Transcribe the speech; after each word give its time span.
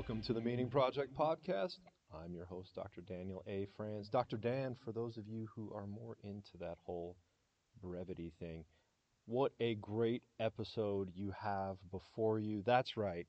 Welcome 0.00 0.22
to 0.22 0.32
the 0.32 0.40
Meaning 0.40 0.70
Project 0.70 1.14
podcast. 1.14 1.76
I'm 2.10 2.32
your 2.32 2.46
host, 2.46 2.74
Dr. 2.74 3.02
Daniel 3.02 3.42
A. 3.46 3.66
Franz. 3.76 4.08
Dr. 4.08 4.38
Dan, 4.38 4.74
for 4.82 4.92
those 4.92 5.18
of 5.18 5.28
you 5.28 5.46
who 5.54 5.70
are 5.74 5.86
more 5.86 6.16
into 6.24 6.56
that 6.58 6.78
whole 6.86 7.18
brevity 7.82 8.32
thing, 8.40 8.64
what 9.26 9.52
a 9.60 9.74
great 9.74 10.22
episode 10.40 11.10
you 11.14 11.34
have 11.38 11.76
before 11.90 12.38
you. 12.38 12.62
That's 12.64 12.96
right, 12.96 13.26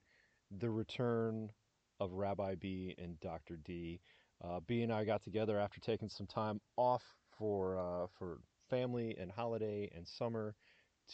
the 0.50 0.70
return 0.70 1.52
of 2.00 2.14
Rabbi 2.14 2.56
B 2.56 2.96
and 2.98 3.20
Dr. 3.20 3.58
D. 3.58 4.00
Uh, 4.42 4.62
B 4.66 4.82
and 4.82 4.94
I 4.94 5.04
got 5.04 5.22
together 5.22 5.60
after 5.60 5.82
taking 5.82 6.08
some 6.08 6.26
time 6.26 6.62
off 6.78 7.04
for 7.38 7.78
uh, 7.78 8.08
for 8.18 8.40
family 8.70 9.14
and 9.20 9.30
holiday 9.30 9.92
and 9.94 10.08
summer 10.08 10.56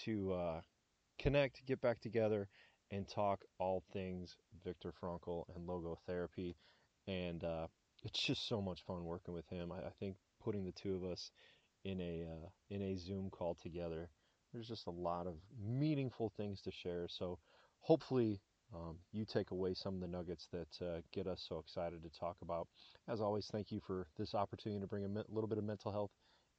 to 0.03 0.33
uh, 0.33 0.61
connect, 1.17 1.65
get 1.65 1.81
back 1.81 1.99
together, 1.99 2.47
and 2.91 3.07
talk 3.07 3.43
all 3.59 3.83
things 3.93 4.35
Viktor 4.63 4.93
Frankl 5.01 5.43
and 5.55 5.67
logotherapy. 5.67 6.55
And 7.07 7.43
uh, 7.43 7.67
it's 8.03 8.19
just 8.25 8.47
so 8.47 8.61
much 8.61 8.83
fun 8.85 9.03
working 9.03 9.33
with 9.33 9.47
him. 9.49 9.71
I, 9.71 9.87
I 9.87 9.91
think 9.99 10.15
putting 10.43 10.65
the 10.65 10.71
two 10.71 10.95
of 10.95 11.03
us 11.03 11.31
in 11.83 11.99
a 12.01 12.25
uh, 12.25 12.49
in 12.69 12.81
a 12.81 12.97
Zoom 12.97 13.29
call 13.29 13.55
together, 13.61 14.09
there's 14.53 14.67
just 14.67 14.87
a 14.87 14.91
lot 14.91 15.27
of 15.27 15.35
meaningful 15.61 16.31
things 16.37 16.61
to 16.61 16.71
share. 16.71 17.07
So 17.09 17.39
hopefully 17.79 18.41
um, 18.73 18.97
you 19.11 19.25
take 19.25 19.51
away 19.51 19.73
some 19.73 19.95
of 19.95 20.01
the 20.01 20.07
nuggets 20.07 20.47
that 20.51 20.85
uh, 20.85 21.01
get 21.13 21.27
us 21.27 21.45
so 21.47 21.59
excited 21.59 22.03
to 22.03 22.19
talk 22.19 22.37
about. 22.41 22.67
As 23.07 23.21
always, 23.21 23.47
thank 23.51 23.71
you 23.71 23.79
for 23.85 24.07
this 24.17 24.33
opportunity 24.33 24.81
to 24.81 24.87
bring 24.87 25.05
a 25.05 25.23
little 25.29 25.47
bit 25.47 25.57
of 25.57 25.63
mental 25.63 25.91
health 25.91 26.11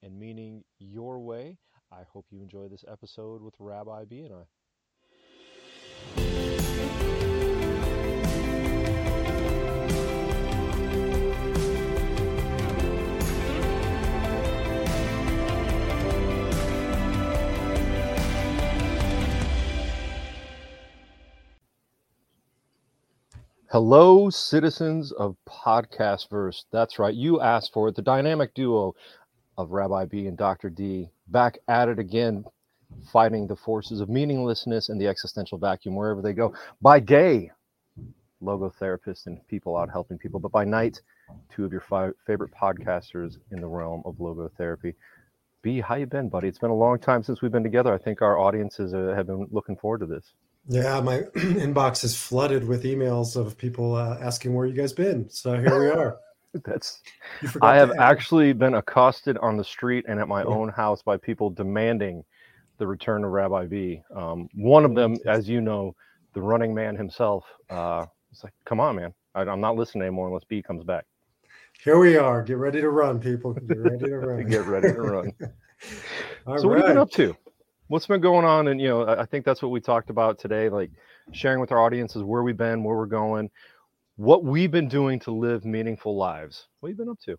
and 0.02 0.18
meaning 0.18 0.64
your 0.78 1.18
way. 1.20 1.58
I 1.92 2.02
hope 2.12 2.26
you 2.30 2.40
enjoy 2.40 2.68
this 2.68 2.84
episode 2.90 3.42
with 3.42 3.54
Rabbi 3.58 4.04
B 4.04 4.20
and 4.20 4.34
I. 4.34 4.57
Hello, 23.70 24.30
citizens 24.30 25.12
of 25.12 25.36
Podcastverse. 25.46 26.64
That's 26.72 26.98
right, 26.98 27.14
you 27.14 27.42
asked 27.42 27.74
for 27.74 27.88
it. 27.88 27.96
The 27.96 28.00
dynamic 28.00 28.54
duo 28.54 28.94
of 29.58 29.72
Rabbi 29.72 30.06
B 30.06 30.26
and 30.26 30.38
Dr. 30.38 30.70
D 30.70 31.10
back 31.26 31.58
at 31.68 31.90
it 31.90 31.98
again, 31.98 32.46
fighting 33.12 33.46
the 33.46 33.56
forces 33.56 34.00
of 34.00 34.08
meaninglessness 34.08 34.88
and 34.88 34.98
the 34.98 35.06
existential 35.06 35.58
vacuum 35.58 35.96
wherever 35.96 36.22
they 36.22 36.32
go. 36.32 36.54
By 36.80 36.98
day, 36.98 37.50
logotherapists 38.42 39.26
and 39.26 39.46
people 39.48 39.76
out 39.76 39.90
helping 39.90 40.16
people, 40.16 40.40
but 40.40 40.50
by 40.50 40.64
night, 40.64 41.02
two 41.50 41.66
of 41.66 41.70
your 41.70 41.82
fi- 41.82 42.12
favorite 42.26 42.52
podcasters 42.58 43.36
in 43.50 43.60
the 43.60 43.68
realm 43.68 44.02
of 44.06 44.14
logotherapy. 44.14 44.94
B, 45.60 45.82
how 45.82 45.96
you 45.96 46.06
been, 46.06 46.30
buddy? 46.30 46.48
It's 46.48 46.58
been 46.58 46.70
a 46.70 46.74
long 46.74 46.98
time 46.98 47.22
since 47.22 47.42
we've 47.42 47.52
been 47.52 47.64
together. 47.64 47.92
I 47.92 47.98
think 47.98 48.22
our 48.22 48.38
audiences 48.38 48.94
uh, 48.94 49.12
have 49.14 49.26
been 49.26 49.46
looking 49.50 49.76
forward 49.76 49.98
to 49.98 50.06
this. 50.06 50.32
Yeah, 50.68 51.00
my 51.00 51.20
inbox 51.34 52.04
is 52.04 52.14
flooded 52.14 52.62
with 52.62 52.84
emails 52.84 53.36
of 53.36 53.56
people 53.56 53.94
uh, 53.94 54.18
asking 54.20 54.52
where 54.52 54.66
you 54.66 54.74
guys 54.74 54.92
been. 54.92 55.28
So 55.30 55.58
here 55.58 55.80
we 55.80 55.88
are. 55.88 56.18
That's 56.64 57.00
I 57.62 57.76
have 57.76 57.92
actually 57.98 58.52
been 58.52 58.74
accosted 58.74 59.38
on 59.38 59.56
the 59.56 59.64
street 59.64 60.04
and 60.08 60.20
at 60.20 60.28
my 60.28 60.40
yeah. 60.40 60.46
own 60.46 60.68
house 60.68 61.02
by 61.02 61.16
people 61.16 61.50
demanding 61.50 62.24
the 62.76 62.86
return 62.86 63.24
of 63.24 63.30
Rabbi 63.30 63.66
B. 63.66 64.02
Um, 64.14 64.48
one 64.54 64.84
of 64.84 64.94
them, 64.94 65.16
as 65.26 65.48
you 65.48 65.60
know, 65.60 65.94
the 66.34 66.42
running 66.42 66.74
man 66.74 66.96
himself, 66.96 67.44
uh, 67.70 68.04
it's 68.30 68.44
like, 68.44 68.52
come 68.64 68.80
on, 68.80 68.96
man. 68.96 69.14
I, 69.34 69.42
am 69.42 69.60
not 69.60 69.76
listening 69.76 70.02
anymore 70.02 70.28
unless 70.28 70.44
B 70.44 70.62
comes 70.62 70.84
back. 70.84 71.06
Here 71.82 71.98
we 71.98 72.16
are. 72.16 72.42
Get 72.42 72.58
ready 72.58 72.80
to 72.80 72.90
run, 72.90 73.20
people. 73.20 73.54
Get 73.54 73.78
ready 73.78 74.04
to 74.06 74.18
run. 74.18 74.46
Get 74.46 74.66
ready 74.66 74.92
to 74.92 75.00
run. 75.00 75.32
so, 75.40 75.48
right. 76.46 76.64
what 76.64 76.78
have 76.78 76.88
you 76.88 76.94
been 76.94 76.98
up 76.98 77.10
to? 77.12 77.36
What's 77.88 78.06
been 78.06 78.20
going 78.20 78.44
on 78.44 78.68
and 78.68 78.80
you 78.80 78.88
know 78.88 79.06
i 79.06 79.24
think 79.24 79.44
that's 79.44 79.62
what 79.62 79.70
we 79.70 79.80
talked 79.80 80.10
about 80.10 80.38
today 80.38 80.68
like 80.68 80.90
sharing 81.32 81.60
with 81.60 81.72
our 81.72 81.80
audiences 81.80 82.22
where 82.22 82.42
we've 82.42 82.56
been 82.56 82.84
where 82.84 82.96
we're 82.96 83.06
going 83.06 83.50
what 84.18 84.42
we've 84.42 84.72
been 84.72 84.88
doing 84.88 85.20
to 85.20 85.30
live 85.30 85.64
meaningful 85.64 86.16
lives. 86.16 86.66
What 86.80 86.88
have 86.88 86.98
you 86.98 87.04
been 87.04 87.10
up 87.10 87.20
to? 87.20 87.38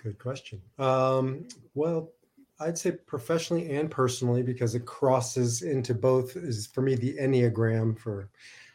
Good 0.00 0.18
question. 0.18 0.62
Um, 0.78 1.46
well 1.74 2.12
i'd 2.60 2.76
say 2.76 2.90
professionally 2.90 3.70
and 3.70 3.88
personally 3.88 4.42
because 4.42 4.74
it 4.74 4.84
crosses 4.84 5.62
into 5.62 5.94
both 5.94 6.34
is 6.34 6.66
for 6.66 6.82
me 6.82 6.96
the 6.96 7.14
enneagram 7.14 7.96
for 7.96 8.30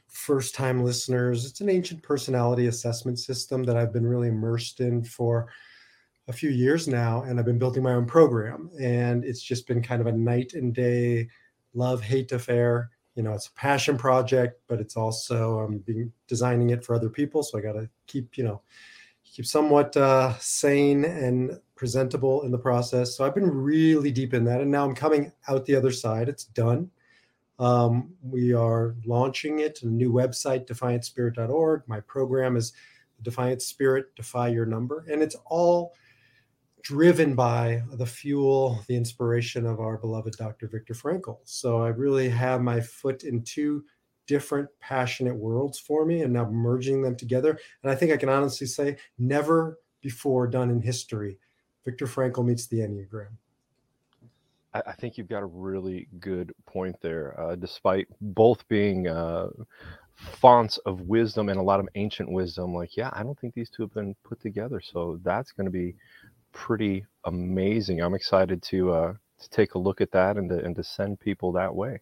first 0.08 0.56
time 0.56 0.86
listeners. 0.86 1.46
It's 1.46 1.60
an 1.60 1.70
ancient 1.70 2.02
personality 2.02 2.68
assessment 2.68 3.20
system 3.20 3.64
that 3.64 3.76
i've 3.76 3.92
been 3.92 4.06
really 4.06 4.30
immersed 4.30 4.80
in 4.80 5.04
for 5.04 5.48
a 6.28 6.34
few 6.34 6.50
years 6.50 6.88
now, 6.88 7.24
and 7.24 7.40
I've 7.40 7.46
been 7.46 7.60
building 7.60 7.84
my 7.84 7.94
own 7.94 8.06
program. 8.06 8.70
And 8.80 9.26
it's 9.26 9.42
just 9.42 9.68
been 9.68 9.82
kind 9.82 10.02
of 10.02 10.08
a 10.08 10.12
night 10.12 10.54
and 10.54 10.74
day 10.74 11.30
love 11.74 12.02
hate 12.02 12.32
affair. 12.32 12.90
You 13.16 13.24
know, 13.24 13.34
it's 13.34 13.48
a 13.48 13.54
passion 13.54 13.98
project, 13.98 14.62
but 14.68 14.80
it's 14.80 14.98
also 14.98 15.60
I'm 15.60 15.66
um, 15.66 15.78
being 15.80 16.12
designing 16.28 16.70
it 16.72 16.84
for 16.84 16.96
other 16.96 17.10
people. 17.10 17.44
So 17.44 17.58
I 17.58 17.62
got 17.62 17.74
to 17.74 17.90
keep, 18.08 18.38
you 18.38 18.44
know, 18.44 18.62
keep 19.24 19.46
somewhat 19.46 19.96
uh, 19.98 20.38
sane 20.40 21.06
and 21.06 21.60
presentable 21.76 22.44
in 22.44 22.52
the 22.52 22.58
process. 22.58 23.16
So 23.16 23.26
I've 23.26 23.36
been 23.36 23.50
really 23.50 24.12
deep 24.12 24.34
in 24.34 24.46
that, 24.46 24.62
and 24.62 24.72
now 24.72 24.86
I'm 24.86 24.96
coming 24.96 25.32
out 25.48 25.66
the 25.66 25.76
other 25.76 25.92
side. 25.92 26.30
It's 26.30 26.46
done. 26.46 26.90
Um, 27.60 28.14
we 28.24 28.54
are 28.54 28.96
launching 29.06 29.60
it, 29.60 29.84
a 29.84 29.88
new 29.88 30.12
website, 30.12 30.66
defiantspirit.org. 30.66 31.84
My 31.88 32.00
program 32.02 32.56
is 32.56 32.74
Defiant 33.22 33.62
Spirit, 33.62 34.16
Defy 34.16 34.50
Your 34.50 34.66
Number, 34.66 35.06
and 35.10 35.22
it's 35.22 35.36
all 35.46 35.94
driven 36.84 37.34
by 37.34 37.82
the 37.94 38.06
fuel, 38.06 38.84
the 38.88 38.96
inspiration 38.96 39.66
of 39.66 39.80
our 39.80 39.98
beloved 39.98 40.36
Dr. 40.38 40.68
Viktor 40.68 40.94
Frankl. 40.94 41.38
So 41.46 41.82
I 41.82 41.88
really 41.88 42.30
have 42.30 42.62
my 42.62 42.82
foot 42.82 43.24
in 43.24 43.42
two 43.42 43.86
different 44.28 44.70
passionate 44.80 45.36
worlds 45.36 45.80
for 45.80 46.06
me 46.06 46.22
and 46.22 46.34
now 46.34 46.50
merging 46.50 47.02
them 47.02 47.16
together. 47.16 47.58
And 47.82 47.92
I 47.92 47.96
think 47.96 48.12
I 48.12 48.18
can 48.18 48.30
honestly 48.30 48.68
say, 48.68 48.98
never 49.18 49.80
before 50.02 50.48
done 50.48 50.70
in 50.70 50.82
history, 50.82 51.40
Viktor 51.86 52.06
Frankl 52.06 52.46
meets 52.46 52.68
the 52.68 52.80
Enneagram. 52.80 53.30
I 54.74 54.94
think 54.94 55.18
you've 55.18 55.30
got 55.30 55.44
a 55.44 55.48
really 55.48 56.08
good 56.20 56.52
point 56.66 56.96
there. 57.00 57.40
Uh, 57.40 57.56
despite 57.56 58.08
both 58.20 58.68
being 58.68 59.08
uh, 59.08 59.50
fonts 60.16 60.80
of 60.80 61.02
wisdom 61.02 61.50
and 61.50 61.60
a 61.60 61.64
lot 61.64 61.80
of 61.80 61.88
ancient 61.94 62.32
wisdom, 62.32 62.74
like, 62.74 62.98
yeah, 62.98 63.12
I 63.14 63.22
don't 63.22 63.40
think 63.40 63.54
these 63.54 63.70
two 63.70 63.84
have 63.84 63.94
been 63.94 64.16
put 64.24 64.42
together. 64.42 64.82
So 64.82 65.20
that's 65.24 65.52
going 65.52 65.66
to 65.66 65.72
be 65.72 65.94
pretty 66.54 67.06
amazing. 67.26 68.02
I'm 68.02 68.14
excited 68.14 68.62
to 68.64 68.92
uh, 68.92 69.14
to 69.40 69.50
take 69.50 69.74
a 69.74 69.80
look 69.80 70.02
at 70.02 70.12
that 70.12 70.38
and 70.38 70.50
to, 70.50 70.64
and 70.64 70.76
to 70.76 70.84
send 70.84 71.20
people 71.20 71.52
that 71.54 71.74
way. 71.76 72.00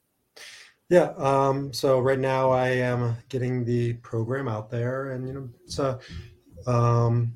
Yeah. 0.89 1.13
Um, 1.17 1.71
so 1.73 1.99
right 1.99 2.19
now 2.19 2.51
I 2.51 2.67
am 2.69 3.15
getting 3.29 3.63
the 3.63 3.93
program 3.93 4.47
out 4.47 4.69
there, 4.69 5.11
and 5.11 5.27
you 5.27 5.33
know, 5.33 5.49
it's 5.63 5.79
a 5.79 5.99
um, 6.67 7.33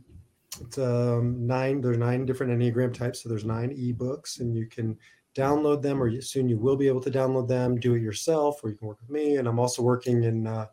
it's 0.62 0.78
a 0.78 1.22
nine. 1.24 1.82
There's 1.82 1.98
nine 1.98 2.26
different 2.26 2.52
enneagram 2.52 2.94
types, 2.94 3.24
so 3.24 3.30
there's 3.30 3.46
nine 3.46 3.72
ebooks, 3.72 4.40
and 4.40 4.56
you 4.56 4.68
can 4.68 4.98
download 5.36 5.82
them, 5.82 6.02
or 6.02 6.22
soon 6.22 6.50
you 6.50 6.58
will 6.58 6.76
be 6.78 6.88
able 6.88 7.02
to 7.02 7.12
download 7.12 7.48
them. 7.48 7.80
Do 7.80 7.96
it 7.96 8.02
yourself, 8.02 8.64
or 8.64 8.70
you 8.70 8.76
can 8.76 8.88
work 8.88 9.00
with 9.02 9.10
me. 9.10 9.38
And 9.38 9.48
I'm 9.48 9.60
also 9.60 9.82
working 9.82 10.24
in 10.24 10.48
uh, 10.48 10.68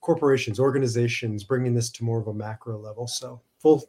corporations, 0.00 0.60
organizations, 0.60 1.44
bringing 1.44 1.74
this 1.74 1.90
to 1.90 2.04
more 2.04 2.20
of 2.20 2.28
a 2.28 2.34
macro 2.34 2.78
level. 2.78 3.06
So 3.06 3.42
full 3.58 3.84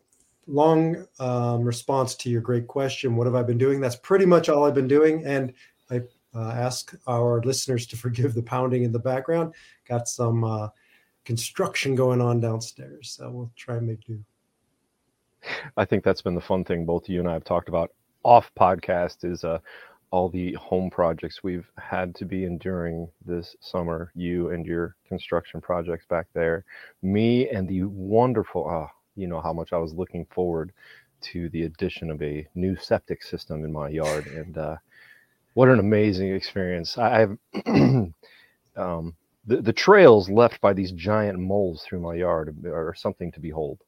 long 0.49 1.07
um, 1.19 1.63
response 1.63 2.15
to 2.15 2.29
your 2.29 2.41
great 2.41 2.67
question. 2.67 3.15
What 3.15 3.27
have 3.27 3.35
I 3.35 3.43
been 3.43 3.57
doing? 3.57 3.79
That's 3.79 3.95
pretty 3.95 4.25
much 4.25 4.49
all 4.49 4.65
I've 4.65 4.75
been 4.75 4.87
doing. 4.87 5.25
And 5.25 5.53
I 5.89 6.01
Uh, 6.31 6.53
ask 6.53 6.93
our 7.07 7.41
listeners 7.41 7.87
to 7.87 7.97
forgive 7.97 8.35
the 8.35 8.43
pounding 8.43 8.83
in 8.83 8.91
the 8.91 8.99
background. 9.11 9.51
Got 9.87 10.07
some 10.07 10.43
uh, 10.43 10.69
construction 11.25 11.95
going 11.95 12.21
on 12.21 12.39
downstairs, 12.39 13.17
so 13.17 13.31
we'll 13.31 13.51
try 13.55 13.77
and 13.77 13.87
make 13.87 14.05
do. 14.05 14.23
I 15.75 15.85
think 15.85 16.03
that's 16.03 16.21
been 16.21 16.35
the 16.35 16.49
fun 16.51 16.63
thing 16.63 16.85
both 16.85 17.09
you 17.09 17.19
and 17.19 17.27
I 17.27 17.33
have 17.33 17.45
talked 17.45 17.67
about 17.67 17.89
off 18.21 18.51
podcast 18.53 19.25
is 19.25 19.43
uh, 19.43 19.57
all 20.11 20.29
the 20.29 20.53
home 20.53 20.91
projects 20.91 21.41
we've 21.43 21.71
had 21.79 22.13
to 22.13 22.25
be 22.25 22.45
enduring 22.45 23.09
this 23.25 23.55
summer. 23.59 24.11
You 24.13 24.51
and 24.51 24.67
your 24.67 24.95
construction 25.07 25.61
projects 25.61 26.05
back 26.05 26.27
there, 26.33 26.63
me 27.01 27.49
and 27.49 27.67
the 27.67 27.85
wonderful. 27.85 28.69
Oh, 28.69 28.91
you 29.19 29.27
know 29.27 29.41
how 29.41 29.53
much 29.53 29.73
I 29.73 29.77
was 29.77 29.93
looking 29.93 30.25
forward 30.25 30.71
to 31.21 31.49
the 31.49 31.63
addition 31.63 32.09
of 32.09 32.21
a 32.21 32.47
new 32.55 32.75
septic 32.77 33.23
system 33.23 33.65
in 33.65 33.71
my 33.71 33.89
yard, 33.89 34.27
and 34.27 34.57
uh, 34.57 34.77
what 35.53 35.69
an 35.69 35.79
amazing 35.79 36.33
experience! 36.33 36.97
I 36.97 37.19
have 37.19 37.37
um, 38.75 39.15
the 39.45 39.61
the 39.61 39.73
trails 39.73 40.29
left 40.29 40.61
by 40.61 40.73
these 40.73 40.91
giant 40.91 41.39
moles 41.39 41.83
through 41.83 41.99
my 41.99 42.15
yard 42.15 42.55
are 42.65 42.93
something 42.95 43.31
to 43.33 43.39
behold. 43.39 43.79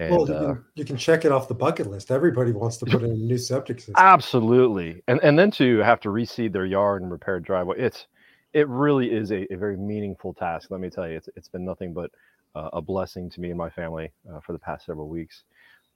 And, 0.00 0.12
well, 0.12 0.20
you 0.20 0.26
can, 0.26 0.44
uh, 0.44 0.54
you 0.76 0.84
can, 0.84 0.96
check 0.96 1.24
it 1.24 1.32
off 1.32 1.48
the 1.48 1.54
bucket 1.54 1.88
list. 1.88 2.12
Everybody 2.12 2.52
wants 2.52 2.76
to 2.76 2.86
put 2.86 3.02
in 3.02 3.10
a 3.10 3.14
new 3.14 3.36
septic 3.36 3.80
system. 3.80 3.96
Absolutely, 3.96 5.02
and 5.08 5.18
and 5.24 5.36
then 5.36 5.50
to 5.52 5.78
have 5.78 5.98
to 6.00 6.08
reseed 6.08 6.52
their 6.52 6.66
yard 6.66 7.02
and 7.02 7.10
repair 7.10 7.40
driveway, 7.40 7.80
it's 7.80 8.06
it 8.52 8.68
really 8.68 9.10
is 9.10 9.32
a, 9.32 9.52
a 9.52 9.56
very 9.56 9.76
meaningful 9.76 10.34
task. 10.34 10.70
Let 10.70 10.80
me 10.80 10.88
tell 10.88 11.08
you, 11.08 11.16
it's 11.16 11.28
it's 11.34 11.48
been 11.48 11.64
nothing 11.64 11.92
but 11.92 12.12
uh, 12.54 12.70
a 12.72 12.82
blessing 12.82 13.30
to 13.30 13.40
me 13.40 13.50
and 13.50 13.58
my 13.58 13.70
family 13.70 14.12
uh, 14.32 14.40
for 14.40 14.52
the 14.52 14.58
past 14.58 14.86
several 14.86 15.08
weeks. 15.08 15.44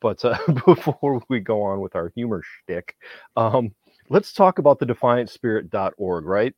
But 0.01 0.25
uh, 0.25 0.39
before 0.67 1.23
we 1.29 1.41
go 1.41 1.63
on 1.63 1.81
with 1.81 1.95
our 1.95 2.11
humor 2.15 2.43
shtick, 2.43 2.97
um, 3.37 3.75
let's 4.09 4.33
talk 4.33 4.59
about 4.59 4.79
the 4.79 4.87
defiantspirit.org, 4.87 6.25
right? 6.25 6.55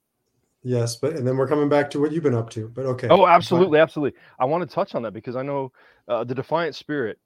Yes, 0.62 0.96
but 0.96 1.12
and 1.12 1.26
then 1.26 1.36
we're 1.36 1.48
coming 1.48 1.68
back 1.68 1.90
to 1.90 2.00
what 2.00 2.10
you've 2.10 2.22
been 2.22 2.34
up 2.34 2.48
to. 2.50 2.68
But 2.68 2.86
okay. 2.86 3.08
Oh, 3.08 3.26
absolutely, 3.26 3.78
absolutely. 3.78 4.18
I 4.38 4.46
want 4.46 4.66
to 4.68 4.74
touch 4.74 4.94
on 4.94 5.02
that 5.02 5.12
because 5.12 5.36
I 5.36 5.42
know 5.42 5.72
uh, 6.08 6.24
the 6.24 6.34
Defiant 6.34 6.74
Spirit 6.74 7.18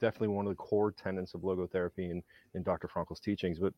definitely 0.00 0.28
one 0.28 0.44
of 0.46 0.50
the 0.50 0.56
core 0.56 0.92
tenets 0.92 1.34
of 1.34 1.40
logotherapy 1.40 2.10
and 2.10 2.22
in 2.54 2.62
Dr. 2.62 2.88
Frankl's 2.88 3.20
teachings, 3.20 3.58
but 3.58 3.72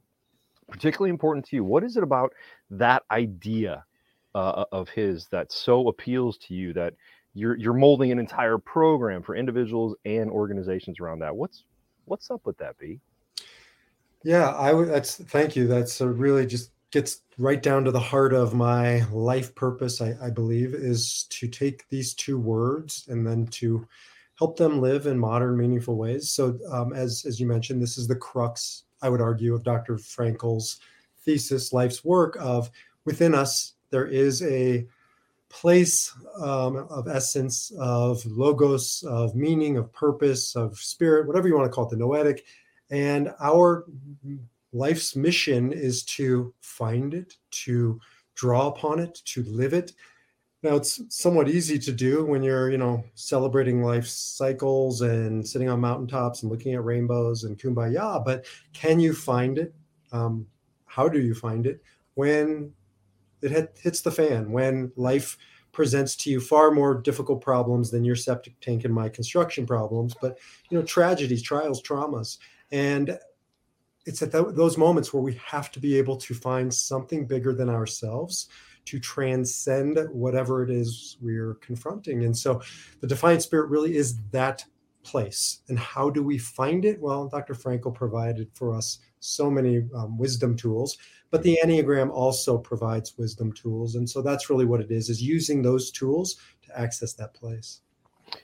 particularly 0.69 1.11
important 1.11 1.46
to 1.46 1.56
you. 1.56 1.64
What 1.64 1.84
is 1.84 1.96
it 1.96 2.02
about 2.02 2.32
that 2.70 3.02
idea 3.11 3.84
uh, 4.34 4.64
of 4.72 4.88
his 4.88 5.29
that 5.29 5.52
so 5.52 5.88
appeals 5.88 6.37
to 6.38 6.55
you 6.55 6.72
that 6.75 6.94
you're 7.36 7.56
you're 7.56 7.74
molding 7.74 8.12
an 8.12 8.18
entire 8.18 8.58
program 8.58 9.22
for 9.22 9.36
individuals 9.36 9.94
and 10.04 10.30
organizations 10.30 11.00
around 11.00 11.20
that? 11.20 11.34
What's 11.34 11.64
what's 12.06 12.30
up 12.30 12.44
with 12.44 12.56
that, 12.58 12.78
B? 12.78 13.00
Yeah, 14.24 14.50
I 14.50 14.72
would. 14.72 14.88
That's 14.88 15.16
thank 15.16 15.54
you. 15.56 15.66
That's 15.66 16.00
really 16.00 16.46
just 16.46 16.70
gets 16.90 17.22
right 17.38 17.62
down 17.62 17.84
to 17.84 17.90
the 17.90 18.00
heart 18.00 18.32
of 18.32 18.54
my 18.54 19.04
life 19.10 19.54
purpose. 19.54 20.00
I, 20.00 20.14
I 20.22 20.30
believe 20.30 20.74
is 20.74 21.24
to 21.30 21.48
take 21.48 21.88
these 21.88 22.14
two 22.14 22.38
words 22.38 23.06
and 23.08 23.26
then 23.26 23.46
to 23.48 23.86
help 24.38 24.56
them 24.56 24.80
live 24.80 25.06
in 25.06 25.18
modern, 25.18 25.56
meaningful 25.56 25.96
ways. 25.96 26.28
So, 26.28 26.58
um, 26.70 26.92
as 26.92 27.24
as 27.26 27.38
you 27.38 27.46
mentioned, 27.46 27.82
this 27.82 27.98
is 27.98 28.08
the 28.08 28.16
crux, 28.16 28.84
I 29.02 29.08
would 29.08 29.20
argue, 29.20 29.54
of 29.54 29.62
Dr. 29.62 29.98
Frankl's 29.98 30.80
thesis, 31.24 31.72
life's 31.72 32.04
work 32.04 32.36
of 32.40 32.70
within 33.04 33.34
us 33.34 33.74
there 33.90 34.06
is 34.06 34.42
a 34.42 34.86
place 35.61 36.12
um, 36.41 36.87
of 36.91 37.08
essence, 37.08 37.73
of 37.79 38.25
logos, 38.26 39.03
of 39.06 39.35
meaning, 39.35 39.76
of 39.76 39.93
purpose, 39.93 40.55
of 40.55 40.79
spirit, 40.79 41.26
whatever 41.26 41.49
you 41.49 41.56
want 41.56 41.70
to 41.70 41.75
call 41.75 41.87
it, 41.87 41.91
the 41.91 41.97
noetic. 41.97 42.44
And 42.91 43.32
our 43.41 43.87
life's 44.73 45.17
mission 45.17 45.73
is 45.73 46.03
to 46.05 46.55
find 46.61 47.14
it, 47.14 47.35
to 47.64 47.99
draw 48.35 48.69
upon 48.69 48.99
it, 48.99 49.20
to 49.25 49.43
live 49.44 49.73
it, 49.73 49.93
now 50.67 50.75
it's 50.75 51.00
somewhat 51.11 51.49
easy 51.49 51.79
to 51.79 51.93
do 51.93 52.25
when 52.25 52.43
you're, 52.43 52.70
you 52.73 52.79
know, 52.79 53.05
celebrating 53.14 53.82
life 53.82 54.06
cycles 54.06 55.03
and 55.03 55.47
sitting 55.47 55.69
on 55.69 55.81
mountaintops 55.81 56.43
and 56.43 56.50
looking 56.50 56.75
at 56.75 56.85
rainbows 56.85 57.44
and 57.44 57.56
kumbaya. 57.56 58.25
But 58.25 58.47
can 58.73 58.99
you 58.99 59.12
find 59.12 59.58
it? 59.58 59.75
Um, 60.11 60.44
how 60.87 61.08
do 61.08 61.20
you 61.20 61.35
find 61.35 61.67
it 61.67 61.82
when 62.14 62.73
it 63.46 63.52
hit, 63.52 63.78
hits 63.81 64.00
the 64.02 64.10
fan? 64.10 64.52
When 64.52 64.93
life 64.96 65.38
presents 65.72 66.16
to 66.16 66.31
you 66.31 66.40
far 66.40 66.70
more 66.70 66.94
difficult 66.94 67.40
problems 67.43 67.90
than 67.90 68.04
your 68.04 68.16
septic 68.16 68.58
tank 68.60 68.84
and 68.84 68.94
my 68.94 69.08
construction 69.08 69.66
problems, 69.66 70.14
but 70.20 70.38
you 70.70 70.78
know, 70.78 70.84
tragedies, 70.84 71.43
trials, 71.43 71.82
traumas, 71.82 72.38
and 72.72 73.19
it's 74.06 74.22
at 74.22 74.32
th- 74.32 74.54
those 74.54 74.78
moments 74.78 75.12
where 75.12 75.22
we 75.22 75.38
have 75.44 75.70
to 75.72 75.81
be 75.81 75.98
able 75.98 76.16
to 76.16 76.32
find 76.32 76.72
something 76.72 77.26
bigger 77.26 77.52
than 77.52 77.69
ourselves 77.69 78.48
to 78.87 79.00
transcend 79.00 79.98
whatever 80.12 80.62
it 80.62 80.70
is 80.70 81.19
we're 81.20 81.54
confronting. 81.54 82.25
And 82.25 82.37
so 82.37 82.62
the 83.00 83.06
defiant 83.06 83.43
spirit 83.43 83.69
really 83.69 83.96
is 83.96 84.19
that 84.31 84.64
place. 85.02 85.60
And 85.69 85.78
how 85.78 86.08
do 86.08 86.22
we 86.22 86.38
find 86.38 86.84
it? 86.84 87.00
Well, 87.00 87.28
Dr. 87.28 87.54
Frankl 87.54 87.94
provided 87.94 88.48
for 88.54 88.75
us 88.75 89.00
so 89.26 89.50
many 89.50 89.84
um, 89.94 90.19
wisdom 90.19 90.56
tools, 90.56 90.96
but 91.31 91.43
the 91.43 91.58
Enneagram 91.64 92.11
also 92.11 92.58
provides 92.58 93.17
wisdom 93.19 93.52
tools. 93.52 93.94
And 93.94 94.08
so 94.08 94.23
that's 94.23 94.49
really 94.49 94.64
what 94.64 94.81
it 94.81 94.90
is, 94.90 95.08
is 95.08 95.23
using 95.23 95.62
those 95.62 95.90
tools 95.90 96.37
to 96.67 96.78
access 96.78 97.12
that 97.14 97.34
place. 97.34 97.81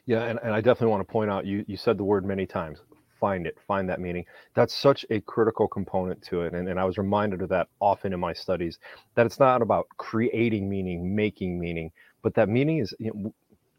Yeah, 0.06 0.24
and, 0.24 0.38
and 0.42 0.52
I 0.52 0.60
definitely 0.60 0.92
want 0.92 1.06
to 1.06 1.12
point 1.12 1.30
out 1.30 1.44
you 1.44 1.64
you 1.66 1.76
said 1.76 1.98
the 1.98 2.04
word 2.04 2.24
many 2.24 2.46
times 2.46 2.78
find 3.22 3.46
it, 3.46 3.56
find 3.68 3.88
that 3.88 4.00
meaning. 4.00 4.24
That's 4.54 4.74
such 4.74 5.06
a 5.08 5.20
critical 5.20 5.68
component 5.68 6.20
to 6.24 6.42
it. 6.42 6.54
And, 6.54 6.68
and 6.68 6.80
I 6.80 6.84
was 6.84 6.98
reminded 6.98 7.40
of 7.40 7.50
that 7.50 7.68
often 7.78 8.12
in 8.12 8.18
my 8.18 8.32
studies 8.32 8.80
that 9.14 9.26
it's 9.26 9.38
not 9.38 9.62
about 9.62 9.86
creating 9.96 10.68
meaning, 10.68 11.14
making 11.14 11.60
meaning, 11.60 11.92
but 12.22 12.34
that 12.34 12.48
meaning 12.48 12.78
is, 12.78 12.92
you 12.98 13.12
know, 13.14 13.32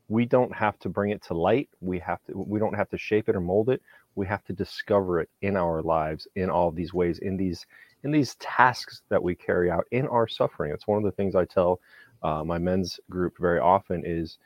we 0.07 0.25
don't 0.25 0.55
have 0.55 0.79
to 0.79 0.87
bring 0.89 1.11
it 1.11 1.21
to 1.23 1.33
light. 1.33 1.67
We 1.81 1.99
have 1.99 2.23
to, 2.27 2.37
we 2.37 2.57
don't 2.57 2.73
have 2.73 2.89
to 2.91 2.97
shape 2.97 3.27
it 3.27 3.35
or 3.35 3.41
mold 3.41 3.69
it. 3.69 3.81
We 4.15 4.27
have 4.27 4.43
to 4.45 4.53
discover 4.53 5.19
it 5.19 5.29
in 5.41 5.57
our 5.57 5.81
lives 5.81 6.27
in 6.35 6.49
all 6.49 6.71
these 6.71 6.93
ways, 6.93 7.19
in 7.19 7.37
these, 7.37 7.65
in 8.03 8.11
these 8.11 8.35
tasks 8.35 9.01
that 9.09 9.21
we 9.21 9.35
carry 9.35 9.71
out 9.71 9.85
in 9.91 10.07
our 10.07 10.27
suffering. 10.27 10.71
It's 10.71 10.87
one 10.87 10.97
of 10.97 11.03
the 11.03 11.11
things 11.11 11.35
I 11.35 11.45
tell 11.45 11.79
uh, 12.21 12.43
my 12.43 12.57
men's 12.57 12.99
group 13.09 13.37
very 13.39 13.59
often 13.59 14.03
is 14.05 14.37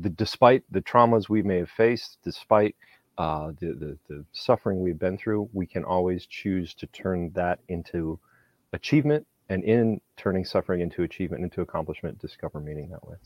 the, 0.00 0.10
despite 0.10 0.62
the 0.70 0.80
traumas 0.80 1.28
we 1.28 1.42
may 1.42 1.58
have 1.58 1.70
faced, 1.70 2.18
despite 2.22 2.76
uh, 3.18 3.48
the, 3.60 3.72
the, 3.74 3.98
the 4.08 4.24
suffering 4.32 4.80
we've 4.80 4.98
been 4.98 5.18
through, 5.18 5.48
we 5.52 5.66
can 5.66 5.84
always 5.84 6.26
choose 6.26 6.74
to 6.74 6.86
turn 6.88 7.30
that 7.34 7.58
into 7.68 8.18
achievement, 8.72 9.26
and 9.48 9.64
in 9.64 10.00
turning 10.16 10.44
suffering 10.44 10.80
into 10.80 11.02
achievement, 11.02 11.44
into 11.44 11.60
accomplishment, 11.60 12.18
discover 12.18 12.60
meaning 12.60 12.88
that 12.88 13.06
way. 13.06 13.16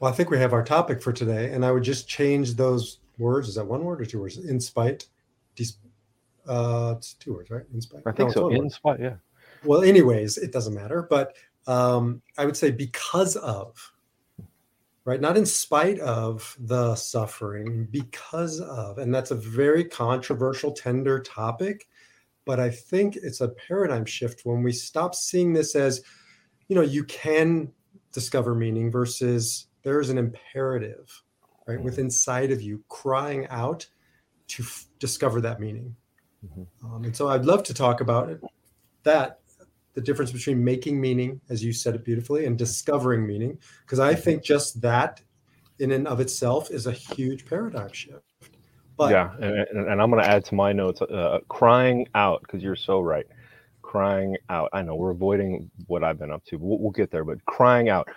Well, 0.00 0.10
I 0.10 0.14
think 0.14 0.30
we 0.30 0.38
have 0.38 0.52
our 0.52 0.64
topic 0.64 1.02
for 1.02 1.12
today, 1.12 1.52
and 1.52 1.64
I 1.64 1.72
would 1.72 1.82
just 1.82 2.08
change 2.08 2.54
those 2.54 3.00
words. 3.18 3.48
Is 3.48 3.56
that 3.56 3.66
one 3.66 3.84
word 3.84 4.00
or 4.00 4.06
two 4.06 4.20
words? 4.20 4.38
In 4.38 4.60
spite, 4.60 5.06
uh, 6.46 6.94
it's 6.96 7.14
two 7.14 7.34
words, 7.34 7.50
right? 7.50 7.64
In 7.72 7.80
spite. 7.80 8.02
I 8.06 8.12
think 8.12 8.30
no, 8.30 8.32
so. 8.34 8.48
In 8.50 8.70
spite, 8.70 9.00
yeah. 9.00 9.16
Well, 9.64 9.82
anyways, 9.82 10.38
it 10.38 10.52
doesn't 10.52 10.74
matter, 10.74 11.06
but 11.08 11.36
um, 11.66 12.22
I 12.36 12.44
would 12.44 12.56
say 12.56 12.70
because 12.70 13.36
of 13.36 13.92
right? 15.04 15.20
Not 15.20 15.36
in 15.36 15.46
spite 15.46 15.98
of 16.00 16.56
the 16.58 16.94
suffering, 16.96 17.88
because 17.90 18.60
of. 18.60 18.98
And 18.98 19.14
that's 19.14 19.30
a 19.30 19.36
very 19.36 19.84
controversial, 19.84 20.72
tender 20.72 21.20
topic. 21.20 21.86
But 22.44 22.60
I 22.60 22.70
think 22.70 23.16
it's 23.16 23.40
a 23.40 23.48
paradigm 23.48 24.04
shift 24.04 24.42
when 24.44 24.62
we 24.62 24.72
stop 24.72 25.14
seeing 25.14 25.52
this 25.52 25.74
as, 25.74 26.02
you 26.68 26.76
know, 26.76 26.82
you 26.82 27.04
can 27.04 27.70
discover 28.12 28.54
meaning 28.54 28.90
versus 28.90 29.66
there 29.82 30.00
is 30.00 30.10
an 30.10 30.18
imperative, 30.18 31.22
right, 31.66 31.76
mm-hmm. 31.76 31.84
within 31.84 32.06
inside 32.06 32.50
of 32.50 32.62
you 32.62 32.82
crying 32.88 33.46
out 33.48 33.86
to 34.48 34.62
f- 34.62 34.86
discover 34.98 35.40
that 35.40 35.60
meaning. 35.60 35.96
Mm-hmm. 36.44 36.94
Um, 36.94 37.04
and 37.04 37.16
so 37.16 37.28
I'd 37.28 37.44
love 37.44 37.62
to 37.64 37.74
talk 37.74 38.00
about 38.00 38.28
it, 38.28 38.42
that 39.02 39.40
the 39.94 40.00
difference 40.00 40.32
between 40.32 40.62
making 40.62 41.00
meaning, 41.00 41.40
as 41.48 41.62
you 41.64 41.72
said 41.72 41.94
it 41.94 42.04
beautifully, 42.04 42.46
and 42.46 42.58
discovering 42.58 43.26
meaning, 43.26 43.58
because 43.84 44.00
I 44.00 44.14
think 44.14 44.42
just 44.42 44.80
that 44.82 45.22
in 45.78 45.92
and 45.92 46.06
of 46.06 46.20
itself 46.20 46.70
is 46.70 46.86
a 46.86 46.92
huge 46.92 47.46
paradigm 47.46 47.92
shift. 47.92 48.22
But 48.96 49.10
yeah, 49.10 49.34
and, 49.40 49.88
and 49.88 50.02
I'm 50.02 50.10
going 50.10 50.22
to 50.22 50.28
add 50.28 50.44
to 50.46 50.54
my 50.54 50.72
notes 50.72 51.02
uh, 51.02 51.40
crying 51.48 52.06
out 52.14 52.42
because 52.42 52.62
you're 52.62 52.76
so 52.76 53.00
right. 53.00 53.26
Crying 53.82 54.36
out. 54.50 54.70
I 54.72 54.82
know 54.82 54.94
we're 54.94 55.10
avoiding 55.10 55.70
what 55.86 56.04
I've 56.04 56.18
been 56.18 56.30
up 56.32 56.44
to. 56.46 56.56
We'll, 56.56 56.78
we'll 56.78 56.90
get 56.92 57.10
there, 57.10 57.24
but 57.24 57.44
crying 57.46 57.88
out. 57.88 58.08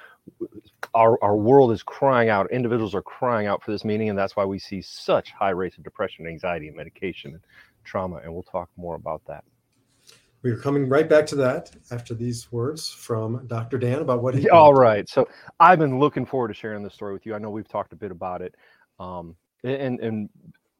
Our, 0.93 1.17
our 1.23 1.35
world 1.35 1.71
is 1.71 1.83
crying 1.83 2.29
out. 2.29 2.51
Individuals 2.51 2.93
are 2.93 3.01
crying 3.01 3.47
out 3.47 3.63
for 3.63 3.71
this 3.71 3.85
meaning, 3.85 4.09
and 4.09 4.17
that's 4.17 4.35
why 4.35 4.45
we 4.45 4.59
see 4.59 4.81
such 4.81 5.31
high 5.31 5.51
rates 5.51 5.77
of 5.77 5.83
depression, 5.83 6.27
anxiety, 6.27 6.67
and 6.67 6.75
medication, 6.75 7.33
and 7.33 7.41
trauma. 7.87 8.17
And 8.17 8.31
we'll 8.33 8.43
talk 8.43 8.69
more 8.77 8.95
about 8.95 9.21
that. 9.27 9.43
We 10.43 10.51
are 10.51 10.57
coming 10.57 10.87
right 10.87 11.09
back 11.09 11.25
to 11.27 11.35
that 11.37 11.75
after 11.91 12.13
these 12.13 12.51
words 12.51 12.87
from 12.87 13.47
Dr. 13.47 13.77
Dan 13.79 13.99
about 13.99 14.21
what 14.21 14.35
he. 14.35 14.47
All 14.51 14.73
right. 14.73 15.09
So 15.09 15.27
I've 15.59 15.79
been 15.79 15.97
looking 15.99 16.25
forward 16.25 16.49
to 16.49 16.53
sharing 16.53 16.83
this 16.83 16.93
story 16.93 17.13
with 17.13 17.25
you. 17.25 17.33
I 17.33 17.39
know 17.39 17.49
we've 17.49 17.67
talked 17.67 17.91
a 17.91 17.95
bit 17.95 18.11
about 18.11 18.41
it, 18.41 18.53
um, 18.99 19.35
and 19.63 19.99
and 19.99 20.29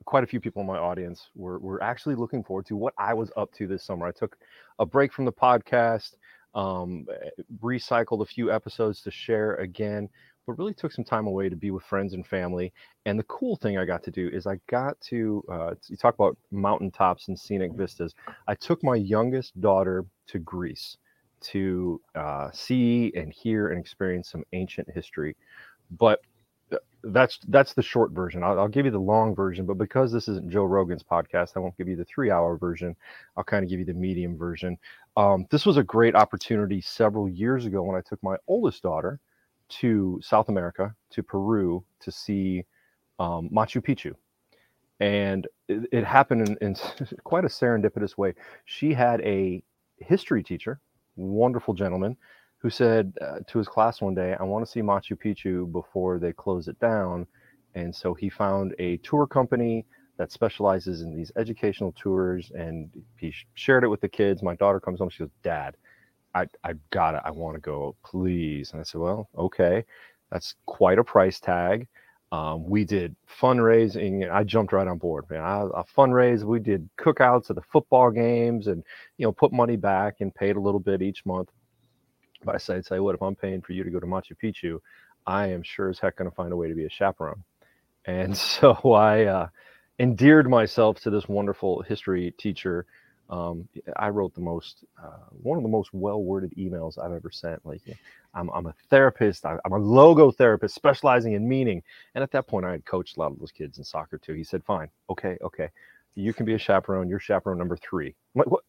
quite 0.05 0.23
a 0.23 0.27
few 0.27 0.39
people 0.39 0.61
in 0.61 0.67
my 0.67 0.77
audience 0.77 1.29
were 1.35 1.57
were 1.59 1.81
actually 1.81 2.15
looking 2.15 2.43
forward 2.43 2.67
to 2.67 2.77
what 2.77 2.93
I 2.97 3.13
was 3.15 3.31
up 3.35 3.51
to 3.55 3.67
this 3.67 3.83
summer. 3.83 4.05
I 4.05 4.11
took 4.11 4.37
a 4.79 4.85
break 4.85 5.11
from 5.11 5.25
the 5.25 5.33
podcast. 5.33 6.15
um, 6.55 7.05
recycled 7.61 8.21
a 8.21 8.25
few 8.25 8.51
episodes 8.51 9.01
to 9.03 9.11
share 9.11 9.55
again, 9.55 10.09
but 10.47 10.57
really 10.57 10.73
took 10.73 10.93
some 10.93 11.03
time 11.03 11.27
away 11.27 11.49
to 11.49 11.55
be 11.55 11.69
with 11.69 11.83
friends 11.83 12.13
and 12.13 12.25
family. 12.25 12.73
And 13.05 13.19
the 13.19 13.23
cool 13.23 13.57
thing 13.57 13.77
I 13.77 13.85
got 13.85 14.01
to 14.03 14.11
do 14.11 14.29
is 14.29 14.47
I 14.47 14.59
got 14.67 14.99
to, 15.01 15.43
uh, 15.51 15.75
you 15.89 15.97
talk 15.97 16.15
about 16.15 16.37
mountaintops 16.51 17.27
and 17.27 17.37
scenic 17.37 17.73
vistas. 17.73 18.15
I 18.47 18.55
took 18.55 18.81
my 18.83 18.95
youngest 18.95 19.59
daughter 19.59 20.05
to 20.27 20.39
Greece 20.39 20.97
to 21.39 22.01
uh, 22.15 22.49
see 22.51 23.11
and 23.15 23.31
hear 23.31 23.69
and 23.69 23.79
experience 23.79 24.31
some 24.31 24.43
ancient 24.53 24.89
history. 24.89 25.35
But 25.91 26.21
uh, 26.71 26.77
that's 27.03 27.39
that's 27.49 27.73
the 27.73 27.83
short 27.83 28.11
version. 28.11 28.43
I'll, 28.43 28.59
I'll, 28.59 28.67
give 28.67 28.85
you 28.85 28.91
the 28.91 28.99
long 28.99 29.35
version, 29.35 29.65
but 29.65 29.77
because 29.77 30.11
this 30.11 30.27
isn't 30.27 30.49
Joe 30.49 30.63
Rogan's 30.63 31.03
podcast, 31.03 31.51
I 31.55 31.59
won't 31.59 31.77
give 31.77 31.87
you 31.87 31.95
the 31.95 32.05
three-hour 32.05 32.57
version. 32.57 32.95
I'll 33.37 33.43
kind 33.43 33.63
of 33.63 33.69
give 33.69 33.79
you 33.79 33.85
the 33.85 33.93
medium 33.93 34.37
version. 34.37 34.77
Um, 35.15 35.45
this 35.51 35.65
was 35.65 35.77
a 35.77 35.83
great 35.83 36.15
opportunity 36.15 36.81
several 36.81 37.29
years 37.29 37.65
ago 37.65 37.83
when 37.83 37.95
I 37.95 38.01
took 38.01 38.21
my 38.23 38.35
oldest 38.47 38.81
daughter 38.81 39.19
to 39.69 40.19
South 40.21 40.49
America, 40.49 40.93
to 41.11 41.23
Peru, 41.23 41.83
to 41.99 42.11
see 42.11 42.63
um, 43.19 43.49
Machu 43.49 43.81
Picchu, 43.81 44.13
and 44.99 45.47
it, 45.67 45.87
it 45.91 46.03
happened 46.03 46.47
in, 46.47 46.57
in 46.61 46.75
quite 47.23 47.45
a 47.45 47.49
serendipitous 47.49 48.17
way. 48.17 48.33
She 48.65 48.93
had 48.93 49.21
a 49.21 49.63
history 49.99 50.43
teacher, 50.43 50.79
wonderful 51.15 51.73
gentleman, 51.73 52.17
who 52.59 52.69
said 52.69 53.13
uh, 53.21 53.39
to 53.47 53.57
his 53.59 53.67
class 53.67 54.01
one 54.01 54.15
day, 54.15 54.35
I 54.39 54.43
want 54.43 54.65
to 54.65 54.71
see 54.71 54.81
Machu 54.81 55.13
Picchu 55.13 55.71
before 55.71 56.19
they 56.19 56.33
close 56.33 56.67
it 56.67 56.79
down. 56.79 57.27
And 57.75 57.95
so 57.95 58.13
he 58.13 58.29
found 58.29 58.73
a 58.79 58.97
tour 58.97 59.27
company 59.27 59.85
that 60.17 60.31
specializes 60.31 61.01
in 61.01 61.15
these 61.15 61.31
educational 61.37 61.93
tours 61.95 62.51
and 62.55 62.89
he 63.17 63.33
shared 63.53 63.83
it 63.83 63.87
with 63.87 64.01
the 64.01 64.09
kids. 64.09 64.41
My 64.41 64.55
daughter 64.55 64.79
comes 64.79 64.99
home, 64.99 65.09
she 65.09 65.19
goes, 65.19 65.29
Dad, 65.43 65.77
I, 66.37 66.47
I 66.69 66.73
got 66.91 67.15
it. 67.15 67.21
I 67.25 67.31
want 67.31 67.55
to 67.55 67.61
go, 67.61 67.95
please. 68.03 68.71
And 68.71 68.79
I 68.79 68.83
said, 68.83 69.01
Well, 69.01 69.29
okay. 69.37 69.85
That's 70.31 70.55
quite 70.65 70.99
a 70.99 71.03
price 71.03 71.39
tag. 71.39 71.87
Um, 72.31 72.67
we 72.69 72.83
did 72.83 73.15
fundraising. 73.41 74.29
I 74.29 74.43
jumped 74.43 74.73
right 74.73 74.87
on 74.87 74.97
board, 74.97 75.25
man. 75.29 75.41
I, 75.41 75.61
I 75.63 75.83
fundraised. 75.97 76.43
We 76.43 76.59
did 76.59 76.89
cookouts 76.97 77.49
at 77.49 77.55
the 77.55 77.61
football 77.71 78.11
games, 78.11 78.67
and 78.67 78.83
you 79.17 79.25
know, 79.25 79.31
put 79.31 79.53
money 79.53 79.77
back 79.77 80.15
and 80.19 80.35
paid 80.35 80.57
a 80.57 80.59
little 80.59 80.81
bit 80.81 81.01
each 81.01 81.25
month. 81.25 81.49
But 82.43 82.55
I 82.55 82.57
said, 82.57 82.85
say 82.85 82.99
what 82.99 83.15
if 83.15 83.21
I'm 83.21 83.35
paying 83.35 83.61
for 83.61 83.71
you 83.71 83.83
to 83.83 83.89
go 83.89 83.99
to 83.99 84.05
Machu 84.05 84.33
Picchu, 84.41 84.79
I 85.25 85.47
am 85.47 85.63
sure 85.63 85.89
as 85.89 85.99
heck 85.99 86.17
going 86.17 86.29
to 86.29 86.35
find 86.35 86.51
a 86.51 86.55
way 86.57 86.67
to 86.67 86.75
be 86.75 86.85
a 86.85 86.89
chaperone. 86.89 87.43
And 88.05 88.37
so 88.37 88.73
I 88.93 89.25
uh, 89.25 89.47
endeared 89.99 90.49
myself 90.49 90.99
to 91.01 91.09
this 91.09 91.27
wonderful 91.27 91.81
history 91.83 92.33
teacher. 92.37 92.85
Um, 93.29 93.67
I 93.97 94.09
wrote 94.09 94.33
the 94.33 94.41
most, 94.41 94.85
uh, 95.01 95.25
one 95.41 95.57
of 95.57 95.63
the 95.63 95.69
most 95.69 95.93
well-worded 95.93 96.53
emails 96.57 96.97
I've 96.97 97.11
ever 97.11 97.29
sent. 97.29 97.65
Like, 97.65 97.81
I'm, 98.33 98.49
I'm 98.51 98.67
a 98.67 98.73
therapist. 98.89 99.45
I, 99.45 99.57
am 99.65 99.73
a 99.73 99.79
logotherapist 99.79 100.71
specializing 100.71 101.33
in 101.33 101.47
meaning. 101.47 101.83
And 102.15 102.23
at 102.23 102.31
that 102.31 102.47
point, 102.47 102.65
I 102.65 102.71
had 102.71 102.85
coached 102.85 103.17
a 103.17 103.19
lot 103.19 103.31
of 103.31 103.39
those 103.39 103.51
kids 103.51 103.77
in 103.77 103.83
soccer 103.83 104.17
too. 104.17 104.33
He 104.33 104.43
said, 104.43 104.63
"Fine, 104.63 104.89
okay, 105.09 105.37
okay, 105.41 105.69
you 106.15 106.33
can 106.33 106.45
be 106.45 106.53
a 106.53 106.57
chaperone. 106.59 107.09
You're 107.09 107.19
chaperone 107.19 107.57
number 107.57 107.77
three. 107.77 108.07
I'm 108.07 108.39
like, 108.39 108.51
what? 108.51 108.63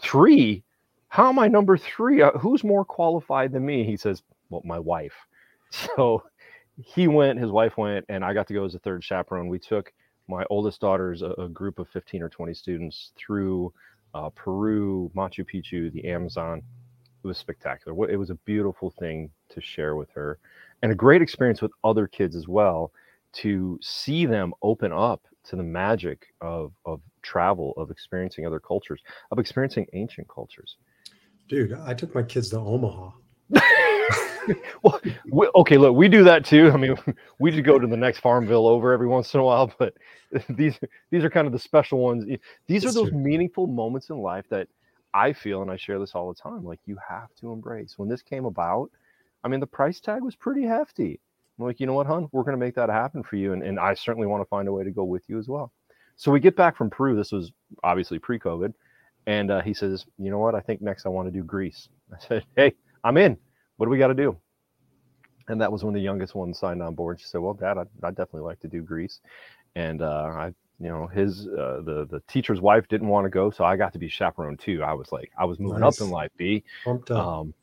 Three? 0.00 0.62
how 1.08 1.28
am 1.28 1.38
I 1.38 1.48
number 1.48 1.76
three? 1.76 2.22
Uh, 2.22 2.32
who's 2.32 2.62
more 2.62 2.84
qualified 2.84 3.52
than 3.52 3.64
me? 3.64 3.84
He 3.84 3.96
says, 3.96 4.22
well, 4.50 4.62
my 4.64 4.78
wife. 4.78 5.14
So 5.70 6.22
he 6.82 7.08
went, 7.08 7.38
his 7.38 7.50
wife 7.50 7.76
went, 7.76 8.06
and 8.08 8.24
I 8.24 8.32
got 8.32 8.46
to 8.46 8.54
go 8.54 8.64
as 8.64 8.74
a 8.74 8.78
third 8.78 9.04
chaperone. 9.04 9.48
We 9.48 9.58
took 9.58 9.92
my 10.28 10.44
oldest 10.50 10.80
daughter's 10.80 11.22
a, 11.22 11.30
a 11.32 11.48
group 11.48 11.78
of 11.78 11.88
15 11.88 12.22
or 12.22 12.28
20 12.28 12.54
students 12.54 13.12
through 13.16 13.72
uh, 14.14 14.30
Peru, 14.30 15.10
Machu 15.14 15.44
Picchu, 15.44 15.92
the 15.92 16.04
Amazon. 16.04 16.62
It 17.22 17.26
was 17.26 17.38
spectacular. 17.38 18.10
It 18.10 18.16
was 18.16 18.30
a 18.30 18.36
beautiful 18.36 18.90
thing 18.98 19.30
to 19.50 19.60
share 19.60 19.96
with 19.96 20.10
her 20.10 20.38
and 20.82 20.92
a 20.92 20.94
great 20.94 21.22
experience 21.22 21.60
with 21.60 21.72
other 21.84 22.06
kids 22.06 22.36
as 22.36 22.48
well 22.48 22.92
to 23.32 23.78
see 23.82 24.26
them 24.26 24.54
open 24.62 24.92
up 24.92 25.22
to 25.44 25.56
the 25.56 25.62
magic 25.62 26.26
of, 26.40 26.72
of 26.84 27.00
travel, 27.22 27.74
of 27.76 27.90
experiencing 27.90 28.46
other 28.46 28.60
cultures, 28.60 29.02
of 29.30 29.38
experiencing 29.38 29.86
ancient 29.92 30.28
cultures. 30.28 30.76
Dude, 31.48 31.72
I 31.72 31.94
took 31.94 32.14
my 32.14 32.22
kids 32.22 32.50
to 32.50 32.58
Omaha. 32.58 33.10
well, 34.82 35.00
we, 35.30 35.48
okay, 35.56 35.76
look, 35.76 35.94
we 35.94 36.08
do 36.08 36.24
that 36.24 36.44
too. 36.44 36.70
I 36.72 36.76
mean, 36.76 36.96
we 37.38 37.50
just 37.50 37.64
go 37.64 37.78
to 37.78 37.86
the 37.86 37.96
next 37.96 38.20
Farmville 38.20 38.66
over 38.66 38.92
every 38.92 39.06
once 39.06 39.32
in 39.34 39.40
a 39.40 39.44
while, 39.44 39.72
but 39.78 39.94
these 40.48 40.78
these 41.10 41.24
are 41.24 41.30
kind 41.30 41.46
of 41.46 41.52
the 41.52 41.58
special 41.58 41.98
ones. 41.98 42.24
These 42.66 42.82
That's 42.82 42.96
are 42.96 43.00
those 43.00 43.10
true. 43.10 43.18
meaningful 43.18 43.66
moments 43.66 44.10
in 44.10 44.18
life 44.18 44.46
that 44.50 44.68
I 45.14 45.32
feel, 45.32 45.62
and 45.62 45.70
I 45.70 45.76
share 45.76 45.98
this 45.98 46.14
all 46.14 46.32
the 46.32 46.40
time. 46.40 46.64
Like 46.64 46.80
you 46.86 46.96
have 47.08 47.34
to 47.40 47.52
embrace. 47.52 47.94
When 47.98 48.08
this 48.08 48.22
came 48.22 48.44
about, 48.44 48.90
I 49.44 49.48
mean, 49.48 49.60
the 49.60 49.66
price 49.66 50.00
tag 50.00 50.22
was 50.22 50.36
pretty 50.36 50.64
hefty. 50.64 51.20
I'm 51.58 51.66
like, 51.66 51.80
you 51.80 51.86
know 51.86 51.94
what, 51.94 52.06
hon, 52.06 52.28
we're 52.30 52.44
going 52.44 52.56
to 52.56 52.64
make 52.64 52.76
that 52.76 52.88
happen 52.88 53.24
for 53.24 53.34
you, 53.34 53.52
and, 53.52 53.64
and 53.64 53.80
I 53.80 53.94
certainly 53.94 54.28
want 54.28 54.42
to 54.42 54.48
find 54.48 54.68
a 54.68 54.72
way 54.72 54.84
to 54.84 54.92
go 54.92 55.02
with 55.02 55.22
you 55.28 55.40
as 55.40 55.48
well. 55.48 55.72
So 56.16 56.30
we 56.30 56.38
get 56.38 56.54
back 56.54 56.76
from 56.76 56.88
Peru. 56.88 57.16
This 57.16 57.32
was 57.32 57.50
obviously 57.82 58.20
pre-COVID 58.20 58.74
and 59.28 59.50
uh, 59.50 59.60
he 59.60 59.74
says, 59.74 60.06
You 60.18 60.30
know 60.30 60.38
what? 60.38 60.54
I 60.54 60.60
think 60.60 60.80
next 60.80 61.04
I 61.04 61.10
want 61.10 61.28
to 61.28 61.32
do 61.32 61.44
Greece. 61.44 61.90
I 62.12 62.16
said, 62.26 62.44
Hey, 62.56 62.74
I'm 63.04 63.18
in. 63.18 63.36
What 63.78 63.86
do 63.86 63.90
we 63.90 63.98
got 63.98 64.08
to 64.08 64.14
do? 64.14 64.36
And 65.48 65.60
that 65.60 65.72
was 65.72 65.82
when 65.82 65.94
the 65.94 66.00
youngest 66.00 66.34
one 66.34 66.52
signed 66.52 66.82
on 66.82 66.94
board. 66.94 67.20
She 67.20 67.26
said, 67.26 67.40
Well, 67.40 67.54
Dad, 67.54 67.78
I'd, 67.78 67.88
I'd 68.02 68.16
definitely 68.16 68.42
like 68.42 68.60
to 68.60 68.68
do 68.68 68.82
Greece. 68.82 69.20
And 69.76 70.02
uh, 70.02 70.30
I, 70.34 70.46
you 70.78 70.88
know, 70.88 71.06
his, 71.06 71.46
uh, 71.46 71.80
the, 71.84 72.06
the 72.10 72.22
teacher's 72.28 72.60
wife 72.60 72.86
didn't 72.88 73.08
want 73.08 73.24
to 73.24 73.30
go. 73.30 73.50
So 73.50 73.64
I 73.64 73.76
got 73.76 73.92
to 73.94 73.98
be 73.98 74.08
chaperone 74.08 74.56
too. 74.56 74.82
I 74.82 74.92
was 74.92 75.10
like, 75.10 75.32
I 75.38 75.44
was 75.44 75.58
moving 75.58 75.80
nice. 75.80 76.00
up 76.00 76.06
in 76.06 76.10
life, 76.12 76.30
B. 76.36 76.64
Um, 77.16 77.54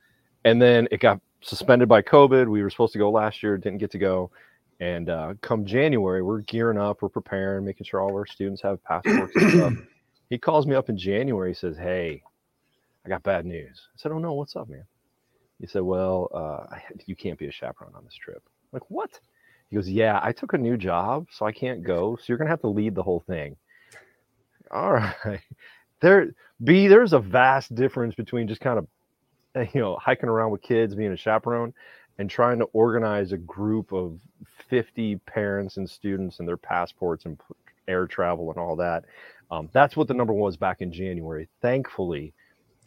and 0.46 0.62
then 0.62 0.88
it 0.92 1.00
got 1.00 1.22
suspended 1.42 1.88
by 1.88 2.02
COVID. 2.02 2.48
We 2.48 2.64
were 2.64 2.70
supposed 2.70 2.94
to 2.94 3.00
go 3.00 3.12
last 3.12 3.44
year, 3.44 3.58
didn't 3.58 3.78
get 3.80 3.92
to 3.92 3.98
go. 3.98 4.32
And 4.80 5.10
uh, 5.10 5.36
come 5.42 5.66
January, 5.66 6.22
we're 6.22 6.42
gearing 6.42 6.78
up, 6.78 7.02
we're 7.02 7.10
preparing, 7.10 7.66
making 7.66 7.86
sure 7.86 8.02
all 8.02 8.14
our 8.14 8.26
students 8.26 8.62
have 8.62 8.84
passports 8.84 9.34
and 9.36 9.52
stuff. 9.52 9.74
He 10.32 10.40
calls 10.40 10.66
me 10.66 10.74
up 10.74 10.90
in 10.90 10.98
January. 10.98 11.52
He 11.52 11.54
says, 11.54 11.78
Hey, 11.78 12.24
I 13.06 13.10
got 13.10 13.22
bad 13.22 13.46
news. 13.46 13.90
I 13.94 13.96
said, 13.96 14.12
Oh 14.12 14.18
no, 14.18 14.34
what's 14.34 14.56
up, 14.56 14.68
man? 14.68 14.84
He 15.60 15.68
said, 15.68 15.82
Well, 15.84 16.30
uh, 16.34 16.78
you 17.06 17.16
can't 17.16 17.40
be 17.40 17.48
a 17.48 17.52
chaperone 17.52 17.96
on 17.96 18.06
this 18.06 18.16
trip. 18.16 18.44
I'm 18.46 18.70
like, 18.74 18.90
what? 18.90 19.20
He 19.70 19.76
goes, 19.76 19.90
Yeah, 19.90 20.20
I 20.22 20.32
took 20.32 20.54
a 20.54 20.58
new 20.58 20.78
job, 20.78 21.28
so 21.32 21.46
I 21.46 21.52
can't 21.52 21.84
go. 21.84 22.16
So 22.18 22.26
you're 22.28 22.38
gonna 22.38 22.50
have 22.50 22.62
to 22.62 22.68
lead 22.70 22.96
the 22.96 23.04
whole 23.04 23.24
thing. 23.28 23.56
All 24.72 24.94
right. 24.94 25.42
There 26.02 26.30
B, 26.64 26.88
there's 26.88 27.14
a 27.14 27.20
vast 27.20 27.76
difference 27.76 28.16
between 28.16 28.48
just 28.48 28.62
kind 28.62 28.80
of 28.80 28.88
you 29.74 29.82
know, 29.82 29.98
hiking 29.98 30.30
around 30.30 30.52
with 30.52 30.62
kids, 30.62 30.96
being 30.96 31.12
a 31.12 31.18
chaperone, 31.18 31.74
and 32.18 32.30
trying 32.30 32.60
to 32.60 32.66
organize 32.66 33.32
a 33.32 33.38
group 33.38 33.92
of 33.94 34.20
50 34.70 35.18
parents 35.26 35.78
and 35.78 35.90
students 35.90 36.40
and 36.40 36.48
their 36.48 36.58
passports 36.58 37.26
and 37.26 37.38
air 37.88 38.08
travel 38.08 38.50
and 38.52 38.60
all 38.60 38.76
that. 38.76 39.06
Um, 39.52 39.70
that's 39.74 39.96
what 39.96 40.08
the 40.08 40.14
number 40.14 40.34
was 40.34 40.58
back 40.58 40.82
in 40.82 40.92
January. 40.92 41.48
Thankfully, 41.62 42.34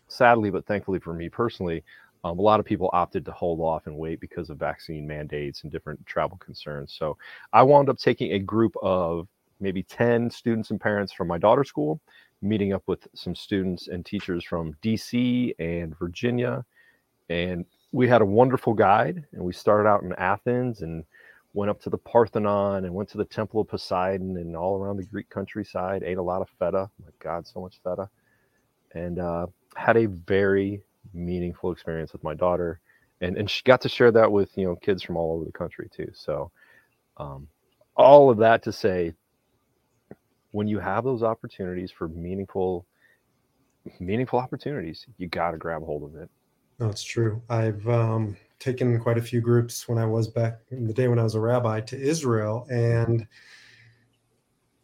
sadly, 0.08 0.50
but 0.50 0.66
thankfully 0.66 0.98
for 0.98 1.14
me 1.14 1.28
personally, 1.28 1.84
um, 2.24 2.38
a 2.38 2.42
lot 2.42 2.60
of 2.60 2.66
people 2.66 2.90
opted 2.92 3.24
to 3.24 3.32
hold 3.32 3.60
off 3.60 3.86
and 3.86 3.96
wait 3.96 4.20
because 4.20 4.50
of 4.50 4.58
vaccine 4.58 5.06
mandates 5.06 5.62
and 5.62 5.72
different 5.72 6.04
travel 6.06 6.36
concerns. 6.38 6.94
So 6.96 7.16
I 7.52 7.62
wound 7.62 7.88
up 7.88 7.98
taking 7.98 8.32
a 8.32 8.38
group 8.38 8.74
of 8.82 9.28
maybe 9.60 9.82
10 9.82 10.30
students 10.30 10.70
and 10.70 10.80
parents 10.80 11.12
from 11.12 11.28
my 11.28 11.38
daughter's 11.38 11.68
school, 11.68 12.00
meeting 12.42 12.72
up 12.72 12.82
with 12.86 13.06
some 13.14 13.34
students 13.34 13.88
and 13.88 14.04
teachers 14.04 14.44
from 14.44 14.74
DC 14.82 15.54
and 15.58 15.96
Virginia. 15.98 16.64
And 17.28 17.64
we 17.92 18.08
had 18.08 18.22
a 18.22 18.26
wonderful 18.26 18.74
guide, 18.74 19.24
and 19.32 19.42
we 19.42 19.52
started 19.52 19.88
out 19.88 20.02
in 20.02 20.12
Athens 20.14 20.82
and 20.82 21.04
went 21.54 21.70
up 21.70 21.80
to 21.82 21.90
the 21.90 21.98
Parthenon 21.98 22.84
and 22.84 22.94
went 22.94 23.08
to 23.10 23.18
the 23.18 23.24
Temple 23.24 23.60
of 23.60 23.68
Poseidon 23.68 24.36
and 24.36 24.56
all 24.56 24.76
around 24.76 24.96
the 24.96 25.04
Greek 25.04 25.30
countryside. 25.30 26.02
Ate 26.02 26.18
a 26.18 26.22
lot 26.22 26.42
of 26.42 26.48
feta. 26.58 26.90
my 27.02 27.10
God, 27.20 27.46
so 27.46 27.60
much 27.60 27.80
feta, 27.82 28.08
and 28.92 29.18
uh, 29.18 29.46
had 29.74 29.96
a 29.96 30.06
very 30.06 30.82
meaningful 31.18 31.72
experience 31.72 32.12
with 32.12 32.22
my 32.24 32.34
daughter, 32.34 32.80
and 33.20 33.36
and 33.36 33.50
she 33.50 33.62
got 33.64 33.80
to 33.82 33.88
share 33.88 34.10
that 34.12 34.30
with 34.30 34.56
you 34.56 34.64
know 34.64 34.76
kids 34.76 35.02
from 35.02 35.16
all 35.16 35.34
over 35.36 35.44
the 35.44 35.52
country 35.52 35.88
too. 35.94 36.10
So, 36.14 36.50
um, 37.16 37.48
all 37.96 38.30
of 38.30 38.38
that 38.38 38.62
to 38.64 38.72
say, 38.72 39.14
when 40.52 40.68
you 40.68 40.78
have 40.78 41.04
those 41.04 41.22
opportunities 41.22 41.90
for 41.90 42.08
meaningful, 42.08 42.86
meaningful 44.00 44.38
opportunities, 44.38 45.06
you 45.18 45.26
got 45.26 45.52
to 45.52 45.58
grab 45.58 45.82
hold 45.82 46.04
of 46.04 46.16
it. 46.20 46.30
That's 46.78 47.02
true. 47.02 47.42
I've 47.48 47.86
um, 47.88 48.36
taken 48.60 48.98
quite 49.00 49.18
a 49.18 49.22
few 49.22 49.40
groups 49.40 49.88
when 49.88 49.98
I 49.98 50.06
was 50.06 50.28
back 50.28 50.60
in 50.70 50.86
the 50.86 50.94
day 50.94 51.08
when 51.08 51.18
I 51.18 51.24
was 51.24 51.34
a 51.34 51.40
rabbi 51.40 51.80
to 51.80 52.00
Israel. 52.00 52.66
And 52.70 53.26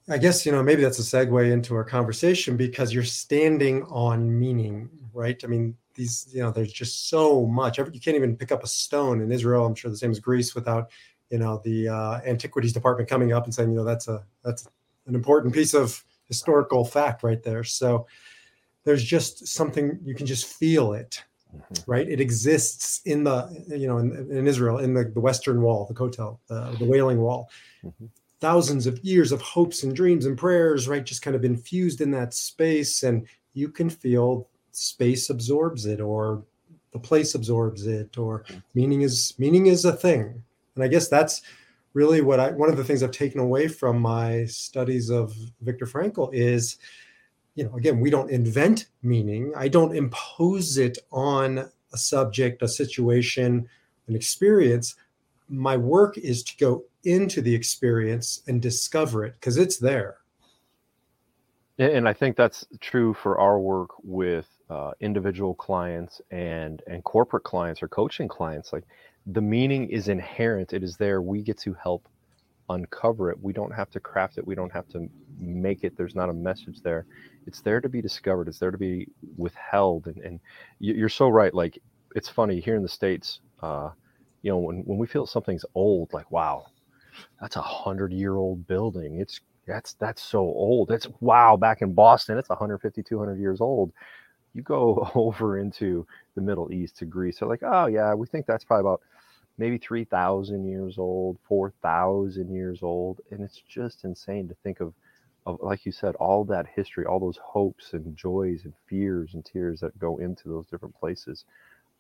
I 0.09 0.19
guess, 0.19 0.45
you 0.45 0.53
know, 0.53 0.63
maybe 0.63 0.83
that's 0.83 0.99
a 0.99 1.03
segue 1.03 1.51
into 1.51 1.75
our 1.75 1.85
conversation 1.85 2.57
because 2.57 2.93
you're 2.93 3.05
standing 3.05 3.85
on 3.85 4.39
meaning, 4.39 4.91
right? 5.15 5.41
I 5.43 5.47
mean, 5.47 5.77
these, 5.95 6.29
you 6.33 6.43
know, 6.43 6.51
there's 6.51 6.73
just 6.73 7.09
so 7.09 7.47
much. 7.47 7.79
You 7.79 7.85
can't 7.85 8.17
even 8.17 8.37
pick 8.37 8.53
up 8.53 8.63
a 8.63 8.67
stone 8.67 9.23
in 9.23 9.33
Israel. 9.33 9.65
I'm 9.65 9.75
sure 9.75 9.91
the 9.91 9.97
same 9.97 10.11
as 10.11 10.21
Greece 10.21 10.55
without, 10.55 10.91
you 11.31 11.39
know, 11.39 11.63
the 11.65 11.89
uh, 11.89 12.21
antiquities 12.27 12.73
department 12.73 13.09
coming 13.09 13.33
up 13.33 13.45
and 13.45 13.55
saying, 13.55 13.71
you 13.71 13.77
know, 13.77 13.85
that's 13.85 14.09
a, 14.09 14.25
that's 14.45 14.69
an 15.07 15.15
important 15.15 15.55
piece 15.55 15.73
of 15.73 16.05
historical 16.27 16.85
fact 16.85 17.23
right 17.23 17.43
there. 17.43 17.65
So 17.65 18.07
there's 18.85 19.05
just 19.05 19.47
something 19.47 19.99
you 20.05 20.15
can 20.15 20.27
just 20.27 20.47
feel 20.47 20.93
it 20.93 21.25
mm-hmm. 21.55 21.91
right? 21.91 22.09
It 22.09 22.21
exists 22.21 23.01
in 23.05 23.25
the, 23.25 23.65
you 23.69 23.87
know, 23.87 23.99
in, 23.99 24.31
in 24.31 24.47
Israel, 24.47 24.79
in 24.79 24.95
the, 24.95 25.05
the 25.05 25.21
Western 25.21 25.63
Wall, 25.63 25.87
the 25.87 25.95
Kotel, 25.95 26.39
uh, 26.51 26.75
the 26.77 26.85
Wailing 26.85 27.21
Wall. 27.21 27.51
Mm-hmm. 27.85 28.07
Thousands 28.45 28.87
of 28.87 29.03
years 29.03 29.33
of 29.33 29.41
hopes 29.41 29.85
and 29.85 29.97
dreams 29.97 30.27
and 30.27 30.37
prayers, 30.37 30.87
right? 30.87 31.03
Just 31.03 31.23
kind 31.23 31.35
of 31.35 31.47
infused 31.47 32.03
in 32.03 32.11
that 32.11 32.35
space. 32.35 33.03
And 33.03 33.27
you 33.55 33.71
can 33.71 33.89
feel 33.89 34.49
space 34.73 35.31
absorbs 35.31 35.87
it 35.87 36.01
or 36.01 36.43
the 36.93 36.99
place 36.99 37.35
absorbs 37.35 37.87
it 37.87 38.19
or 38.19 38.45
meaning 38.75 39.03
is 39.03 39.35
meaning 39.39 39.67
is 39.67 39.85
a 39.85 39.93
thing 39.93 40.43
and 40.75 40.85
i 40.85 40.89
guess 40.89 41.09
that's 41.09 41.43
really 41.93 42.21
what 42.21 42.41
i 42.41 42.51
one 42.51 42.69
of 42.69 42.77
the 42.77 42.85
things 42.85 43.03
i've 43.03 43.11
taken 43.11 43.41
away 43.41 43.69
from 43.69 43.99
my 43.99 44.45
studies 44.47 45.11
of 45.11 45.35
viktor 45.61 45.87
frankl 45.87 46.29
is 46.33 46.79
you 47.55 47.65
know 47.65 47.75
again 47.77 48.01
we 48.01 48.11
don't 48.11 48.31
invent 48.31 48.87
meaning 49.03 49.53
i 49.57 49.69
don't 49.69 49.97
impose 49.97 50.77
it 50.77 50.99
on 51.13 51.59
a 51.93 51.97
subject 51.97 52.63
a 52.63 52.69
situation 52.69 53.69
an 54.09 54.17
experience 54.17 54.97
my 55.49 55.77
work 55.77 56.19
is 56.19 56.43
to 56.43 56.57
go 56.57 56.85
into 57.05 57.41
the 57.43 57.55
experience 57.55 58.43
and 58.47 58.61
discover 58.61 59.25
it 59.25 59.35
because 59.35 59.57
it's 59.57 59.79
there. 59.79 60.19
And 61.79 62.09
i 62.09 62.13
think 62.13 62.37
that's 62.37 62.65
true 62.81 63.15
for 63.15 63.41
our 63.41 63.59
work 63.59 63.91
with 64.05 64.47
uh, 64.71 64.93
individual 65.01 65.55
clients 65.55 66.21
and 66.31 66.83
and 66.87 67.03
corporate 67.03 67.43
clients 67.43 67.83
or 67.83 67.89
coaching 67.89 68.29
clients 68.29 68.73
like 68.73 68.85
the 69.27 69.41
meaning 69.41 69.89
is 69.89 70.09
inherent. 70.09 70.73
It 70.73 70.83
is 70.83 70.97
there. 70.97 71.23
We 71.23 71.43
get 71.43 71.59
to 71.61 71.75
help 71.75 72.09
uncover 72.69 73.31
it. 73.31 73.43
We 73.43 73.53
don't 73.53 73.75
have 73.75 73.91
to 73.91 74.01
craft 74.01 74.39
it. 74.39 74.47
We 74.47 74.55
don't 74.55 74.73
have 74.73 74.87
to 74.89 75.09
make 75.39 75.83
it. 75.83 75.97
There's 75.97 76.15
not 76.15 76.29
a 76.29 76.33
message 76.33 76.83
there. 76.83 77.07
It's 77.47 77.61
there 77.63 77.81
to 77.81 77.89
be 77.89 78.03
discovered. 78.03 78.49
It's 78.49 78.59
there 78.59 78.71
to 78.71 78.79
be 78.79 79.09
withheld. 79.37 80.07
And, 80.07 80.19
and 80.19 80.41
you're 80.79 81.09
so 81.09 81.29
right. 81.29 81.55
Like 81.55 81.79
it's 82.15 82.29
funny 82.29 82.61
here 82.61 82.77
in 82.77 82.83
the 82.83 82.89
states 82.89 83.41
uh, 83.63 83.91
you 84.43 84.51
know 84.51 84.59
when, 84.59 84.83
when 84.85 84.99
we 84.99 85.07
feel 85.07 85.27
something's 85.27 85.65
old 85.75 86.13
like 86.13 86.31
wow 86.31 86.67
that's 87.41 87.57
a 87.57 87.63
hundred 87.63 88.13
year 88.13 88.37
old 88.37 88.67
building. 88.67 89.21
It's 89.21 89.41
that's 89.67 89.95
that's 89.95 90.23
so 90.23 90.41
old. 90.41 90.91
It's 90.91 91.09
wow 91.21 91.57
back 91.57 91.83
in 91.83 91.95
boston 91.95 92.39
it's 92.39 92.49
150 92.49 93.03
200 93.03 93.39
years 93.39 93.61
old. 93.61 93.93
You 94.55 94.63
go 94.63 95.11
over 95.15 95.59
into 95.59 96.07
the 96.35 96.43
middle 96.43 96.73
east 96.73 96.99
to 96.99 97.05
greece 97.05 97.39
they're 97.39 97.49
like 97.49 97.63
oh 97.63 97.87
yeah 97.87 98.15
we 98.15 98.27
think 98.27 98.47
that's 98.47 98.65
probably 98.65 98.83
about 98.83 99.01
maybe 99.57 99.79
3000 99.79 100.69
years 100.69 100.99
old 100.99 101.39
4000 101.49 102.53
years 102.53 102.83
old. 102.83 103.21
And 103.31 103.41
it's 103.41 103.63
just 103.69 104.05
insane 104.05 104.49
to 104.49 104.55
think 104.63 104.81
of 104.81 104.95
of 105.47 105.59
like 105.61 105.85
you 105.85 105.93
said 105.93 106.15
all 106.15 106.43
that 106.43 106.67
history 106.75 107.05
all 107.05 107.21
those 107.21 107.39
hopes 107.43 107.93
and 107.93 108.17
joys 108.17 108.65
and 108.65 108.73
fears 108.87 109.35
and 109.35 109.45
tears 109.45 109.79
that 109.81 109.99
go 109.99 110.17
into 110.17 110.49
those 110.49 110.67
different 110.67 110.99
places. 110.99 111.45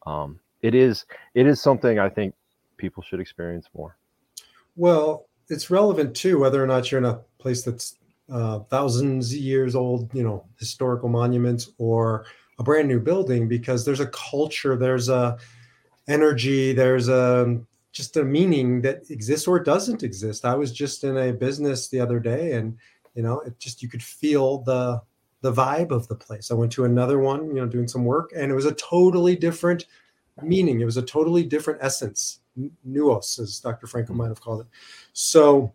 Um, 0.06 0.40
it 0.64 0.74
is 0.74 1.04
it 1.34 1.46
is 1.46 1.60
something 1.60 1.98
i 1.98 2.08
think 2.08 2.34
people 2.78 3.02
should 3.02 3.20
experience 3.20 3.68
more 3.76 3.96
well 4.76 5.26
it's 5.48 5.70
relevant 5.70 6.14
too 6.14 6.38
whether 6.38 6.62
or 6.62 6.66
not 6.66 6.90
you're 6.90 6.98
in 6.98 7.04
a 7.04 7.20
place 7.38 7.62
that's 7.62 7.96
uh, 8.32 8.60
thousands 8.70 9.32
of 9.32 9.38
years 9.38 9.74
old 9.74 10.12
you 10.14 10.22
know 10.22 10.44
historical 10.58 11.08
monuments 11.08 11.70
or 11.78 12.24
a 12.58 12.62
brand 12.62 12.88
new 12.88 13.00
building 13.00 13.48
because 13.48 13.84
there's 13.84 14.00
a 14.00 14.06
culture 14.06 14.76
there's 14.76 15.08
a 15.08 15.36
energy 16.08 16.72
there's 16.72 17.08
a 17.08 17.60
just 17.94 18.16
a 18.16 18.24
meaning 18.24 18.82
that 18.82 19.08
exists 19.08 19.46
or 19.46 19.60
doesn't 19.60 20.02
exist. 20.02 20.44
I 20.44 20.56
was 20.56 20.72
just 20.72 21.04
in 21.04 21.16
a 21.16 21.32
business 21.32 21.88
the 21.88 22.00
other 22.00 22.18
day 22.18 22.52
and 22.52 22.76
you 23.14 23.22
know 23.22 23.40
it 23.40 23.58
just 23.58 23.82
you 23.82 23.88
could 23.88 24.02
feel 24.02 24.58
the 24.58 25.00
the 25.40 25.52
vibe 25.52 25.92
of 25.92 26.08
the 26.08 26.16
place. 26.16 26.50
I 26.50 26.54
went 26.54 26.72
to 26.72 26.84
another 26.84 27.20
one 27.20 27.46
you 27.48 27.54
know 27.54 27.66
doing 27.66 27.88
some 27.88 28.04
work 28.04 28.32
and 28.36 28.50
it 28.50 28.54
was 28.54 28.66
a 28.66 28.74
totally 28.74 29.36
different 29.36 29.86
meaning. 30.42 30.80
It 30.80 30.84
was 30.84 30.96
a 30.96 31.02
totally 31.02 31.44
different 31.44 31.78
essence 31.82 32.40
noös 32.86 33.38
as 33.38 33.60
dr 33.60 33.86
frankl 33.86 34.10
might 34.10 34.28
have 34.28 34.40
called 34.40 34.60
it. 34.60 34.66
So 35.12 35.72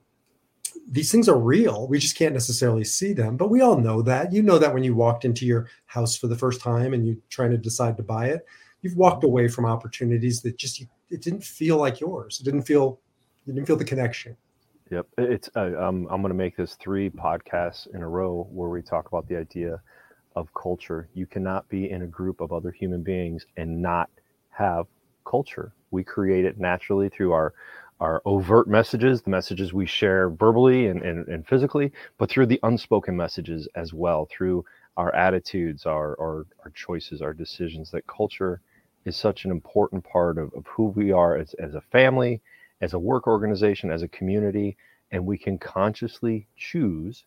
these 0.90 1.12
things 1.12 1.28
are 1.28 1.38
real. 1.38 1.88
We 1.88 2.00
just 2.00 2.16
can't 2.16 2.34
necessarily 2.34 2.84
see 2.84 3.14
them 3.14 3.38
but 3.38 3.50
we 3.50 3.62
all 3.62 3.78
know 3.78 4.02
that. 4.04 4.32
You 4.32 4.42
know 4.42 4.58
that 4.60 4.74
when 4.74 4.84
you 4.84 4.96
walked 4.96 5.26
into 5.26 5.46
your 5.46 5.68
house 5.86 6.16
for 6.16 6.28
the 6.28 6.38
first 6.38 6.62
time 6.62 6.94
and 6.94 7.06
you're 7.06 7.18
trying 7.30 7.52
to 7.52 7.58
decide 7.58 7.98
to 7.98 8.04
buy 8.04 8.28
it 8.28 8.46
you've 8.82 8.96
walked 8.96 9.24
away 9.24 9.48
from 9.48 9.66
opportunities 9.66 10.42
that 10.42 10.58
just 10.58 10.82
it 11.10 11.22
didn't 11.22 11.44
feel 11.44 11.78
like 11.78 12.00
yours. 12.00 12.40
It 12.40 12.44
didn't 12.44 12.64
feel 12.64 13.00
you 13.46 13.54
didn't 13.54 13.68
feel 13.68 13.76
the 13.76 13.86
connection. 13.86 14.36
Yep, 14.92 15.08
it's. 15.18 15.50
Uh, 15.56 15.74
um, 15.80 16.08
I'm 16.10 16.22
going 16.22 16.32
to 16.32 16.38
make 16.38 16.58
this 16.58 16.76
three 16.76 17.10
podcasts 17.10 17.94
in 17.94 18.02
a 18.02 18.08
row 18.08 18.48
where 18.52 18.70
we 18.70 18.82
talk 18.82 19.08
about 19.08 19.28
the 19.28 19.38
idea 19.38 19.82
of 20.36 20.54
culture. 20.54 21.10
You 21.14 21.26
cannot 21.26 21.68
be 21.70 21.90
in 21.92 22.04
a 22.04 22.08
group 22.08 22.42
of 22.42 22.52
other 22.52 22.72
human 22.72 23.04
beings 23.04 23.46
and 23.58 23.82
not 23.82 24.10
have 24.50 24.88
culture. 25.30 25.72
We 25.92 26.04
create 26.04 26.46
it 26.46 26.60
naturally 26.60 27.10
through 27.10 27.34
our 27.34 27.54
our 28.00 28.22
overt 28.26 28.68
messages, 28.68 29.22
the 29.22 29.30
messages 29.30 29.74
we 29.74 29.86
share 29.86 30.30
verbally 30.30 30.88
and, 30.88 31.02
and, 31.02 31.28
and 31.28 31.46
physically, 31.46 31.92
but 32.18 32.30
through 32.30 32.46
the 32.46 32.60
unspoken 32.64 33.16
messages 33.16 33.68
as 33.76 33.94
well, 33.94 34.26
through 34.32 34.64
our 34.96 35.14
attitudes, 35.14 35.86
our, 35.86 36.18
our, 36.20 36.46
our 36.64 36.72
choices, 36.74 37.22
our 37.22 37.34
decisions. 37.34 37.92
That 37.92 38.08
culture 38.08 38.62
is 39.04 39.18
such 39.18 39.46
an 39.46 39.52
important 39.52 40.04
part 40.04 40.38
of, 40.38 40.54
of 40.54 40.66
who 40.68 40.86
we 40.86 41.12
are 41.12 41.36
as, 41.36 41.54
as 41.56 41.76
a 41.76 41.82
family, 41.82 42.42
as 42.80 42.94
a 42.94 43.00
work 43.00 43.28
organization, 43.28 43.92
as 43.92 44.02
a 44.02 44.08
community, 44.08 44.78
and 45.12 45.26
we 45.26 45.38
can 45.38 45.58
consciously 45.58 46.48
choose 46.56 47.26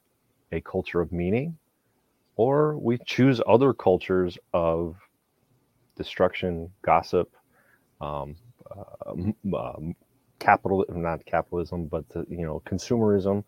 a 0.53 0.61
culture 0.63 1.01
of 1.01 1.13
meaning, 1.13 1.57
or 2.37 2.79
we 2.79 2.99
choose 3.05 3.43
other 3.47 3.75
cultures 3.75 4.39
of 4.55 4.97
destruction, 5.97 6.71
gossip, 6.83 7.31
um, 8.03 8.37
uh, 8.71 9.57
uh, 9.57 9.79
capital, 10.39 10.85
not 10.91 11.25
capitalism, 11.25 11.87
but 11.87 12.09
the, 12.11 12.27
you 12.29 12.43
know, 12.45 12.63
consumerism. 12.67 13.45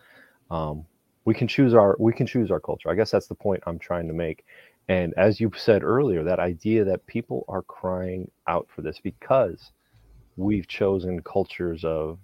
Um, 0.50 0.84
we 1.24 1.34
can 1.34 1.48
choose 1.48 1.74
our 1.74 1.96
we 1.98 2.12
can 2.12 2.26
choose 2.26 2.50
our 2.50 2.60
culture. 2.60 2.90
I 2.90 2.94
guess 2.94 3.10
that's 3.10 3.26
the 3.26 3.34
point 3.34 3.62
I'm 3.66 3.78
trying 3.78 4.08
to 4.08 4.14
make. 4.14 4.44
And 4.88 5.14
as 5.16 5.40
you 5.40 5.50
said 5.56 5.82
earlier, 5.82 6.22
that 6.24 6.38
idea 6.38 6.84
that 6.84 7.06
people 7.06 7.44
are 7.48 7.62
crying 7.62 8.30
out 8.46 8.68
for 8.74 8.82
this 8.82 9.00
because 9.00 9.72
we've 10.36 10.68
chosen 10.68 11.22
cultures 11.22 11.84
of 11.84 12.18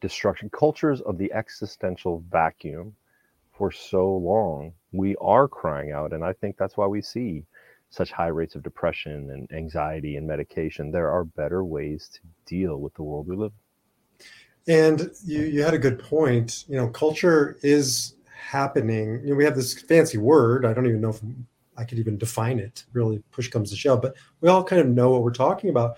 destruction, 0.00 0.48
cultures 0.50 1.00
of 1.00 1.18
the 1.18 1.32
existential 1.32 2.22
vacuum 2.30 2.94
for 3.58 3.72
so 3.72 4.08
long. 4.16 4.72
We 4.92 5.16
are 5.20 5.48
crying 5.48 5.90
out. 5.90 6.12
And 6.12 6.24
I 6.24 6.32
think 6.34 6.56
that's 6.56 6.76
why 6.76 6.86
we 6.86 7.02
see 7.02 7.44
such 7.90 8.10
high 8.10 8.28
rates 8.28 8.54
of 8.54 8.62
depression 8.62 9.30
and 9.30 9.50
anxiety 9.52 10.16
and 10.16 10.26
medication. 10.26 10.90
There 10.90 11.10
are 11.10 11.24
better 11.24 11.64
ways 11.64 12.08
to 12.14 12.20
deal 12.44 12.78
with 12.78 12.94
the 12.94 13.02
world 13.02 13.26
we 13.26 13.36
live 13.36 13.52
in. 14.66 14.74
And 14.74 15.10
you, 15.24 15.42
you 15.42 15.62
had 15.62 15.74
a 15.74 15.78
good 15.78 15.98
point. 15.98 16.64
You 16.68 16.76
know, 16.76 16.88
culture 16.88 17.56
is 17.62 18.14
happening. 18.34 19.20
You 19.22 19.30
know, 19.30 19.36
we 19.36 19.44
have 19.44 19.54
this 19.54 19.80
fancy 19.82 20.18
word. 20.18 20.66
I 20.66 20.74
don't 20.74 20.86
even 20.86 21.00
know 21.00 21.10
if 21.10 21.20
I 21.76 21.84
could 21.84 21.98
even 21.98 22.18
define 22.18 22.58
it. 22.58 22.84
Really, 22.92 23.22
push 23.30 23.48
comes 23.48 23.70
to 23.70 23.76
shove. 23.76 24.02
But 24.02 24.16
we 24.40 24.48
all 24.48 24.64
kind 24.64 24.82
of 24.82 24.88
know 24.88 25.10
what 25.10 25.22
we're 25.22 25.32
talking 25.32 25.70
about 25.70 25.96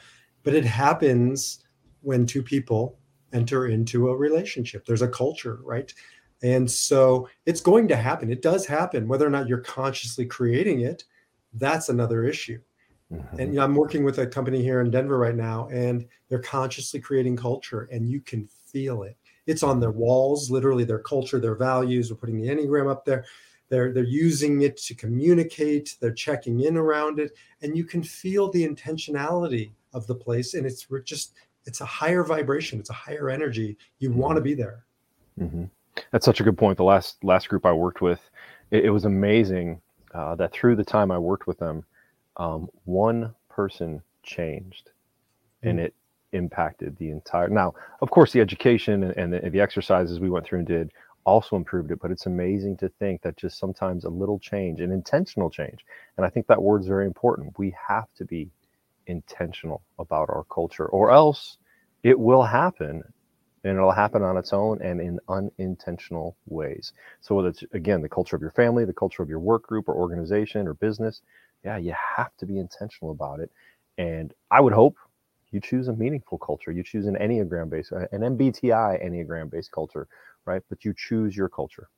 but 0.48 0.55
it 0.55 0.64
happens 0.64 1.64
when 2.01 2.24
two 2.24 2.42
people 2.42 2.98
enter 3.35 3.66
into 3.66 4.09
a 4.09 4.16
relationship 4.16 4.87
there's 4.87 5.03
a 5.03 5.09
culture 5.09 5.59
right 5.62 5.92
and 6.42 6.70
so 6.70 7.29
it's 7.44 7.61
going 7.61 7.87
to 7.87 7.96
happen 7.96 8.31
it 8.31 8.40
does 8.40 8.64
happen 8.64 9.07
whether 9.07 9.27
or 9.27 9.31
not 9.31 9.46
you're 9.46 9.59
consciously 9.59 10.24
creating 10.24 10.81
it 10.81 11.05
that's 11.55 11.89
another 11.89 12.25
issue. 12.25 12.61
Mm-hmm. 13.11 13.41
and 13.41 13.55
you 13.55 13.59
know, 13.59 13.65
i'm 13.65 13.75
working 13.75 14.05
with 14.05 14.19
a 14.19 14.27
company 14.27 14.63
here 14.63 14.83
in 14.83 14.91
denver 14.91 15.17
right 15.17 15.35
now 15.35 15.67
and 15.73 16.07
they're 16.29 16.41
consciously 16.41 17.01
creating 17.01 17.37
culture 17.37 17.89
and 17.91 18.07
you 18.07 18.21
can 18.21 18.47
feel 18.71 19.03
it. 19.03 19.17
It's 19.47 19.63
on 19.63 19.81
their 19.81 19.91
walls 19.91 20.51
literally 20.51 20.85
their 20.85 20.99
culture 20.99 21.41
their 21.41 21.55
values. 21.55 22.11
We're 22.11 22.19
putting 22.19 22.41
the 22.41 22.49
enneagram 22.49 22.91
up 22.91 23.05
there. 23.05 23.25
They're 23.69 23.93
they're 23.93 24.05
using 24.05 24.63
it 24.63 24.77
to 24.79 24.95
communicate. 24.95 25.97
They're 26.01 26.13
checking 26.13 26.61
in 26.61 26.77
around 26.77 27.19
it. 27.19 27.33
And 27.63 27.77
you 27.77 27.85
can 27.85 28.03
feel 28.03 28.51
the 28.51 28.67
intentionality 28.67 29.71
of 29.95 30.07
the 30.07 30.15
place 30.15 30.55
and 30.55 30.67
it's 30.67 30.87
just 31.05 31.35
it's 31.65 31.81
a 31.81 31.87
higher 31.87 32.25
vibration. 32.25 32.79
It's 32.79 32.91
a 32.91 32.95
higher 32.95 33.29
energy. 33.31 33.77
You 33.99 34.11
mm-hmm. 34.11 34.19
want 34.19 34.37
to 34.37 34.43
be 34.43 34.55
there. 34.55 34.85
Mm-hmm. 35.39 35.65
that's 36.11 36.25
such 36.25 36.41
a 36.41 36.45
good 36.45 36.59
point. 36.59 36.77
The 36.77 36.85
last 36.85 37.23
last 37.23 37.49
group 37.49 37.65
i 37.65 37.73
worked 37.73 38.01
with 38.01 38.21
it, 38.71 38.85
it 38.85 38.91
was 38.91 39.05
amazing 39.05 39.81
uh, 40.14 40.35
that 40.35 40.53
through 40.53 40.77
the 40.77 40.85
time 40.85 41.11
i 41.11 41.18
worked 41.18 41.47
with 41.47 41.59
them 41.59 41.85
um, 42.37 42.68
one 42.85 43.35
person 43.49 44.03
changed 44.23 44.90
mm-hmm. 45.64 45.68
and 45.68 45.79
mm. 45.79 45.83
it 45.85 45.94
impacted 46.33 46.97
the 46.99 47.11
entire 47.11 47.49
now 47.49 47.73
of 48.03 48.11
course 48.11 48.33
the 48.33 48.40
education 48.40 49.03
and, 49.03 49.16
and 49.16 49.33
the, 49.33 49.51
the 49.51 49.61
exercises 49.61 50.21
we 50.21 50.29
went 50.29 50.44
through 50.44 50.59
and 50.59 50.68
did 50.68 50.92
also 51.25 51.57
improved 51.57 51.90
it 51.90 51.99
but 52.01 52.11
it's 52.11 52.27
amazing 52.27 52.77
to 52.77 52.88
think 52.99 53.23
that 53.23 53.37
just 53.37 53.59
sometimes 53.59 54.05
a 54.05 54.09
little 54.11 54.38
change 54.38 54.81
an 54.81 54.92
intentional 54.92 55.49
change 55.51 55.85
and 56.16 56.27
i 56.27 56.29
think 56.29 56.47
that 56.47 56.62
word 56.62 56.83
is 56.83 56.87
very 56.87 57.07
important 57.07 57.59
we 57.59 57.75
have 57.88 58.07
to 58.14 58.25
be 58.25 58.51
intentional 59.09 59.83
about 59.99 60.29
our 60.31 60.44
culture, 60.44 60.87
or 60.87 61.11
else 61.11 61.59
it 62.03 62.18
will 62.18 62.42
happen 62.42 63.03
and 63.64 63.77
it'll 63.77 63.92
happen 63.92 64.23
on 64.23 64.37
its 64.37 64.53
own 64.53 64.81
and 64.83 65.01
in 65.01 65.18
unintentional 65.29 66.37
ways. 66.47 66.92
So, 67.21 67.35
whether 67.35 67.49
it's 67.49 67.64
again 67.73 68.03
the 68.03 68.09
culture 68.09 68.37
of 68.37 68.42
your 68.42 68.53
family, 68.53 68.85
the 68.85 68.92
culture 68.92 69.23
of 69.23 69.29
your 69.29 69.40
work 69.40 69.66
group 69.66 69.88
or 69.88 69.94
organization 69.94 70.66
or 70.66 70.75
business, 70.75 71.23
yeah, 71.64 71.77
you 71.77 71.94
have 72.16 72.37
to 72.38 72.47
be 72.47 72.59
intentional 72.59 73.12
about 73.12 73.40
it. 73.40 73.51
And 73.97 74.33
I 74.51 74.61
would 74.61 74.73
hope 74.73 74.97
you 75.51 75.61
choose 75.61 75.88
a 75.88 75.92
meaningful 75.92 76.38
culture. 76.38 76.73
You 76.73 76.83
choose 76.83 77.07
an 77.07 77.16
Enneagram 77.16 77.71
based, 77.71 77.92
uh, 77.92 78.07
an 78.12 78.21
MBTI 78.21 79.05
Enneagram 79.05 79.51
based 79.51 79.73
culture, 79.73 80.07
right? 80.44 80.62
But 80.68 80.85
you 80.85 80.94
choose 80.97 81.37
your 81.37 81.49
culture. 81.49 81.88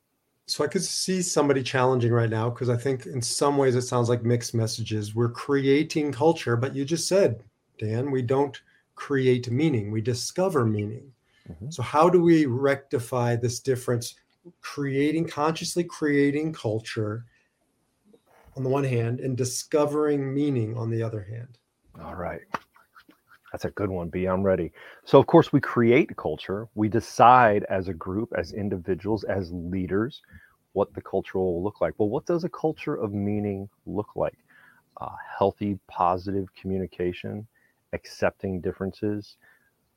So 0.47 0.65
I 0.65 0.69
could 0.69 0.83
see 0.83 1.23
somebody 1.23 1.63
challenging 1.63 2.13
right 2.13 2.31
now 2.31 2.51
because 2.51 2.69
I 2.69 2.77
think 2.77 3.07
in 3.07 3.23
some 3.23 3.57
ways 3.57 3.77
it 3.77 3.83
sounds 3.83 4.09
like 4.09 4.25
mixed 4.25 4.55
messages. 4.55 5.15
We're 5.15 5.31
creating 5.31 6.13
culture, 6.13 6.57
but 6.57 6.75
you 6.75 6.85
just 6.85 7.07
said, 7.07 7.45
Dan, 7.79 8.11
we 8.11 8.23
don't 8.23 8.61
create 8.97 9.51
meaning, 9.51 9.91
we 9.91 10.01
discover 10.01 10.67
meaning. 10.67 11.13
Mm-hmm. 11.51 11.71
So 11.71 11.83
how 11.83 12.09
do 12.09 12.23
we 12.23 12.47
rectify 12.47 13.37
this 13.37 13.61
difference? 13.61 14.15
Creating 14.61 15.27
consciously 15.27 15.85
creating 15.85 16.53
culture 16.53 17.27
on 18.57 18.63
the 18.63 18.69
one 18.69 18.85
hand 18.85 19.21
and 19.21 19.37
discovering 19.37 20.33
meaning 20.33 20.77
on 20.77 20.91
the 20.91 21.03
other 21.03 21.23
hand. 21.23 21.59
All 22.03 22.15
right. 22.15 22.41
That's 23.53 23.65
a 23.65 23.71
good 23.71 23.91
one, 23.91 24.09
B. 24.09 24.27
I'm 24.27 24.43
ready. 24.43 24.73
So, 25.05 25.19
of 25.19 25.27
course, 25.27 25.53
we 25.53 25.61
create 25.61 26.17
culture. 26.17 26.69
We 26.75 26.89
decide 26.89 27.65
as 27.69 27.89
a 27.89 27.95
group, 27.95 28.33
as 28.39 28.53
individuals, 28.53 29.25
as 29.25 29.51
leaders, 29.53 30.23
what 30.73 30.95
the 30.95 31.03
culture 31.03 31.39
will 31.39 31.63
look 31.63 31.81
like. 31.81 31.95
Well, 31.99 32.09
what 32.09 32.27
does 32.27 32.45
a 32.45 32.49
culture 32.49 32.95
of 32.95 33.13
meaning 33.13 33.69
look 33.87 34.15
like? 34.15 34.39
Uh, 35.01 35.11
healthy, 35.37 35.79
positive 35.89 36.47
communication, 36.55 37.47
accepting 37.93 38.61
differences, 38.61 39.37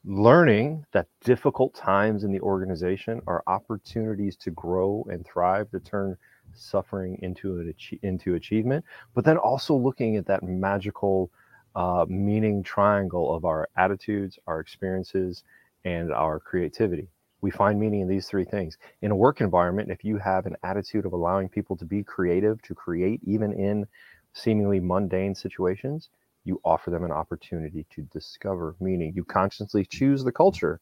learning 0.05 0.85
that 0.91 1.07
difficult 1.23 1.73
times 1.73 2.23
in 2.23 2.31
the 2.31 2.41
organization 2.41 3.21
are 3.25 3.43
opportunities 3.47 4.35
to 4.35 4.51
grow 4.51 5.05
and 5.09 5.25
thrive, 5.25 5.69
to 5.71 5.79
turn 5.79 6.17
suffering 6.53 7.17
into 7.21 7.59
an 7.59 7.73
into 8.03 8.35
achievement, 8.35 8.83
but 9.13 9.23
then 9.25 9.37
also 9.37 9.75
looking 9.75 10.17
at 10.17 10.25
that 10.25 10.43
magical 10.43 11.31
uh, 11.75 12.05
meaning 12.07 12.61
triangle 12.61 13.33
of 13.33 13.45
our 13.45 13.67
attitudes, 13.77 14.37
our 14.45 14.59
experiences, 14.59 15.43
and 15.85 16.11
our 16.11 16.39
creativity. 16.39 17.07
We 17.41 17.51
find 17.51 17.79
meaning 17.79 18.01
in 18.01 18.07
these 18.07 18.27
three 18.27 18.45
things. 18.45 18.77
In 19.01 19.11
a 19.11 19.15
work 19.15 19.41
environment, 19.41 19.89
if 19.89 20.03
you 20.03 20.17
have 20.17 20.45
an 20.45 20.55
attitude 20.63 21.05
of 21.05 21.13
allowing 21.13 21.49
people 21.49 21.75
to 21.77 21.85
be 21.85 22.03
creative, 22.03 22.61
to 22.63 22.75
create, 22.75 23.19
even 23.23 23.51
in 23.53 23.85
seemingly 24.33 24.79
mundane 24.79 25.35
situations, 25.35 26.09
you 26.45 26.59
offer 26.63 26.89
them 26.89 27.03
an 27.03 27.11
opportunity 27.11 27.85
to 27.95 28.01
discover 28.03 28.75
meaning. 28.79 29.13
You 29.15 29.23
consciously 29.23 29.83
mm-hmm. 29.83 29.97
choose 29.97 30.23
the 30.23 30.31
mm-hmm. 30.31 30.37
culture, 30.37 30.79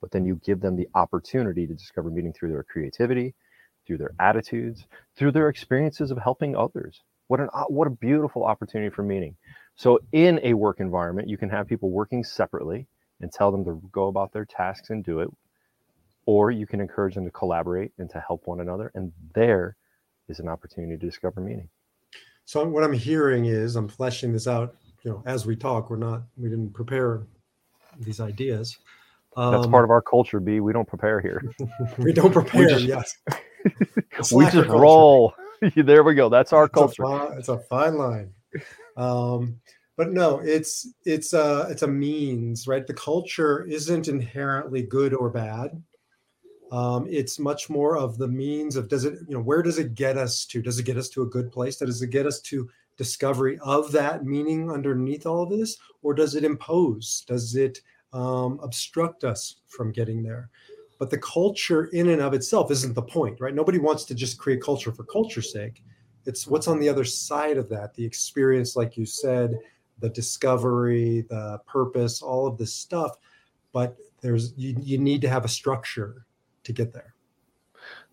but 0.00 0.10
then 0.10 0.24
you 0.24 0.40
give 0.44 0.60
them 0.60 0.76
the 0.76 0.88
opportunity 0.94 1.66
to 1.66 1.74
discover 1.74 2.10
meaning 2.10 2.32
through 2.32 2.50
their 2.50 2.62
creativity, 2.62 3.34
through 3.86 3.98
their 3.98 4.10
mm-hmm. 4.10 4.28
attitudes, 4.28 4.86
through 5.16 5.32
their 5.32 5.48
experiences 5.48 6.10
of 6.10 6.18
helping 6.18 6.56
others. 6.56 7.02
What 7.28 7.40
an 7.40 7.48
uh, 7.54 7.64
what 7.64 7.86
a 7.86 7.90
beautiful 7.90 8.44
opportunity 8.44 8.90
for 8.90 9.02
meaning. 9.02 9.36
So, 9.76 10.00
in 10.12 10.40
a 10.42 10.54
work 10.54 10.80
environment, 10.80 11.28
you 11.28 11.38
can 11.38 11.48
have 11.50 11.66
people 11.66 11.90
working 11.90 12.24
separately 12.24 12.86
and 13.20 13.32
tell 13.32 13.50
them 13.50 13.64
to 13.64 13.80
go 13.90 14.08
about 14.08 14.32
their 14.32 14.44
tasks 14.44 14.90
and 14.90 15.02
do 15.02 15.20
it, 15.20 15.30
or 16.26 16.50
you 16.50 16.66
can 16.66 16.80
encourage 16.80 17.14
them 17.14 17.24
to 17.24 17.30
collaborate 17.30 17.92
and 17.98 18.10
to 18.10 18.20
help 18.20 18.42
one 18.46 18.60
another. 18.60 18.90
And 18.94 19.12
there 19.34 19.76
is 20.28 20.40
an 20.40 20.48
opportunity 20.48 20.96
to 20.96 21.06
discover 21.06 21.40
meaning. 21.40 21.68
So, 22.44 22.66
what 22.68 22.84
I'm 22.84 22.92
hearing 22.92 23.46
is 23.46 23.76
I'm 23.76 23.88
fleshing 23.88 24.32
this 24.32 24.46
out. 24.46 24.76
You 25.04 25.10
know, 25.10 25.22
as 25.26 25.46
we 25.46 25.56
talk, 25.56 25.90
we're 25.90 25.96
not 25.96 26.22
we 26.36 26.48
didn't 26.48 26.72
prepare 26.72 27.26
these 27.98 28.20
ideas. 28.20 28.78
Um, 29.36 29.52
That's 29.52 29.66
part 29.66 29.84
of 29.84 29.90
our 29.90 30.02
culture, 30.02 30.40
B. 30.40 30.60
We 30.60 30.72
don't 30.72 30.86
prepare 30.86 31.20
here. 31.20 31.42
we 31.98 32.12
don't 32.12 32.32
prepare. 32.32 32.60
we 32.60 32.68
just, 32.68 32.84
yes, 32.84 34.32
we 34.32 34.44
just 34.46 34.68
roll. 34.68 35.34
there 35.76 36.04
we 36.04 36.14
go. 36.14 36.28
That's 36.28 36.52
our 36.52 36.64
it's 36.64 36.74
culture. 36.74 37.04
A 37.04 37.06
fine, 37.06 37.38
it's 37.38 37.48
a 37.48 37.58
fine 37.58 37.96
line. 37.96 38.32
Um, 38.96 39.60
but 39.96 40.12
no, 40.12 40.38
it's 40.38 40.88
it's 41.04 41.32
a 41.32 41.66
it's 41.70 41.82
a 41.82 41.88
means, 41.88 42.66
right? 42.66 42.86
The 42.86 42.94
culture 42.94 43.64
isn't 43.64 44.08
inherently 44.08 44.82
good 44.82 45.14
or 45.14 45.30
bad. 45.30 45.82
Um, 46.70 47.06
it's 47.10 47.38
much 47.38 47.68
more 47.68 47.98
of 47.98 48.16
the 48.16 48.28
means 48.28 48.76
of 48.76 48.88
does 48.88 49.04
it 49.04 49.14
you 49.28 49.34
know 49.34 49.42
where 49.42 49.62
does 49.62 49.78
it 49.78 49.94
get 49.94 50.16
us 50.16 50.46
to? 50.46 50.62
Does 50.62 50.78
it 50.78 50.84
get 50.84 50.96
us 50.96 51.08
to 51.10 51.22
a 51.22 51.26
good 51.26 51.52
place? 51.52 51.76
Does 51.76 52.00
it 52.00 52.08
get 52.08 52.26
us 52.26 52.40
to 52.42 52.68
discovery 53.02 53.58
of 53.62 53.92
that 53.92 54.24
meaning 54.24 54.70
underneath 54.70 55.26
all 55.26 55.42
of 55.42 55.50
this, 55.50 55.76
or 56.02 56.14
does 56.14 56.34
it 56.34 56.44
impose? 56.44 57.24
Does 57.26 57.56
it 57.56 57.80
um, 58.12 58.60
obstruct 58.62 59.24
us 59.24 59.56
from 59.66 59.92
getting 59.92 60.22
there? 60.22 60.50
But 60.98 61.10
the 61.10 61.18
culture 61.18 61.86
in 61.86 62.10
and 62.10 62.22
of 62.22 62.34
itself 62.34 62.70
isn't 62.70 62.94
the 62.94 63.02
point, 63.02 63.40
right? 63.40 63.54
Nobody 63.54 63.78
wants 63.78 64.04
to 64.04 64.14
just 64.14 64.38
create 64.38 64.62
culture 64.62 64.92
for 64.92 65.04
culture's 65.04 65.52
sake 65.52 65.82
it's 66.26 66.46
what's 66.46 66.68
on 66.68 66.78
the 66.78 66.88
other 66.88 67.04
side 67.04 67.56
of 67.56 67.68
that 67.68 67.94
the 67.94 68.04
experience 68.04 68.76
like 68.76 68.96
you 68.96 69.06
said 69.06 69.58
the 69.98 70.08
discovery 70.08 71.24
the 71.28 71.60
purpose 71.66 72.22
all 72.22 72.46
of 72.46 72.56
this 72.58 72.72
stuff 72.72 73.16
but 73.72 73.96
there's 74.20 74.52
you, 74.56 74.74
you 74.80 74.98
need 74.98 75.20
to 75.20 75.28
have 75.28 75.44
a 75.44 75.48
structure 75.48 76.26
to 76.64 76.72
get 76.72 76.92
there 76.92 77.14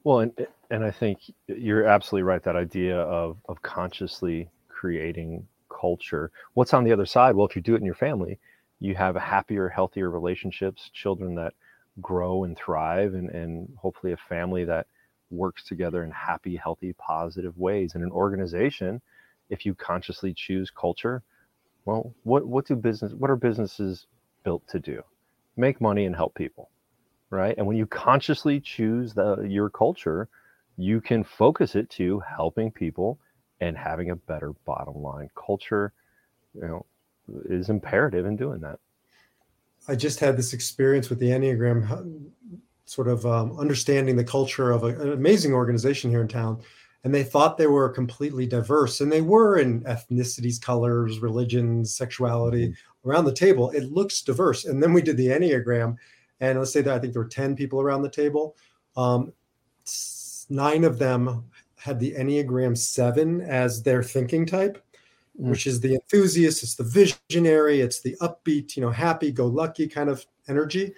well 0.03 0.19
and 0.19 0.47
and 0.69 0.83
i 0.83 0.91
think 0.91 1.19
you're 1.47 1.85
absolutely 1.85 2.23
right 2.23 2.43
that 2.43 2.55
idea 2.55 2.97
of 2.97 3.37
of 3.47 3.61
consciously 3.61 4.49
creating 4.79 5.45
culture 5.81 6.31
what's 6.53 6.73
on 6.73 6.83
the 6.83 6.93
other 6.93 7.05
side 7.05 7.35
well 7.35 7.47
if 7.47 7.55
you 7.55 7.61
do 7.61 7.75
it 7.75 7.79
in 7.79 7.85
your 7.85 7.95
family 7.95 8.39
you 8.79 8.95
have 8.95 9.15
happier 9.15 9.69
healthier 9.69 10.09
relationships 10.09 10.89
children 10.93 11.35
that 11.35 11.53
grow 12.01 12.43
and 12.43 12.57
thrive 12.57 13.13
and 13.13 13.29
and 13.29 13.51
hopefully 13.77 14.13
a 14.13 14.17
family 14.17 14.63
that 14.65 14.85
works 15.31 15.63
together 15.63 16.03
in 16.03 16.11
happy, 16.11 16.55
healthy, 16.55 16.93
positive 16.93 17.57
ways. 17.57 17.95
In 17.95 18.03
an 18.03 18.11
organization, 18.11 19.01
if 19.49 19.65
you 19.65 19.73
consciously 19.75 20.33
choose 20.33 20.71
culture, 20.71 21.23
well, 21.85 22.13
what 22.23 22.45
what 22.47 22.67
do 22.67 22.75
business 22.75 23.13
what 23.13 23.29
are 23.29 23.35
businesses 23.35 24.07
built 24.43 24.67
to 24.69 24.79
do? 24.79 25.01
Make 25.57 25.81
money 25.81 26.05
and 26.05 26.15
help 26.15 26.35
people, 26.35 26.69
right? 27.29 27.55
And 27.57 27.67
when 27.67 27.77
you 27.77 27.85
consciously 27.85 28.59
choose 28.59 29.13
the 29.13 29.45
your 29.47 29.69
culture, 29.69 30.29
you 30.77 31.01
can 31.01 31.23
focus 31.23 31.75
it 31.75 31.89
to 31.91 32.21
helping 32.21 32.71
people 32.71 33.19
and 33.61 33.77
having 33.77 34.11
a 34.11 34.15
better 34.15 34.53
bottom 34.65 35.01
line. 35.01 35.29
Culture, 35.35 35.93
you 36.53 36.61
know, 36.61 36.85
is 37.45 37.69
imperative 37.69 38.25
in 38.25 38.35
doing 38.35 38.59
that. 38.61 38.79
I 39.87 39.95
just 39.95 40.19
had 40.19 40.37
this 40.37 40.53
experience 40.53 41.09
with 41.09 41.19
the 41.19 41.29
Enneagram 41.29 42.29
sort 42.85 43.07
of 43.07 43.25
um, 43.25 43.57
understanding 43.59 44.15
the 44.15 44.23
culture 44.23 44.71
of 44.71 44.83
a, 44.83 44.87
an 44.87 45.11
amazing 45.13 45.53
organization 45.53 46.09
here 46.09 46.21
in 46.21 46.27
town. 46.27 46.61
And 47.03 47.15
they 47.15 47.23
thought 47.23 47.57
they 47.57 47.67
were 47.67 47.87
completely 47.87 48.45
diverse, 48.45 48.99
and 48.99 49.09
they 49.09 49.21
were 49.21 49.57
in 49.57 49.81
ethnicities, 49.83 50.61
colors, 50.61 51.19
religions, 51.19 51.95
sexuality 51.95 52.69
mm-hmm. 52.69 53.09
around 53.09 53.23
the 53.23 53.33
table. 53.33 53.69
It 53.69 53.85
looks 53.85 54.21
diverse. 54.21 54.65
And 54.65 54.83
then 54.83 54.91
we 54.91 55.01
did 55.01 55.15
the 55.15 55.27
Enneagram, 55.27 55.95
and 56.41 56.59
let's 56.59 56.73
say 56.73 56.81
that 56.81 56.93
I 56.93 56.99
think 56.99 57.13
there 57.13 57.21
were 57.21 57.29
10 57.29 57.55
people 57.55 57.79
around 57.79 58.01
the 58.01 58.09
table. 58.09 58.57
Um, 58.97 59.31
nine 60.49 60.83
of 60.83 60.99
them 60.99 61.45
had 61.79 61.99
the 61.99 62.13
Enneagram 62.13 62.77
7 62.77 63.41
as 63.41 63.81
their 63.83 64.03
thinking 64.03 64.45
type. 64.45 64.83
Mm. 65.39 65.49
Which 65.49 65.67
is 65.67 65.79
the 65.79 65.93
enthusiast, 65.93 66.63
it's 66.63 66.75
the 66.75 66.83
visionary, 66.83 67.79
it's 67.79 68.01
the 68.01 68.17
upbeat, 68.21 68.75
you 68.75 68.81
know, 68.81 68.89
happy 68.89 69.31
go 69.31 69.45
lucky 69.45 69.87
kind 69.87 70.09
of 70.09 70.25
energy. 70.49 70.93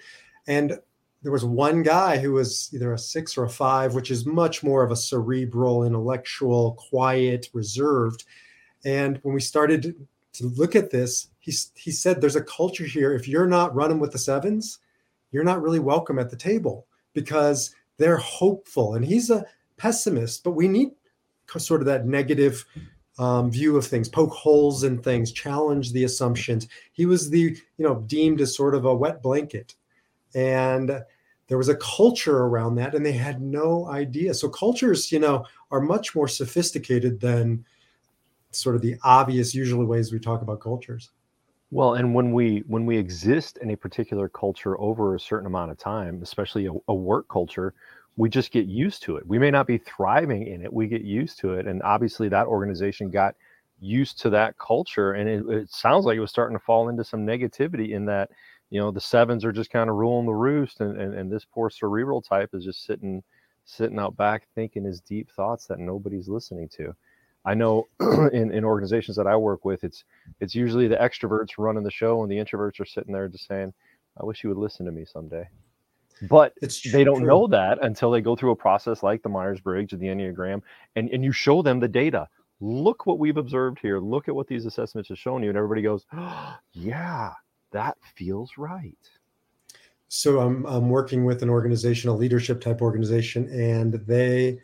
And 0.48 0.78
there 1.22 1.32
was 1.32 1.44
one 1.44 1.82
guy 1.82 2.18
who 2.18 2.32
was 2.32 2.68
either 2.74 2.92
a 2.92 2.98
six 2.98 3.38
or 3.38 3.44
a 3.44 3.48
five, 3.48 3.94
which 3.94 4.10
is 4.10 4.26
much 4.26 4.64
more 4.64 4.82
of 4.82 4.90
a 4.90 4.96
cerebral, 4.96 5.84
intellectual, 5.84 6.72
quiet, 6.72 7.48
reserved. 7.52 8.24
And 8.84 9.20
when 9.22 9.34
we 9.34 9.40
started 9.40 9.94
to 10.32 10.46
look 10.46 10.74
at 10.74 10.90
this, 10.90 11.28
he, 11.38 11.52
he 11.76 11.92
said, 11.92 12.20
There's 12.20 12.36
a 12.36 12.42
culture 12.42 12.84
here. 12.84 13.14
If 13.14 13.28
you're 13.28 13.46
not 13.46 13.74
running 13.74 14.00
with 14.00 14.10
the 14.10 14.18
sevens, 14.18 14.80
you're 15.30 15.44
not 15.44 15.62
really 15.62 15.78
welcome 15.78 16.18
at 16.18 16.30
the 16.30 16.36
table 16.36 16.86
because 17.12 17.74
they're 17.98 18.16
hopeful. 18.16 18.94
And 18.94 19.04
he's 19.04 19.30
a 19.30 19.44
pessimist, 19.82 20.44
but 20.44 20.52
we 20.52 20.68
need 20.68 20.90
sort 21.58 21.80
of 21.80 21.86
that 21.86 22.06
negative 22.06 22.64
um, 23.18 23.50
view 23.50 23.76
of 23.76 23.84
things, 23.84 24.08
poke 24.08 24.30
holes 24.30 24.84
in 24.84 25.02
things, 25.02 25.32
challenge 25.32 25.92
the 25.92 26.04
assumptions. 26.04 26.68
He 26.92 27.04
was 27.04 27.28
the, 27.28 27.40
you 27.40 27.84
know, 27.84 27.96
deemed 28.06 28.40
as 28.40 28.54
sort 28.56 28.76
of 28.76 28.84
a 28.84 28.94
wet 28.94 29.22
blanket. 29.22 29.74
And 30.36 31.02
there 31.48 31.58
was 31.58 31.68
a 31.68 31.76
culture 31.76 32.38
around 32.38 32.76
that 32.76 32.94
and 32.94 33.04
they 33.04 33.12
had 33.12 33.42
no 33.42 33.88
idea. 33.88 34.32
So 34.34 34.48
cultures 34.48 35.10
you 35.10 35.18
know 35.18 35.44
are 35.72 35.80
much 35.80 36.14
more 36.14 36.28
sophisticated 36.28 37.20
than 37.20 37.64
sort 38.52 38.76
of 38.76 38.82
the 38.82 38.94
obvious 39.02 39.52
usually 39.52 39.84
ways 39.84 40.12
we 40.12 40.20
talk 40.20 40.42
about 40.42 40.60
cultures. 40.60 41.10
Well 41.72 41.94
and 41.94 42.14
when 42.14 42.32
we 42.32 42.62
when 42.68 42.86
we 42.86 42.96
exist 42.96 43.58
in 43.58 43.70
a 43.70 43.76
particular 43.76 44.28
culture 44.28 44.80
over 44.80 45.16
a 45.16 45.20
certain 45.20 45.46
amount 45.46 45.72
of 45.72 45.78
time 45.78 46.22
especially 46.22 46.66
a, 46.66 46.72
a 46.88 46.94
work 46.94 47.28
culture 47.28 47.74
we 48.16 48.28
just 48.28 48.52
get 48.52 48.66
used 48.66 49.02
to 49.02 49.16
it 49.16 49.26
we 49.26 49.38
may 49.38 49.50
not 49.50 49.66
be 49.66 49.78
thriving 49.78 50.46
in 50.46 50.62
it 50.62 50.72
we 50.72 50.86
get 50.86 51.02
used 51.02 51.38
to 51.38 51.54
it 51.54 51.66
and 51.66 51.82
obviously 51.82 52.28
that 52.28 52.46
organization 52.46 53.10
got 53.10 53.34
used 53.80 54.20
to 54.20 54.30
that 54.30 54.56
culture 54.58 55.12
and 55.12 55.28
it, 55.28 55.44
it 55.48 55.70
sounds 55.70 56.04
like 56.04 56.16
it 56.16 56.20
was 56.20 56.30
starting 56.30 56.56
to 56.56 56.64
fall 56.64 56.88
into 56.88 57.04
some 57.04 57.26
negativity 57.26 57.90
in 57.90 58.04
that 58.04 58.30
you 58.70 58.80
know 58.80 58.90
the 58.90 59.00
sevens 59.00 59.44
are 59.44 59.52
just 59.52 59.70
kind 59.70 59.90
of 59.90 59.96
ruling 59.96 60.26
the 60.26 60.32
roost 60.32 60.80
and, 60.80 61.00
and 61.00 61.14
and 61.14 61.32
this 61.32 61.44
poor 61.52 61.68
cerebral 61.68 62.22
type 62.22 62.50
is 62.52 62.64
just 62.64 62.84
sitting 62.84 63.22
sitting 63.64 63.98
out 63.98 64.16
back 64.16 64.46
thinking 64.54 64.84
his 64.84 65.00
deep 65.00 65.30
thoughts 65.30 65.66
that 65.66 65.78
nobody's 65.78 66.28
listening 66.28 66.68
to 66.68 66.94
I 67.44 67.54
know 67.54 67.88
in, 68.32 68.52
in 68.52 68.64
organizations 68.64 69.16
that 69.16 69.26
I 69.26 69.36
work 69.36 69.64
with, 69.64 69.82
it's 69.84 70.04
it's 70.40 70.54
usually 70.54 70.86
the 70.86 70.96
extroverts 70.96 71.58
running 71.58 71.82
the 71.82 71.90
show, 71.90 72.22
and 72.22 72.30
the 72.30 72.36
introverts 72.36 72.80
are 72.80 72.84
sitting 72.84 73.12
there 73.12 73.28
just 73.28 73.46
saying, 73.46 73.72
"I 74.20 74.24
wish 74.24 74.44
you 74.44 74.50
would 74.50 74.58
listen 74.58 74.86
to 74.86 74.92
me 74.92 75.04
someday." 75.04 75.48
But 76.28 76.54
It's 76.62 76.80
they 76.92 77.04
don't 77.04 77.18
true. 77.18 77.26
know 77.26 77.46
that 77.48 77.78
until 77.82 78.10
they 78.10 78.20
go 78.20 78.36
through 78.36 78.52
a 78.52 78.56
process 78.56 79.02
like 79.02 79.22
the 79.22 79.28
Myers 79.28 79.60
Briggs 79.60 79.92
or 79.92 79.96
the 79.96 80.06
Enneagram, 80.06 80.62
and 80.96 81.08
and 81.10 81.24
you 81.24 81.32
show 81.32 81.62
them 81.62 81.80
the 81.80 81.88
data. 81.88 82.28
Look 82.60 83.06
what 83.06 83.18
we've 83.18 83.36
observed 83.38 83.80
here. 83.80 83.98
Look 83.98 84.28
at 84.28 84.34
what 84.34 84.46
these 84.46 84.66
assessments 84.66 85.08
have 85.08 85.18
shown 85.18 85.42
you, 85.42 85.48
and 85.48 85.56
everybody 85.58 85.82
goes, 85.82 86.06
oh, 86.12 86.56
"Yeah, 86.72 87.32
that 87.72 87.96
feels 88.14 88.52
right." 88.56 88.96
So 90.08 90.40
I'm 90.40 90.64
I'm 90.66 90.88
working 90.90 91.24
with 91.24 91.42
an 91.42 91.50
organization, 91.50 92.08
a 92.10 92.14
leadership 92.14 92.60
type 92.60 92.82
organization, 92.82 93.48
and 93.50 93.94
they 94.06 94.58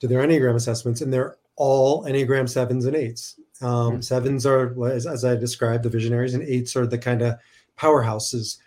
do 0.00 0.08
their 0.08 0.26
Enneagram 0.26 0.54
assessments, 0.56 1.02
and 1.02 1.12
they're 1.12 1.36
all 1.56 2.04
Enneagram 2.04 2.48
sevens 2.48 2.84
and 2.86 2.96
eights. 2.96 3.38
Um, 3.62 3.94
Hmm. 3.96 4.00
Sevens 4.00 4.44
are, 4.44 4.74
as, 4.90 5.06
as 5.06 5.24
I 5.24 5.36
described, 5.36 5.84
the 5.84 5.88
visionaries, 5.88 6.34
and 6.34 6.42
eights 6.42 6.76
are 6.76 6.86
the 6.86 6.98
kind 6.98 7.22
of 7.22 7.36
powerhouses. 7.78 8.58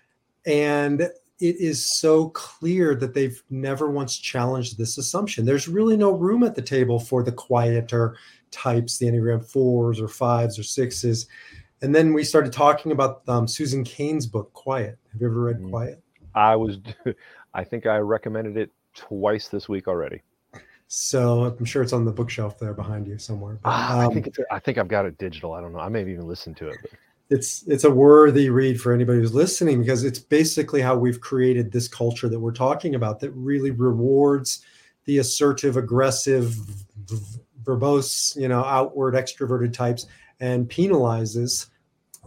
And 0.46 1.10
it 1.40 1.56
is 1.58 1.98
so 2.00 2.30
clear 2.30 2.96
that 2.96 3.14
they've 3.14 3.42
never 3.50 3.90
once 3.90 4.18
challenged 4.18 4.78
this 4.78 4.98
assumption. 4.98 5.46
There's 5.46 5.68
really 5.68 5.96
no 5.98 6.12
room 6.12 6.44
at 6.44 6.56
the 6.56 6.62
table 6.62 7.00
for 7.00 7.24
the 7.24 7.32
quieter 7.32 8.18
types, 8.52 8.98
the 8.98 9.06
Enneagram 9.08 9.46
fours 9.46 10.02
or 10.02 10.08
fives 10.08 10.60
or 10.60 10.64
sixes. 10.64 11.28
And 11.82 11.96
then 11.96 12.14
we 12.14 12.24
started 12.26 12.52
talking 12.52 12.92
about 12.92 13.22
um, 13.30 13.48
Susan 13.48 13.84
Cain's 13.86 14.26
book, 14.28 14.52
Quiet. 14.54 14.98
Have 15.14 15.22
you 15.22 15.28
ever 15.28 15.42
read 15.42 15.60
Mm. 15.60 15.70
Quiet? 15.70 16.04
I 16.36 16.56
was, 16.56 16.78
I 17.54 17.64
think 17.64 17.86
I 17.86 17.98
recommended 17.98 18.58
it 18.58 18.72
twice 18.94 19.48
this 19.48 19.70
week 19.70 19.88
already. 19.88 20.22
So 20.88 21.46
I'm 21.46 21.66
sure 21.66 21.84
it's 21.84 21.94
on 21.94 22.04
the 22.04 22.12
bookshelf 22.12 22.58
there 22.60 22.74
behind 22.74 23.08
you 23.08 23.18
somewhere. 23.18 23.60
But, 23.64 23.70
Ah, 23.70 24.00
I 24.00 24.06
um, 24.06 24.14
think 24.14 24.28
it's, 24.28 24.40
I 24.52 24.60
think 24.60 24.78
I've 24.78 24.88
got 24.88 25.06
it 25.06 25.18
digital. 25.20 25.54
I 25.54 25.62
don't 25.62 25.72
know. 25.72 25.80
I 25.80 25.88
may 25.88 26.00
have 26.00 26.10
even 26.10 26.28
listened 26.28 26.58
to 26.58 26.68
it. 26.70 26.78
But 26.82 26.92
it's 27.30 27.64
it's 27.68 27.84
a 27.84 27.92
worthy 27.92 28.50
read 28.50 28.82
for 28.82 28.92
anybody 28.94 29.20
who's 29.20 29.34
listening 29.34 29.80
because 29.82 30.04
it's 30.04 30.20
basically 30.20 30.82
how 30.82 30.98
we've 30.98 31.22
created 31.22 31.72
this 31.72 31.88
culture 31.88 32.28
that 32.28 32.40
we're 32.40 32.52
talking 32.52 32.96
about 32.96 33.20
that 33.20 33.32
really 33.32 33.72
rewards 33.72 34.66
the 35.06 35.20
assertive, 35.20 35.78
aggressive, 35.78 36.56
verbose, 37.64 38.36
you 38.36 38.48
know, 38.48 38.64
outward 38.64 39.14
extroverted 39.14 39.74
types 39.74 40.08
and 40.40 40.70
penalizes 40.70 41.68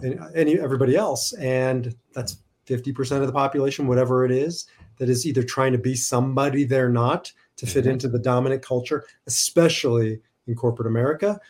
any, 0.03 0.17
any 0.35 0.59
everybody 0.59 0.97
else. 0.97 1.33
And 1.35 1.95
that's 2.13 2.39
50% 2.67 3.21
of 3.21 3.27
the 3.27 3.33
population, 3.33 3.87
whatever 3.87 4.25
it 4.25 4.31
is, 4.31 4.67
that 4.99 5.09
is 5.09 5.27
either 5.27 5.43
trying 5.43 5.73
to 5.73 5.79
be 5.79 5.95
somebody 5.95 6.65
they're 6.65 6.89
not 6.89 7.33
to 7.57 7.67
fit 7.67 7.85
Mhm. 7.85 7.93
into 7.93 8.09
the 8.09 8.19
dominant 8.19 8.63
culture, 8.63 9.05
especially 9.27 10.21
in 10.47 10.55
corporate 10.55 10.87
America, 10.89 11.41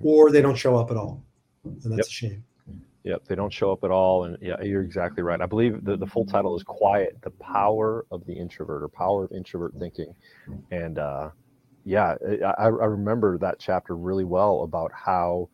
or 0.00 0.30
they 0.30 0.42
don't 0.42 0.56
show 0.56 0.76
up 0.76 0.90
at 0.90 0.96
all. 0.96 1.22
And 1.64 1.80
that's 1.84 1.98
Yep. 1.98 2.06
a 2.06 2.10
shame. 2.10 2.44
Yep, 3.06 3.26
they 3.26 3.36
don't 3.36 3.52
show 3.52 3.70
up 3.70 3.84
at 3.84 3.92
all. 3.92 4.24
And 4.24 4.36
yeah, 4.42 4.60
you're 4.60 4.82
exactly 4.82 5.22
right. 5.22 5.40
I 5.40 5.46
believe 5.46 5.84
the, 5.84 5.96
the 5.96 6.08
full 6.08 6.26
title 6.26 6.56
is 6.56 6.64
Quiet, 6.64 7.16
the 7.22 7.30
Power 7.30 8.04
of 8.10 8.26
the 8.26 8.32
Introvert 8.32 8.82
or 8.82 8.88
Power 8.88 9.24
of 9.24 9.32
Introvert 9.32 9.74
Thinking. 9.78 10.12
And 10.72 10.98
uh, 10.98 11.30
yeah, 11.84 12.16
I, 12.58 12.64
I 12.64 12.66
remember 12.66 13.38
that 13.38 13.60
chapter 13.60 13.96
really 13.96 14.24
well 14.24 14.62
about 14.62 14.90
how 14.92 15.48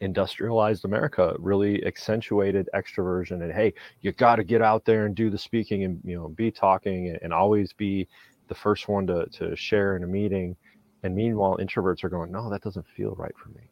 industrialized 0.00 0.84
America 0.84 1.36
really 1.38 1.86
accentuated 1.86 2.68
extroversion 2.74 3.42
and 3.44 3.52
hey, 3.52 3.72
you 4.00 4.10
got 4.10 4.36
to 4.36 4.44
get 4.44 4.60
out 4.60 4.84
there 4.84 5.06
and 5.06 5.14
do 5.14 5.30
the 5.30 5.38
speaking 5.38 5.84
and 5.84 6.00
you 6.04 6.16
know 6.16 6.28
be 6.30 6.50
talking 6.50 7.08
and, 7.08 7.18
and 7.22 7.32
always 7.32 7.72
be 7.72 8.08
the 8.48 8.54
first 8.54 8.88
one 8.88 9.06
to, 9.06 9.26
to 9.26 9.54
share 9.54 9.94
in 9.94 10.02
a 10.02 10.08
meeting. 10.08 10.56
And 11.04 11.14
meanwhile, 11.14 11.56
introverts 11.58 12.02
are 12.02 12.08
going, 12.08 12.32
no, 12.32 12.50
that 12.50 12.62
doesn't 12.62 12.86
feel 12.96 13.14
right 13.14 13.34
for 13.40 13.50
me. 13.50 13.62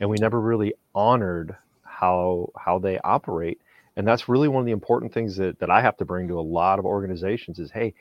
And 0.00 0.08
we 0.08 0.16
never 0.16 0.40
really 0.40 0.72
honored 0.94 1.54
how 2.00 2.50
how 2.58 2.78
they 2.80 2.98
operate. 3.00 3.60
And 3.96 4.08
that's 4.08 4.28
really 4.28 4.48
one 4.48 4.62
of 4.62 4.66
the 4.66 4.72
important 4.72 5.14
things 5.14 5.36
that, 5.38 5.58
that 5.60 5.70
i 5.70 5.82
have 5.82 5.96
to 5.98 6.06
bring 6.06 6.28
to 6.28 6.40
a 6.40 6.42
lot 6.60 6.80
of 6.80 6.86
organizations 6.86 7.60
is 7.60 7.70
hey 7.72 7.94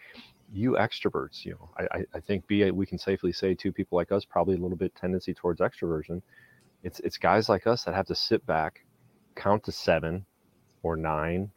you 0.51 0.73
extroverts 0.73 1.45
you 1.45 1.53
know 1.53 1.69
i, 1.79 1.99
I- 1.99 2.05
I 2.15 2.21
think 2.21 2.47
be 2.47 2.71
we 2.71 2.87
can 2.87 2.99
safely 2.99 3.33
say 3.33 3.55
two 3.55 3.73
people 3.73 3.97
like 3.97 4.11
us 4.13 4.25
probably 4.25 4.55
a 4.55 4.59
little 4.59 4.77
bit 4.77 4.95
tendency 4.95 5.33
towards 5.35 5.61
extroversion. 5.61 6.21
It's 6.83 6.99
it's 7.01 7.17
guys 7.19 7.49
like 7.49 7.67
us 7.67 7.85
that 7.85 7.95
have 7.95 8.07
to 8.07 8.15
sit 8.15 8.45
back 8.47 8.85
count 9.35 9.63
to 9.65 9.73
seven 9.73 10.25
or 10.83 10.97
nine 10.97 11.51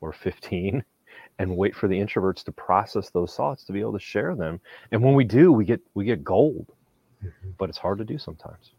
or 0.00 0.12
15 0.12 0.84
and 1.40 1.56
wait 1.58 1.76
for 1.76 1.88
the 1.88 1.98
introverts 1.98 2.44
to 2.44 2.52
process 2.52 3.10
those 3.10 3.34
thoughts 3.36 3.64
to 3.66 3.72
be 3.74 3.80
able 3.80 3.94
to 3.94 4.00
share 4.00 4.36
them. 4.36 4.60
And 4.92 5.02
when 5.04 5.14
we 5.14 5.24
do 5.24 5.52
we 5.52 5.64
get 5.66 5.82
we 5.94 6.04
get 6.06 6.24
gold. 6.24 6.68
Mm-hmm. 7.24 7.50
But 7.58 7.70
it's 7.70 7.78
hard 7.78 7.98
to 7.98 8.04
do 8.06 8.18
sometimes 8.18 8.72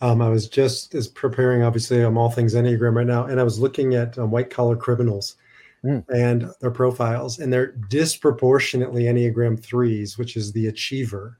Um, 0.00 0.22
I 0.22 0.28
was 0.28 0.48
just 0.48 0.94
as 0.94 1.08
preparing, 1.08 1.62
obviously, 1.62 2.00
I'm 2.00 2.16
all 2.16 2.30
things 2.30 2.54
Enneagram 2.54 2.94
right 2.94 3.06
now, 3.06 3.24
and 3.24 3.40
I 3.40 3.42
was 3.42 3.58
looking 3.58 3.94
at 3.94 4.16
um, 4.18 4.30
white 4.30 4.50
collar 4.50 4.76
criminals 4.76 5.36
Mm. 5.84 6.04
and 6.08 6.50
their 6.60 6.72
profiles, 6.72 7.38
and 7.38 7.52
they're 7.52 7.70
disproportionately 7.70 9.04
Enneagram 9.04 9.62
threes, 9.62 10.18
which 10.18 10.36
is 10.36 10.50
the 10.50 10.66
achiever. 10.66 11.38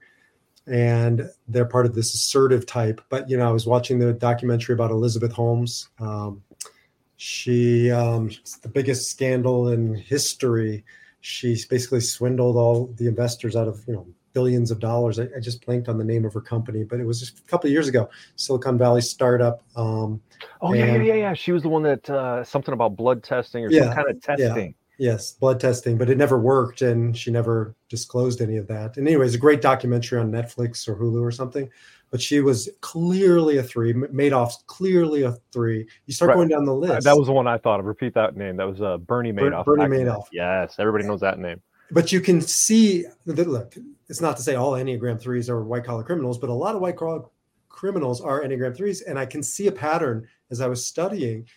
And 0.65 1.29
they're 1.49 1.65
part 1.65 1.85
of 1.85 1.93
this 1.93 2.13
assertive 2.13 2.65
type. 2.65 3.01
But, 3.09 3.29
you 3.29 3.35
know, 3.35 3.49
I 3.49 3.51
was 3.51 3.67
watching 3.67 3.99
the 3.99 4.13
documentary 4.13 4.75
about 4.75 4.91
Elizabeth 4.91 5.33
Holmes. 5.33 5.89
Um, 5.99 6.41
she, 7.17 7.91
um, 7.91 8.29
the 8.61 8.69
biggest 8.69 9.09
scandal 9.09 9.69
in 9.69 9.95
history. 9.95 10.85
She 11.19 11.57
basically 11.69 11.99
swindled 11.99 12.55
all 12.55 12.93
the 12.95 13.07
investors 13.07 13.57
out 13.57 13.67
of, 13.67 13.83
you 13.87 13.93
know, 13.95 14.07
billions 14.33 14.71
of 14.71 14.79
dollars. 14.79 15.19
I, 15.19 15.23
I 15.35 15.39
just 15.39 15.65
blanked 15.65 15.89
on 15.89 15.97
the 15.97 16.03
name 16.03 16.25
of 16.25 16.33
her 16.33 16.41
company, 16.41 16.83
but 16.83 16.99
it 16.99 17.05
was 17.05 17.19
just 17.19 17.39
a 17.39 17.43
couple 17.43 17.67
of 17.67 17.71
years 17.71 17.87
ago. 17.87 18.09
Silicon 18.35 18.77
Valley 18.77 19.01
startup. 19.01 19.63
Um, 19.75 20.21
Oh 20.61 20.73
yeah, 20.73 20.85
yeah, 20.95 21.01
yeah, 21.01 21.13
yeah. 21.15 21.33
She 21.33 21.51
was 21.51 21.63
the 21.63 21.69
one 21.69 21.83
that 21.83 22.09
uh, 22.09 22.43
something 22.43 22.73
about 22.73 22.95
blood 22.95 23.23
testing 23.23 23.65
or 23.65 23.69
Yeah, 23.71 23.85
some 23.85 23.93
kind 23.93 24.09
of 24.09 24.21
testing. 24.21 24.75
yeah. 24.97 25.11
yes, 25.11 25.33
blood 25.33 25.59
testing, 25.59 25.97
but 25.97 26.09
it 26.09 26.17
never 26.17 26.39
worked, 26.39 26.81
and 26.81 27.15
she 27.17 27.29
never 27.31 27.75
disclosed 27.89 28.39
any 28.41 28.55
of 28.57 28.67
that. 28.67 28.95
And 28.97 29.05
anyways, 29.07 29.35
a 29.35 29.37
great 29.37 29.61
documentary 29.61 30.19
on 30.19 30.31
Netflix 30.31 30.87
or 30.87 30.95
Hulu 30.95 31.21
or 31.21 31.31
something. 31.31 31.69
But 32.11 32.21
she 32.21 32.39
was 32.41 32.69
clearly 32.81 33.57
a 33.57 33.63
three. 33.63 33.93
Madoff's 33.93 34.63
clearly 34.65 35.21
a 35.23 35.33
three. 35.51 35.85
You 36.07 36.13
start 36.13 36.29
Right. 36.29 36.35
going 36.35 36.47
down 36.47 36.65
the 36.65 36.73
list. 36.73 37.03
That 37.05 37.15
was 37.17 37.27
the 37.27 37.33
one 37.33 37.45
I 37.47 37.57
thought 37.59 37.79
of. 37.79 37.85
Repeat 37.85 38.15
that 38.15 38.35
name. 38.35 38.57
That 38.57 38.67
was 38.67 38.81
uh, 38.81 38.97
Bernie 38.97 39.31
Ber- 39.31 39.51
Madoff. 39.51 39.65
Bernie 39.65 39.83
Madoff. 39.83 40.23
Yes, 40.31 40.75
everybody 40.79 41.03
knows 41.05 41.19
that 41.21 41.37
name. 41.37 41.61
but 41.91 42.11
you 42.11 42.19
can 42.21 42.41
see 42.41 43.05
that 43.27 43.47
look 43.47 43.75
it's 44.09 44.21
not 44.21 44.35
to 44.37 44.43
say 44.43 44.55
all 44.55 44.73
enneagram 44.73 45.19
threes 45.21 45.49
are 45.49 45.63
white 45.63 45.85
collar 45.85 46.03
criminals 46.03 46.37
but 46.37 46.49
a 46.49 46.53
lot 46.53 46.75
of 46.75 46.81
white 46.81 46.97
collar 46.97 47.21
criminals 47.69 48.19
are 48.19 48.41
enneagram 48.41 48.75
threes. 48.75 49.01
And 49.01 49.17
i 49.17 49.25
can 49.25 49.41
see 49.43 49.67
a 49.67 49.71
pattern 49.71 50.27
as 50.51 50.59
i 50.61 50.67
was 50.67 50.85
studying. 50.85 51.47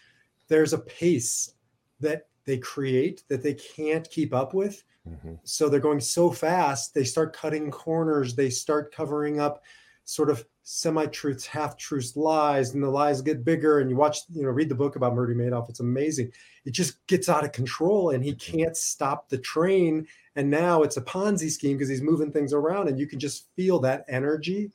There's 0.48 0.72
a 0.72 0.78
pace 0.78 1.54
that 2.00 2.28
they 2.44 2.58
create 2.58 3.24
that 3.28 3.42
they 3.42 3.54
can't 3.54 4.08
keep 4.10 4.34
up 4.34 4.54
with. 4.54 4.84
Mhm. 5.08 5.40
so 5.42 5.68
they're 5.68 5.80
going 5.80 5.98
so 5.98 6.30
fast 6.30 6.94
they 6.94 7.02
start 7.02 7.32
cutting 7.34 7.72
corners 7.72 8.36
they 8.36 8.48
start 8.48 8.94
covering 8.94 9.40
up 9.40 9.64
sort 10.04 10.30
of 10.30 10.46
semi-truths 10.62 11.44
half-truths 11.44 12.16
lies 12.16 12.74
and 12.74 12.82
the 12.82 12.88
lies 12.88 13.20
get 13.20 13.44
bigger. 13.44 13.80
And 13.80 13.90
you 13.90 13.96
watch 13.96 14.18
you 14.30 14.42
know 14.42 14.50
read 14.50 14.68
the 14.68 14.76
book 14.76 14.94
about 14.94 15.14
Murray 15.14 15.34
Madoff 15.34 15.68
it's 15.68 15.80
amazing. 15.80 16.30
It 16.64 16.70
just 16.70 17.04
gets 17.08 17.28
out 17.28 17.44
of 17.44 17.50
control 17.50 18.10
and 18.10 18.22
he 18.22 18.34
can't 18.34 18.76
stop 18.76 19.28
the 19.28 19.38
train 19.38 20.06
and 20.36 20.50
now 20.50 20.82
it's 20.82 20.96
a 20.96 21.02
ponzi 21.02 21.50
scheme 21.50 21.76
because 21.76 21.88
he's 21.88 22.02
moving 22.02 22.32
things 22.32 22.52
around 22.52 22.88
and 22.88 22.98
you 22.98 23.06
can 23.06 23.18
just 23.18 23.48
feel 23.54 23.78
that 23.80 24.04
energy 24.08 24.72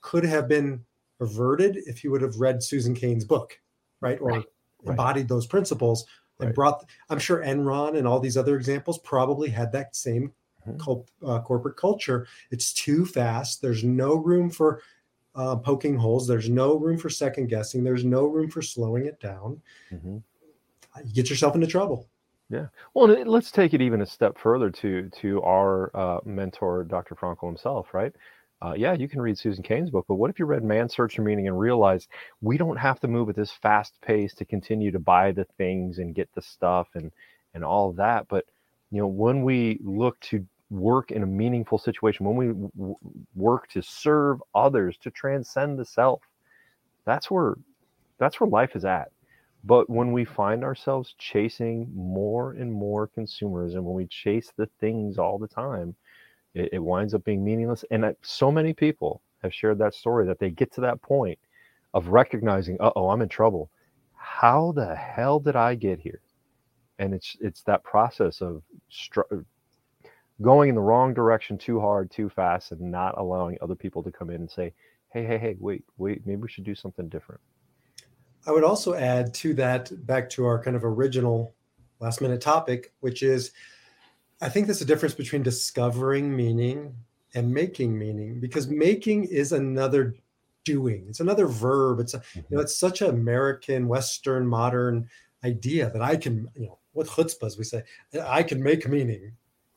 could 0.00 0.24
have 0.24 0.48
been 0.48 0.84
averted 1.20 1.76
if 1.86 1.98
he 1.98 2.08
would 2.08 2.22
have 2.22 2.36
read 2.40 2.62
Susan 2.62 2.94
Cain's 2.94 3.24
book 3.24 3.58
right 4.00 4.20
or 4.20 4.28
Right, 4.28 4.44
right. 4.84 4.90
embodied 4.90 5.28
those 5.28 5.46
principles 5.46 6.06
and 6.40 6.48
Right. 6.48 6.54
brought 6.54 6.84
i'm 7.10 7.18
sure 7.18 7.42
enron 7.42 7.98
and 7.98 8.06
all 8.06 8.20
these 8.20 8.36
other 8.36 8.56
examples 8.56 8.98
probably 8.98 9.48
had 9.50 9.72
that 9.72 9.96
same 9.96 10.32
Mhm. 10.68 10.78
cul- 10.78 11.06
uh, 11.24 11.40
corporate 11.42 11.76
culture 11.76 12.26
it's 12.52 12.72
too 12.72 13.04
fast 13.04 13.60
there's 13.60 13.82
no 13.82 14.14
room 14.14 14.48
for 14.50 14.80
uh, 15.34 15.56
poking 15.56 15.96
holes 15.96 16.26
there's 16.28 16.48
no 16.48 16.76
room 16.76 16.96
for 16.98 17.08
second 17.10 17.48
guessing 17.48 17.82
there's 17.82 18.04
no 18.04 18.26
room 18.26 18.48
for 18.50 18.62
slowing 18.62 19.06
it 19.06 19.18
down 19.20 19.60
Mhm. 19.92 20.22
you 21.04 21.12
get 21.12 21.28
yourself 21.30 21.54
into 21.56 21.66
trouble 21.66 22.08
Well, 22.94 23.08
let's 23.24 23.50
take 23.50 23.74
it 23.74 23.82
even 23.82 24.00
a 24.02 24.06
step 24.06 24.38
further 24.38 24.70
to 24.70 25.08
to 25.20 25.42
our 25.42 25.90
uh, 25.94 26.20
mentor, 26.24 26.84
Dr. 26.84 27.14
Frankl 27.14 27.46
himself, 27.46 27.92
right? 27.94 28.12
Uh, 28.62 28.74
yeah, 28.76 28.92
you 28.92 29.08
can 29.08 29.20
read 29.20 29.38
Susan 29.38 29.62
Cain's 29.62 29.90
book, 29.90 30.06
but 30.08 30.16
what 30.16 30.30
if 30.30 30.38
you 30.38 30.44
read 30.46 30.64
Man's 30.64 30.94
Search 30.94 31.16
for 31.16 31.22
Meaning 31.22 31.46
and 31.46 31.58
realized 31.58 32.08
we 32.40 32.56
don't 32.58 32.76
have 32.76 32.98
to 33.00 33.08
move 33.08 33.28
at 33.28 33.36
this 33.36 33.52
fast 33.52 34.00
pace 34.02 34.34
to 34.34 34.44
continue 34.44 34.90
to 34.90 34.98
buy 34.98 35.30
the 35.32 35.44
things 35.56 35.98
and 35.98 36.14
get 36.14 36.28
the 36.34 36.42
stuff 36.42 36.88
and 36.94 37.12
and 37.54 37.64
all 37.64 37.90
of 37.90 37.96
that, 37.96 38.26
but 38.28 38.46
you 38.90 38.98
know, 39.00 39.06
when 39.06 39.42
we 39.42 39.78
look 39.82 40.18
to 40.20 40.46
work 40.70 41.10
in 41.10 41.22
a 41.22 41.26
meaningful 41.26 41.78
situation, 41.78 42.26
when 42.26 42.36
we 42.36 42.48
w- 42.48 42.96
work 43.34 43.68
to 43.68 43.82
serve 43.82 44.42
others, 44.54 44.96
to 44.98 45.10
transcend 45.10 45.78
the 45.78 45.84
self, 45.84 46.22
that's 47.06 47.30
where 47.30 47.56
that's 48.18 48.40
where 48.40 48.48
life 48.50 48.76
is 48.76 48.84
at. 48.84 49.10
But 49.64 49.90
when 49.90 50.12
we 50.12 50.24
find 50.24 50.64
ourselves 50.64 51.14
chasing 51.18 51.90
more 51.94 52.52
and 52.52 52.72
more 52.72 53.08
consumerism, 53.08 53.82
when 53.82 53.94
we 53.94 54.06
chase 54.06 54.52
the 54.56 54.68
things 54.80 55.18
all 55.18 55.38
the 55.38 55.48
time, 55.48 55.96
it, 56.54 56.70
it 56.74 56.78
winds 56.78 57.14
up 57.14 57.24
being 57.24 57.44
meaningless. 57.44 57.84
And 57.90 58.14
so 58.22 58.50
many 58.52 58.72
people 58.72 59.22
have 59.42 59.54
shared 59.54 59.78
that 59.78 59.94
story 59.94 60.26
that 60.26 60.38
they 60.38 60.50
get 60.50 60.72
to 60.74 60.80
that 60.82 61.02
point 61.02 61.38
of 61.94 62.08
recognizing, 62.08 62.76
uh 62.80 62.92
oh, 62.96 63.10
I'm 63.10 63.22
in 63.22 63.28
trouble. 63.28 63.70
How 64.16 64.72
the 64.72 64.94
hell 64.94 65.40
did 65.40 65.56
I 65.56 65.74
get 65.74 66.00
here? 66.00 66.20
And 66.98 67.14
it's 67.14 67.36
it's 67.40 67.62
that 67.64 67.84
process 67.84 68.40
of 68.42 68.62
str- 68.88 69.22
going 70.42 70.68
in 70.68 70.74
the 70.74 70.80
wrong 70.80 71.14
direction 71.14 71.58
too 71.58 71.80
hard, 71.80 72.10
too 72.10 72.28
fast, 72.28 72.72
and 72.72 72.80
not 72.80 73.18
allowing 73.18 73.58
other 73.60 73.74
people 73.74 74.02
to 74.02 74.12
come 74.12 74.30
in 74.30 74.36
and 74.36 74.50
say, 74.50 74.72
hey, 75.12 75.24
hey, 75.24 75.38
hey, 75.38 75.56
wait, 75.58 75.84
wait, 75.96 76.26
maybe 76.26 76.42
we 76.42 76.48
should 76.48 76.64
do 76.64 76.74
something 76.74 77.08
different. 77.08 77.40
I 78.48 78.50
would 78.50 78.64
also 78.64 78.94
add 78.94 79.34
to 79.34 79.52
that, 79.54 79.92
back 80.06 80.30
to 80.30 80.46
our 80.46 80.60
kind 80.60 80.74
of 80.74 80.82
original 80.82 81.54
last 82.00 82.22
minute 82.22 82.40
topic, 82.40 82.94
which 83.00 83.22
is 83.22 83.52
I 84.40 84.48
think 84.48 84.66
there's 84.66 84.80
a 84.80 84.86
difference 84.86 85.14
between 85.14 85.42
discovering 85.42 86.34
meaning 86.34 86.94
and 87.34 87.52
making 87.52 87.98
meaning 87.98 88.40
because 88.40 88.68
making 88.68 89.24
is 89.24 89.52
another 89.52 90.14
doing. 90.64 91.04
It's 91.08 91.20
another 91.20 91.46
verb. 91.46 92.00
It's 92.00 92.14
a, 92.14 92.22
you 92.34 92.42
know, 92.42 92.56
mm-hmm. 92.56 92.60
it's 92.60 92.76
such 92.76 93.02
an 93.02 93.10
American, 93.10 93.86
Western, 93.86 94.46
modern 94.46 95.10
idea 95.44 95.90
that 95.90 96.00
I 96.00 96.16
can, 96.16 96.48
you 96.54 96.68
know, 96.68 96.78
what 96.92 97.06
chutzpah, 97.06 97.44
as 97.44 97.58
we 97.58 97.64
say, 97.64 97.82
I 98.22 98.42
can 98.42 98.62
make 98.62 98.88
meaning. 98.88 99.32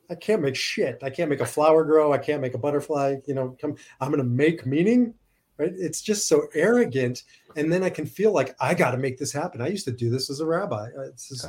I 0.09 0.15
can't 0.15 0.41
make 0.41 0.55
shit. 0.55 0.99
I 1.03 1.09
can't 1.09 1.29
make 1.29 1.41
a 1.41 1.45
flower 1.45 1.83
grow. 1.83 2.13
I 2.13 2.17
can't 2.17 2.41
make 2.41 2.53
a 2.53 2.57
butterfly. 2.57 3.17
You 3.25 3.33
know, 3.33 3.57
come. 3.59 3.75
I'm 3.99 4.11
going 4.11 4.23
to 4.23 4.29
make 4.29 4.65
meaning. 4.65 5.13
Right? 5.61 5.73
It's 5.75 6.01
just 6.01 6.27
so 6.27 6.47
arrogant, 6.53 7.23
and 7.55 7.71
then 7.71 7.83
I 7.83 7.89
can 7.89 8.05
feel 8.05 8.33
like 8.33 8.55
I 8.59 8.73
got 8.73 8.91
to 8.91 8.97
make 8.97 9.17
this 9.17 9.31
happen. 9.31 9.61
I 9.61 9.67
used 9.67 9.85
to 9.85 9.91
do 9.91 10.09
this 10.09 10.29
as 10.29 10.39
a 10.39 10.45
rabbi. 10.45 10.89
Just, 11.15 11.47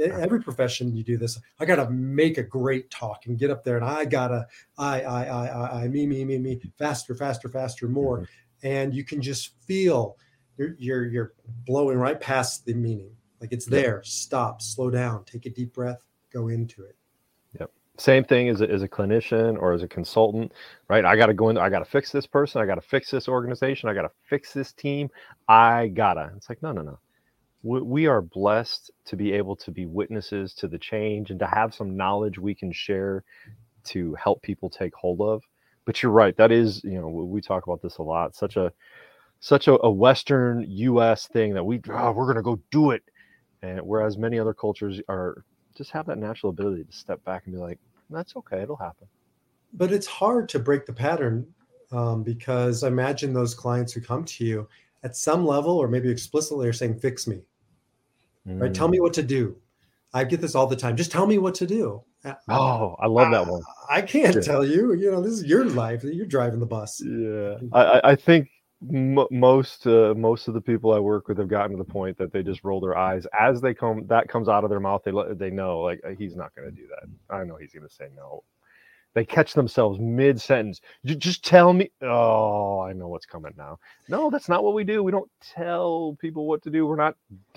every 0.00 0.42
profession 0.42 0.96
you 0.96 1.04
do 1.04 1.18
this 1.18 1.38
i 1.60 1.66
gotta 1.66 1.90
make 1.90 2.38
a 2.38 2.42
great 2.42 2.90
talk 2.90 3.26
and 3.26 3.38
get 3.38 3.50
up 3.50 3.62
there 3.64 3.76
and 3.76 3.84
i 3.84 4.02
gotta 4.02 4.46
i 4.78 5.02
i 5.02 5.24
i 5.26 5.46
i, 5.46 5.82
I 5.82 5.88
me 5.88 6.06
me 6.06 6.24
me 6.24 6.38
me 6.38 6.58
faster 6.78 7.14
faster 7.14 7.50
faster 7.50 7.86
more. 7.86 8.20
Mm-hmm. 8.20 8.66
and 8.66 8.94
you 8.94 9.04
can 9.04 9.20
just 9.20 9.60
feel 9.66 10.16
you're, 10.56 10.74
you're 10.78 11.04
you're 11.06 11.32
blowing 11.66 11.98
right 11.98 12.18
past 12.18 12.64
the 12.64 12.74
meaning. 12.74 13.10
Like 13.40 13.52
it's 13.52 13.66
there. 13.66 14.02
Stop. 14.04 14.62
Slow 14.62 14.90
down. 14.90 15.24
Take 15.24 15.46
a 15.46 15.50
deep 15.50 15.74
breath. 15.74 16.06
Go 16.32 16.48
into 16.48 16.82
it 16.84 16.96
same 17.96 18.24
thing 18.24 18.48
as 18.48 18.60
a, 18.60 18.70
as 18.70 18.82
a 18.82 18.88
clinician 18.88 19.56
or 19.60 19.72
as 19.72 19.82
a 19.82 19.88
consultant 19.88 20.52
right? 20.88 21.04
I 21.04 21.16
gotta 21.16 21.34
go 21.34 21.48
in 21.48 21.58
i 21.58 21.68
gotta 21.68 21.84
fix 21.84 22.10
this 22.10 22.26
person 22.26 22.60
i 22.60 22.66
gotta 22.66 22.80
fix 22.80 23.10
this 23.10 23.28
organization 23.28 23.88
i 23.88 23.94
gotta 23.94 24.10
fix 24.28 24.52
this 24.52 24.72
team 24.72 25.08
i 25.48 25.88
gotta 25.88 26.32
it's 26.36 26.48
like 26.48 26.62
no 26.62 26.72
no 26.72 26.82
no. 26.82 26.98
We 27.66 28.06
are 28.06 28.20
blessed 28.20 28.90
to 29.06 29.16
be 29.16 29.32
able 29.32 29.56
to 29.56 29.70
be 29.70 29.86
witnesses 29.86 30.52
to 30.54 30.68
the 30.68 30.78
change 30.78 31.30
and 31.30 31.38
to 31.40 31.46
have 31.46 31.74
some 31.74 31.96
knowledge 31.96 32.38
we 32.38 32.54
can 32.54 32.70
share 32.70 33.24
to 33.84 34.14
help 34.22 34.42
people 34.42 34.68
take 34.68 34.94
hold 34.94 35.22
of. 35.22 35.42
But 35.86 36.02
you're 36.02 36.12
right 36.12 36.36
that 36.36 36.52
is 36.52 36.84
you 36.84 37.00
know 37.00 37.08
we 37.08 37.40
talk 37.40 37.66
about 37.66 37.80
this 37.80 37.96
a 37.98 38.02
lot 38.02 38.34
such 38.34 38.56
a 38.56 38.70
such 39.44 39.68
a, 39.68 39.78
a 39.84 39.90
western 39.90 40.64
us 40.64 41.26
thing 41.26 41.52
that 41.52 41.64
we 41.64 41.80
oh, 41.90 42.12
we're 42.12 42.24
going 42.24 42.36
to 42.36 42.42
go 42.42 42.58
do 42.70 42.92
it. 42.92 43.02
And 43.62 43.80
whereas 43.82 44.16
many 44.16 44.38
other 44.38 44.54
cultures 44.54 45.00
are 45.08 45.44
just 45.74 45.90
have 45.90 46.06
that 46.06 46.18
natural 46.18 46.50
ability 46.50 46.84
to 46.84 46.92
step 46.92 47.22
back 47.24 47.42
and 47.46 47.54
be 47.54 47.60
like 47.60 47.78
that's 48.10 48.36
okay 48.36 48.62
it'll 48.62 48.76
happen 48.76 49.06
but 49.72 49.92
it's 49.92 50.06
hard 50.06 50.48
to 50.48 50.58
break 50.58 50.86
the 50.86 50.92
pattern 50.92 51.46
um, 51.92 52.22
because 52.22 52.82
imagine 52.82 53.32
those 53.32 53.54
clients 53.54 53.92
who 53.92 54.00
come 54.00 54.24
to 54.24 54.44
you 54.44 54.68
at 55.02 55.16
some 55.16 55.46
level 55.46 55.76
or 55.76 55.88
maybe 55.88 56.10
explicitly 56.10 56.68
are 56.68 56.72
saying 56.72 56.98
fix 56.98 57.26
me 57.26 57.40
Mm. 58.48 58.60
Right? 58.60 58.74
Tell 58.74 58.88
me 58.88 59.00
what 59.00 59.12
to 59.14 59.22
do. 59.22 59.56
I 60.12 60.24
get 60.24 60.40
this 60.40 60.54
all 60.54 60.66
the 60.66 60.76
time. 60.76 60.96
Just 60.96 61.10
tell 61.10 61.26
me 61.26 61.38
what 61.38 61.54
to 61.56 61.66
do. 61.66 62.02
Oh, 62.48 62.96
I 63.00 63.06
love 63.06 63.30
that 63.32 63.46
one. 63.46 63.62
I, 63.90 63.96
I 63.96 64.02
can't 64.02 64.34
yeah. 64.36 64.40
tell 64.40 64.64
you. 64.64 64.94
You 64.94 65.10
know, 65.10 65.20
this 65.20 65.32
is 65.32 65.44
your 65.44 65.64
life. 65.64 66.04
You're 66.04 66.24
driving 66.24 66.60
the 66.60 66.66
bus. 66.66 67.02
Yeah, 67.04 67.56
I, 67.72 68.00
I 68.12 68.16
think 68.16 68.48
m- 68.92 69.26
most 69.30 69.86
uh, 69.86 70.14
most 70.16 70.48
of 70.48 70.54
the 70.54 70.60
people 70.60 70.92
I 70.92 70.98
work 70.98 71.28
with 71.28 71.38
have 71.38 71.48
gotten 71.48 71.72
to 71.72 71.76
the 71.78 71.84
point 71.90 72.18
that 72.18 72.32
they 72.32 72.42
just 72.42 72.64
roll 72.64 72.80
their 72.80 72.96
eyes 72.96 73.26
as 73.38 73.60
they 73.60 73.74
come. 73.74 74.06
That 74.08 74.28
comes 74.28 74.48
out 74.48 74.64
of 74.64 74.70
their 74.70 74.80
mouth. 74.80 75.02
They 75.04 75.12
they 75.34 75.50
know 75.50 75.80
like 75.80 76.00
he's 76.18 76.36
not 76.36 76.54
going 76.54 76.68
to 76.68 76.74
do 76.74 76.86
that. 76.88 77.34
I 77.34 77.44
know 77.44 77.56
he's 77.56 77.72
going 77.72 77.88
to 77.88 77.94
say 77.94 78.08
no. 78.16 78.42
They 79.14 79.24
catch 79.24 79.54
themselves 79.54 79.98
mid 80.00 80.40
sentence. 80.40 80.80
Just 81.04 81.44
tell 81.44 81.72
me. 81.72 81.90
Oh, 82.02 82.80
I 82.80 82.92
know 82.92 83.08
what's 83.08 83.26
coming 83.26 83.52
now. 83.56 83.78
No, 84.08 84.30
that's 84.30 84.48
not 84.48 84.64
what 84.64 84.74
we 84.74 84.84
do. 84.84 85.02
We 85.02 85.12
don't 85.12 85.30
tell 85.40 86.16
people 86.20 86.46
what 86.46 86.62
to 86.62 86.70
do. 86.70 86.86
We're 86.86 86.96
not. 86.96 87.16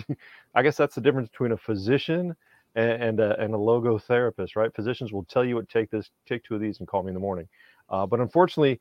I 0.56 0.62
guess 0.64 0.78
that's 0.78 0.96
the 0.96 1.02
difference 1.02 1.30
between 1.30 1.52
a 1.54 1.58
physician 1.58 2.36
and, 2.76 3.04
and 3.04 3.20
a, 3.20 3.40
and 3.40 3.54
a 3.54 3.58
logotherapist, 3.58 4.56
right? 4.56 4.74
Physicians 4.76 5.14
will 5.14 5.26
tell 5.26 5.46
you 5.46 5.56
what 5.56 5.70
take 5.70 5.92
this, 5.92 6.10
take 6.28 6.44
two 6.44 6.56
of 6.56 6.62
these, 6.62 6.80
and 6.80 6.88
call 6.88 7.04
me 7.04 7.10
in 7.10 7.14
the 7.16 7.20
morning. 7.20 7.48
Uh, 7.90 8.06
but 8.06 8.20
unfortunately, 8.20 8.80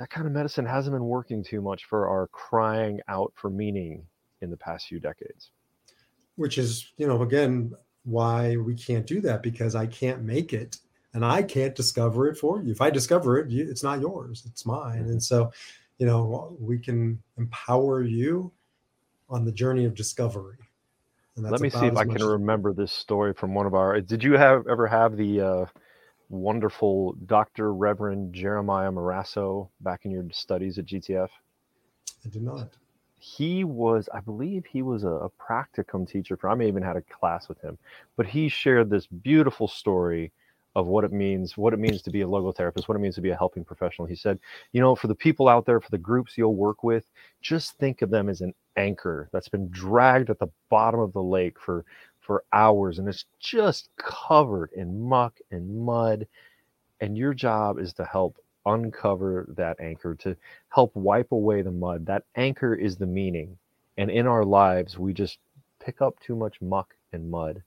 that 0.00 0.08
kind 0.08 0.26
of 0.26 0.32
medicine 0.32 0.64
hasn't 0.64 0.94
been 0.94 1.04
working 1.04 1.44
too 1.44 1.60
much 1.60 1.84
for 1.84 2.08
our 2.08 2.26
crying 2.28 3.00
out 3.06 3.34
for 3.36 3.50
meaning 3.50 4.02
in 4.40 4.50
the 4.50 4.56
past 4.56 4.88
few 4.88 4.98
decades. 4.98 5.50
Which 6.36 6.56
is, 6.56 6.90
you 6.96 7.06
know, 7.06 7.20
again, 7.20 7.74
why 8.04 8.56
we 8.56 8.74
can't 8.74 9.06
do 9.06 9.20
that 9.20 9.42
because 9.42 9.74
I 9.74 9.86
can't 9.86 10.22
make 10.22 10.54
it 10.54 10.78
and 11.12 11.22
I 11.22 11.42
can't 11.42 11.74
discover 11.74 12.28
it 12.28 12.38
for 12.38 12.62
you. 12.62 12.72
If 12.72 12.80
I 12.80 12.88
discover 12.88 13.40
it, 13.40 13.52
it's 13.52 13.82
not 13.82 14.00
yours, 14.00 14.44
it's 14.46 14.64
mine. 14.64 15.00
And 15.00 15.22
so, 15.22 15.52
you 15.98 16.06
know, 16.06 16.56
we 16.58 16.78
can 16.78 17.22
empower 17.36 18.02
you 18.02 18.50
on 19.28 19.44
the 19.44 19.52
journey 19.52 19.84
of 19.84 19.94
discovery. 19.94 20.56
Let 21.36 21.60
me 21.60 21.68
see 21.68 21.86
if 21.86 21.96
I 21.96 22.06
can 22.06 22.24
remember 22.24 22.72
this 22.72 22.90
story 22.90 23.34
from 23.34 23.52
one 23.54 23.66
of 23.66 23.74
our. 23.74 24.00
Did 24.00 24.24
you 24.24 24.32
have 24.32 24.66
ever 24.66 24.86
have 24.86 25.18
the 25.18 25.40
uh, 25.42 25.66
wonderful 26.30 27.14
Dr. 27.26 27.74
Reverend 27.74 28.32
Jeremiah 28.32 28.90
Morasso 28.90 29.68
back 29.80 30.04
in 30.04 30.10
your 30.10 30.24
studies 30.32 30.78
at 30.78 30.86
GTF? 30.86 31.28
I 32.24 32.28
did 32.28 32.42
not. 32.42 32.70
He 33.18 33.64
was, 33.64 34.08
I 34.14 34.20
believe, 34.20 34.64
he 34.64 34.80
was 34.80 35.04
a, 35.04 35.08
a 35.08 35.30
practicum 35.30 36.08
teacher. 36.08 36.36
For 36.36 36.48
I 36.48 36.54
may 36.54 36.68
even 36.68 36.82
had 36.82 36.96
a 36.96 37.02
class 37.02 37.48
with 37.48 37.60
him, 37.60 37.76
but 38.16 38.26
he 38.26 38.48
shared 38.48 38.88
this 38.88 39.06
beautiful 39.06 39.68
story 39.68 40.32
of 40.76 40.86
what 40.86 41.04
it 41.04 41.12
means, 41.12 41.56
what 41.56 41.72
it 41.72 41.78
means 41.78 42.00
to 42.02 42.10
be 42.10 42.20
a 42.20 42.26
logotherapist, 42.26 42.86
what 42.88 42.96
it 42.96 43.00
means 43.00 43.16
to 43.16 43.20
be 43.20 43.30
a 43.30 43.36
helping 43.36 43.64
professional. 43.64 44.06
He 44.06 44.14
said, 44.14 44.38
you 44.72 44.80
know, 44.80 44.94
for 44.94 45.08
the 45.08 45.14
people 45.14 45.48
out 45.48 45.66
there, 45.66 45.80
for 45.80 45.90
the 45.90 45.98
groups 45.98 46.38
you'll 46.38 46.54
work 46.54 46.84
with, 46.84 47.10
just 47.42 47.76
think 47.78 48.02
of 48.02 48.10
them 48.10 48.28
as 48.28 48.40
an 48.40 48.54
anchor 48.76 49.28
that's 49.32 49.48
been 49.48 49.68
dragged 49.70 50.30
at 50.30 50.38
the 50.38 50.46
bottom 50.68 51.00
of 51.00 51.12
the 51.12 51.22
lake 51.22 51.58
for 51.58 51.84
for 52.30 52.44
hours 52.52 53.00
and 53.00 53.08
it's 53.08 53.24
just 53.40 53.88
covered 53.96 54.70
in 54.76 55.02
muck 55.02 55.36
and 55.50 55.84
mud. 55.84 56.28
And 57.00 57.18
your 57.18 57.34
job 57.34 57.80
is 57.80 57.92
to 57.94 58.04
help 58.04 58.36
uncover 58.64 59.52
that 59.56 59.80
anchor, 59.80 60.14
to 60.20 60.36
help 60.68 60.94
wipe 60.94 61.32
away 61.32 61.62
the 61.62 61.72
mud. 61.72 62.06
That 62.06 62.22
anchor 62.36 62.72
is 62.72 62.96
the 62.96 63.06
meaning. 63.08 63.58
And 63.98 64.12
in 64.12 64.28
our 64.28 64.44
lives, 64.44 64.96
we 64.96 65.12
just 65.12 65.40
pick 65.84 66.00
up 66.00 66.20
too 66.20 66.36
much 66.36 66.62
muck 66.62 66.94
and 67.12 67.28
mud 67.28 67.64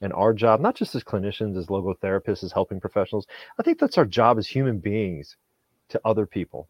and 0.00 0.12
our 0.12 0.32
job, 0.32 0.60
not 0.60 0.76
just 0.76 0.94
as 0.94 1.02
clinicians, 1.02 1.58
as 1.58 1.66
logotherapists, 1.66 2.44
as 2.44 2.52
helping 2.52 2.78
professionals, 2.78 3.26
I 3.58 3.64
think 3.64 3.80
that's 3.80 3.98
our 3.98 4.04
job 4.04 4.38
as 4.38 4.46
human 4.46 4.78
beings 4.78 5.34
to 5.88 6.00
other 6.04 6.24
people, 6.24 6.68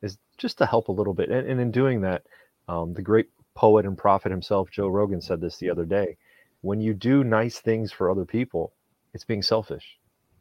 is 0.00 0.16
just 0.38 0.58
to 0.58 0.66
help 0.66 0.86
a 0.86 0.92
little 0.92 1.14
bit. 1.14 1.28
And, 1.28 1.48
and 1.48 1.60
in 1.60 1.72
doing 1.72 2.02
that, 2.02 2.22
um, 2.68 2.94
the 2.94 3.02
great 3.02 3.30
poet 3.56 3.84
and 3.84 3.98
prophet 3.98 4.30
himself, 4.30 4.70
Joe 4.70 4.86
Rogan, 4.86 5.20
said 5.20 5.40
this 5.40 5.56
the 5.56 5.70
other 5.70 5.84
day. 5.84 6.18
When 6.64 6.80
you 6.80 6.94
do 6.94 7.24
nice 7.24 7.58
things 7.58 7.92
for 7.92 8.10
other 8.10 8.24
people, 8.24 8.72
it's 9.12 9.24
being 9.24 9.42
selfish 9.42 9.98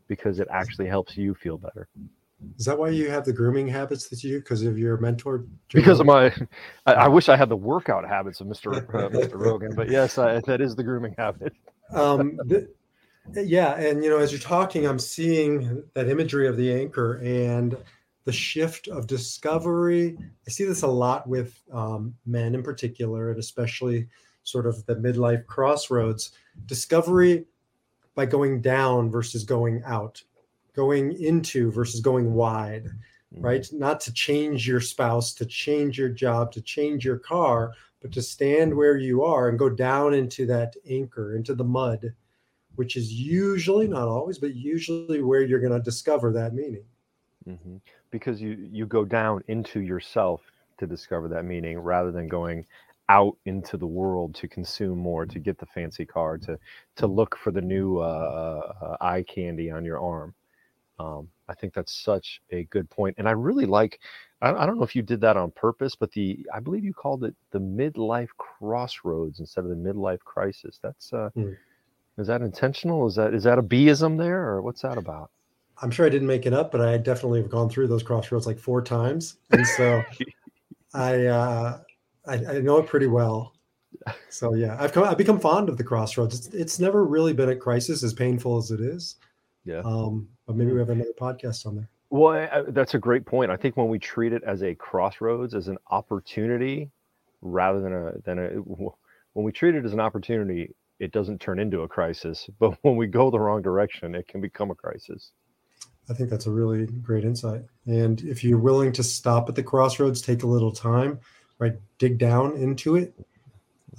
because 0.07 0.39
it 0.39 0.47
actually 0.51 0.87
helps 0.87 1.17
you 1.17 1.35
feel 1.35 1.57
better. 1.57 1.87
Is 2.57 2.65
that 2.65 2.77
why 2.77 2.89
you 2.89 3.09
have 3.09 3.25
the 3.25 3.33
grooming 3.33 3.67
habits 3.67 4.07
that 4.09 4.23
you 4.23 4.31
do? 4.31 4.39
Because 4.39 4.63
of 4.63 4.77
your 4.77 4.97
mentor? 4.97 5.45
Because 5.73 5.99
of 5.99 6.05
my, 6.05 6.33
I, 6.85 6.93
I, 6.93 7.07
wish 7.07 7.29
I 7.29 7.35
had 7.35 7.49
the 7.49 7.57
workout 7.57 8.07
habits 8.07 8.41
of 8.41 8.47
Mr. 8.47 8.73
Uh, 8.93 9.09
Mr. 9.09 9.39
Rogan, 9.39 9.75
but 9.75 9.89
yes, 9.89 10.17
I, 10.17 10.39
that 10.41 10.61
is 10.61 10.75
the 10.75 10.83
grooming 10.83 11.15
habit 11.17 11.53
um, 11.93 12.37
the, 12.45 12.69
yeah, 13.33 13.75
and 13.75 14.03
you 14.03 14.09
know, 14.09 14.17
as 14.17 14.31
you're 14.31 14.39
talking, 14.39 14.85
I'm 14.85 14.99
seeing 14.99 15.83
that 15.93 16.09
imagery 16.09 16.47
of 16.47 16.57
the 16.57 16.73
anchor 16.73 17.21
and 17.23 17.77
the 18.25 18.31
shift 18.31 18.87
of 18.87 19.07
discovery. 19.07 20.17
I 20.47 20.49
see 20.49 20.65
this 20.65 20.83
a 20.83 20.87
lot 20.87 21.27
with 21.27 21.61
um, 21.71 22.15
men 22.25 22.55
in 22.55 22.63
particular, 22.63 23.29
and 23.29 23.39
especially 23.39 24.07
sort 24.43 24.65
of 24.65 24.85
the 24.85 24.95
midlife 24.95 25.45
crossroads. 25.45 26.31
Discovery 26.65 27.45
by 28.15 28.25
going 28.25 28.61
down 28.61 29.09
versus 29.09 29.43
going 29.43 29.81
out, 29.85 30.23
going 30.75 31.13
into 31.21 31.71
versus 31.71 31.99
going 31.99 32.33
wide, 32.33 32.85
mm-hmm. 33.33 33.41
right? 33.43 33.67
Not 33.71 33.99
to 34.01 34.13
change 34.13 34.67
your 34.67 34.81
spouse, 34.81 35.33
to 35.35 35.45
change 35.45 35.97
your 35.97 36.09
job, 36.09 36.51
to 36.53 36.61
change 36.61 37.03
your 37.03 37.17
car, 37.17 37.73
but 38.01 38.11
to 38.11 38.21
stand 38.21 38.75
where 38.75 38.97
you 38.97 39.23
are 39.23 39.49
and 39.49 39.57
go 39.57 39.69
down 39.69 40.13
into 40.13 40.45
that 40.47 40.75
anchor, 40.87 41.35
into 41.35 41.55
the 41.55 41.63
mud, 41.63 42.13
which 42.75 42.95
is 42.95 43.13
usually, 43.13 43.87
not 43.87 44.07
always, 44.07 44.37
but 44.37 44.55
usually 44.55 45.21
where 45.21 45.41
you're 45.41 45.59
going 45.59 45.73
to 45.73 45.79
discover 45.79 46.31
that 46.33 46.53
meaning. 46.53 46.83
Mm-hmm. 47.47 47.77
Because 48.11 48.41
you 48.41 48.51
you 48.71 48.85
go 48.85 49.03
down 49.03 49.43
into 49.47 49.81
yourself 49.81 50.41
to 50.77 50.87
discover 50.87 51.27
that 51.29 51.45
meaning 51.45 51.79
rather 51.79 52.11
than 52.11 52.27
going 52.27 52.65
out 53.13 53.37
into 53.45 53.77
the 53.77 53.85
world 53.85 54.33
to 54.33 54.47
consume 54.47 54.97
more, 54.97 55.23
to 55.25 55.37
get 55.37 55.59
the 55.59 55.67
fancy 55.67 56.05
car, 56.05 56.37
to 56.39 56.57
to 56.95 57.05
look 57.05 57.37
for 57.37 57.51
the 57.51 57.61
new 57.61 57.99
uh, 57.99 58.61
uh, 58.81 58.97
eye 59.01 59.23
candy 59.23 59.69
on 59.69 59.85
your 59.85 59.99
arm. 60.01 60.33
Um, 60.97 61.27
I 61.47 61.53
think 61.53 61.73
that's 61.73 61.93
such 62.03 62.41
a 62.51 62.63
good 62.65 62.89
point, 62.89 63.15
and 63.19 63.27
I 63.27 63.31
really 63.31 63.67
like. 63.67 63.99
I, 64.41 64.51
I 64.51 64.65
don't 64.65 64.77
know 64.77 64.83
if 64.83 64.95
you 64.95 65.03
did 65.03 65.21
that 65.21 65.37
on 65.37 65.51
purpose, 65.51 65.95
but 65.95 66.11
the 66.11 66.43
I 66.53 66.59
believe 66.59 66.83
you 66.83 66.93
called 66.93 67.23
it 67.23 67.35
the 67.51 67.59
midlife 67.59 68.29
crossroads 68.37 69.39
instead 69.39 69.63
of 69.63 69.69
the 69.69 69.75
midlife 69.75 70.19
crisis. 70.19 70.79
That's 70.81 71.13
uh, 71.13 71.29
Hmm. 71.35 71.53
is 72.17 72.27
that 72.27 72.41
intentional? 72.41 73.07
Is 73.07 73.15
that 73.15 73.33
is 73.35 73.43
that 73.43 73.59
a 73.59 73.63
Bism 73.63 74.17
there, 74.17 74.41
or 74.49 74.61
what's 74.63 74.81
that 74.81 74.97
about? 74.97 75.29
I'm 75.81 75.91
sure 75.91 76.05
I 76.05 76.09
didn't 76.09 76.27
make 76.27 76.45
it 76.47 76.53
up, 76.53 76.71
but 76.71 76.81
I 76.81 76.97
definitely 76.97 77.41
have 77.41 77.49
gone 77.49 77.69
through 77.69 77.87
those 77.87 78.03
crossroads 78.03 78.47
like 78.47 78.59
four 78.59 78.81
times, 78.81 79.37
and 79.51 79.67
so 79.67 80.03
I, 80.93 81.25
uh, 81.25 81.79
I 82.25 82.33
I 82.35 82.59
know 82.59 82.77
it 82.77 82.87
pretty 82.87 83.07
well. 83.07 83.53
So 84.29 84.53
yeah, 84.55 84.75
I've 84.79 84.91
come 84.91 85.03
I've 85.03 85.17
become 85.17 85.39
fond 85.39 85.69
of 85.69 85.77
the 85.77 85.83
crossroads. 85.83 86.47
It's 86.47 86.55
it's 86.55 86.79
never 86.79 87.05
really 87.05 87.33
been 87.33 87.49
a 87.49 87.55
crisis, 87.55 88.03
as 88.03 88.13
painful 88.13 88.57
as 88.57 88.71
it 88.71 88.79
is. 88.79 89.15
Yeah. 89.65 89.81
Um, 89.85 90.27
but 90.45 90.55
maybe 90.55 90.71
we 90.73 90.79
have 90.79 90.89
another 90.89 91.13
podcast 91.19 91.65
on 91.65 91.75
there. 91.75 91.89
Well, 92.09 92.33
I- 92.33 92.59
I- 92.59 92.63
that's 92.69 92.95
a 92.95 92.99
great 92.99 93.25
point. 93.25 93.49
I 93.51 93.55
think 93.55 93.77
when 93.77 93.87
we 93.87 93.97
treat 93.99 94.33
it 94.33 94.43
as 94.43 94.61
a 94.63 94.75
crossroads, 94.75 95.53
as 95.55 95.67
an 95.67 95.77
opportunity, 95.89 96.91
rather 97.41 97.81
than 97.81 97.93
a 97.93 98.11
than 98.25 98.39
a 98.39 98.49
when 99.33 99.45
we 99.45 99.51
treat 99.51 99.75
it 99.75 99.85
as 99.85 99.93
an 99.93 99.99
opportunity, 99.99 100.73
it 100.99 101.11
doesn't 101.11 101.39
turn 101.39 101.59
into 101.59 101.81
a 101.81 101.87
crisis. 101.87 102.49
But 102.59 102.77
when 102.81 102.95
we 102.97 103.07
go 103.07 103.29
the 103.31 103.39
wrong 103.39 103.61
direction, 103.61 104.15
it 104.15 104.27
can 104.27 104.41
become 104.41 104.71
a 104.71 104.75
crisis. 104.75 105.31
I 106.09 106.13
think 106.13 106.29
that's 106.29 106.47
a 106.47 106.51
really 106.51 106.85
great 106.87 107.23
insight. 107.23 107.61
And 107.85 108.21
if 108.23 108.43
you're 108.43 108.57
willing 108.59 108.91
to 108.93 109.03
stop 109.03 109.47
at 109.49 109.55
the 109.55 109.63
crossroads, 109.63 110.21
take 110.21 110.43
a 110.43 110.47
little 110.47 110.71
time, 110.71 111.19
right, 111.59 111.73
dig 111.97 112.17
down 112.17 112.55
into 112.57 112.95
it. 112.95 113.13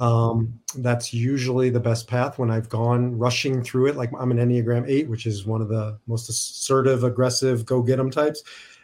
Um, 0.01 0.61
that's 0.77 1.15
usually 1.15 1.71
the 1.71 1.81
best 1.81 2.09
path 2.09 2.39
when 2.39 2.51
I've 2.51 2.69
gone 2.69 3.17
rushing 3.17 3.63
through 3.63 3.87
it. 3.87 3.97
Like 3.97 4.11
I'm 4.19 4.31
an 4.31 4.39
Enneagram 4.39 4.89
8, 4.89 5.09
which 5.09 5.27
is 5.27 5.47
one 5.47 5.61
of 5.61 5.69
the 5.69 5.99
most 6.07 6.29
assertive, 6.29 7.05
aggressive, 7.05 7.65
go 7.65 7.81
get 7.83 7.99
'em 8.01 8.11
types. 8.11 8.43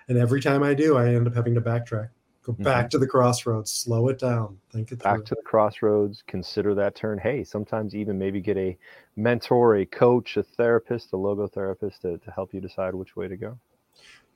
And 0.08 0.18
every 0.18 0.40
time 0.40 0.62
I 0.62 0.74
do, 0.74 0.96
I 0.96 1.14
end 1.14 1.26
up 1.26 1.34
having 1.34 1.54
to 1.54 1.60
backtrack, 1.60 2.08
go 2.42 2.52
back 2.52 2.90
to 2.90 2.98
the 2.98 3.06
crossroads, 3.06 3.70
slow 3.72 4.08
it 4.08 4.18
down, 4.18 4.58
think 4.72 4.92
it 4.92 5.00
through. 5.00 5.12
Back 5.12 5.24
to 5.26 5.34
the 5.34 5.42
crossroads. 5.42 6.22
Consider 6.26 6.74
that 6.74 6.94
turn. 6.94 7.18
Hey, 7.18 7.44
sometimes 7.44 7.94
even 7.94 8.18
maybe 8.18 8.40
get 8.40 8.56
a 8.56 8.76
mentor, 9.16 9.76
a 9.76 9.86
coach, 9.86 10.36
a 10.36 10.42
therapist, 10.42 11.12
a 11.12 11.16
logotherapist 11.16 12.00
to, 12.00 12.18
to 12.18 12.30
help 12.30 12.54
you 12.54 12.60
decide 12.60 12.94
which 12.94 13.16
way 13.16 13.28
to 13.28 13.36
go. 13.36 13.58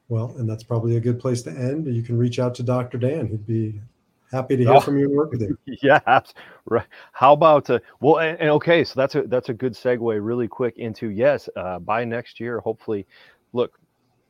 Well, 0.09 0.35
and 0.37 0.49
that's 0.49 0.63
probably 0.63 0.97
a 0.97 1.01
good 1.01 1.19
place 1.19 1.43
to 1.43 1.51
end. 1.51 1.87
You 1.87 2.03
can 2.03 2.19
reach 2.19 2.39
out 2.39 2.55
to 2.57 2.63
Dr. 2.63 2.99
Dan. 2.99 3.27
He'd 3.27 3.47
be 3.47 3.81
happy 4.35 4.57
to 4.57 4.65
hear 4.65 4.75
Oh. 4.75 4.81
from 4.81 4.99
you 4.99 5.07
and 5.07 5.15
work 5.17 5.31
with 5.33 5.43
you. 5.43 5.59
yeah 5.83 6.21
right. 6.67 6.87
How 7.13 7.33
about 7.33 7.71
uh, 7.71 7.79
well 8.01 8.19
and, 8.19 8.39
and 8.41 8.51
okay 8.51 8.85
so 8.85 8.95
that's 8.97 9.15
a 9.15 9.23
that's 9.23 9.49
a 9.49 9.55
good 9.55 9.75
segue 9.75 10.19
really 10.25 10.49
quick 10.49 10.79
into 10.79 11.09
yes 11.11 11.49
uh, 11.57 11.79
by 11.79 12.05
next 12.05 12.41
year 12.41 12.61
hopefully 12.61 13.07
look 13.53 13.79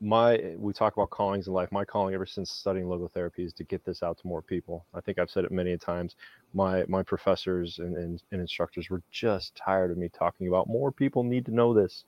my 0.01 0.53
we 0.57 0.73
talk 0.73 0.93
about 0.95 1.09
callings 1.09 1.47
in 1.47 1.53
life. 1.53 1.71
My 1.71 1.85
calling 1.85 2.13
ever 2.13 2.25
since 2.25 2.51
studying 2.51 2.85
logotherapy 2.85 3.39
is 3.45 3.53
to 3.53 3.63
get 3.63 3.85
this 3.85 4.03
out 4.03 4.17
to 4.19 4.27
more 4.27 4.41
people. 4.41 4.85
I 4.93 4.99
think 5.01 5.17
i've 5.19 5.29
said 5.29 5.45
it 5.45 5.51
many 5.51 5.77
times. 5.77 6.15
My 6.53 6.83
my 6.87 7.01
professors 7.01 7.79
and, 7.79 7.95
and, 7.95 8.21
and 8.31 8.41
instructors 8.41 8.89
were 8.89 9.01
just 9.11 9.55
tired 9.55 9.91
of 9.91 9.97
me 9.97 10.09
talking 10.09 10.47
about 10.49 10.67
more 10.67 10.91
people 10.91 11.23
need 11.23 11.45
to 11.45 11.55
know 11.55 11.73
this. 11.73 12.03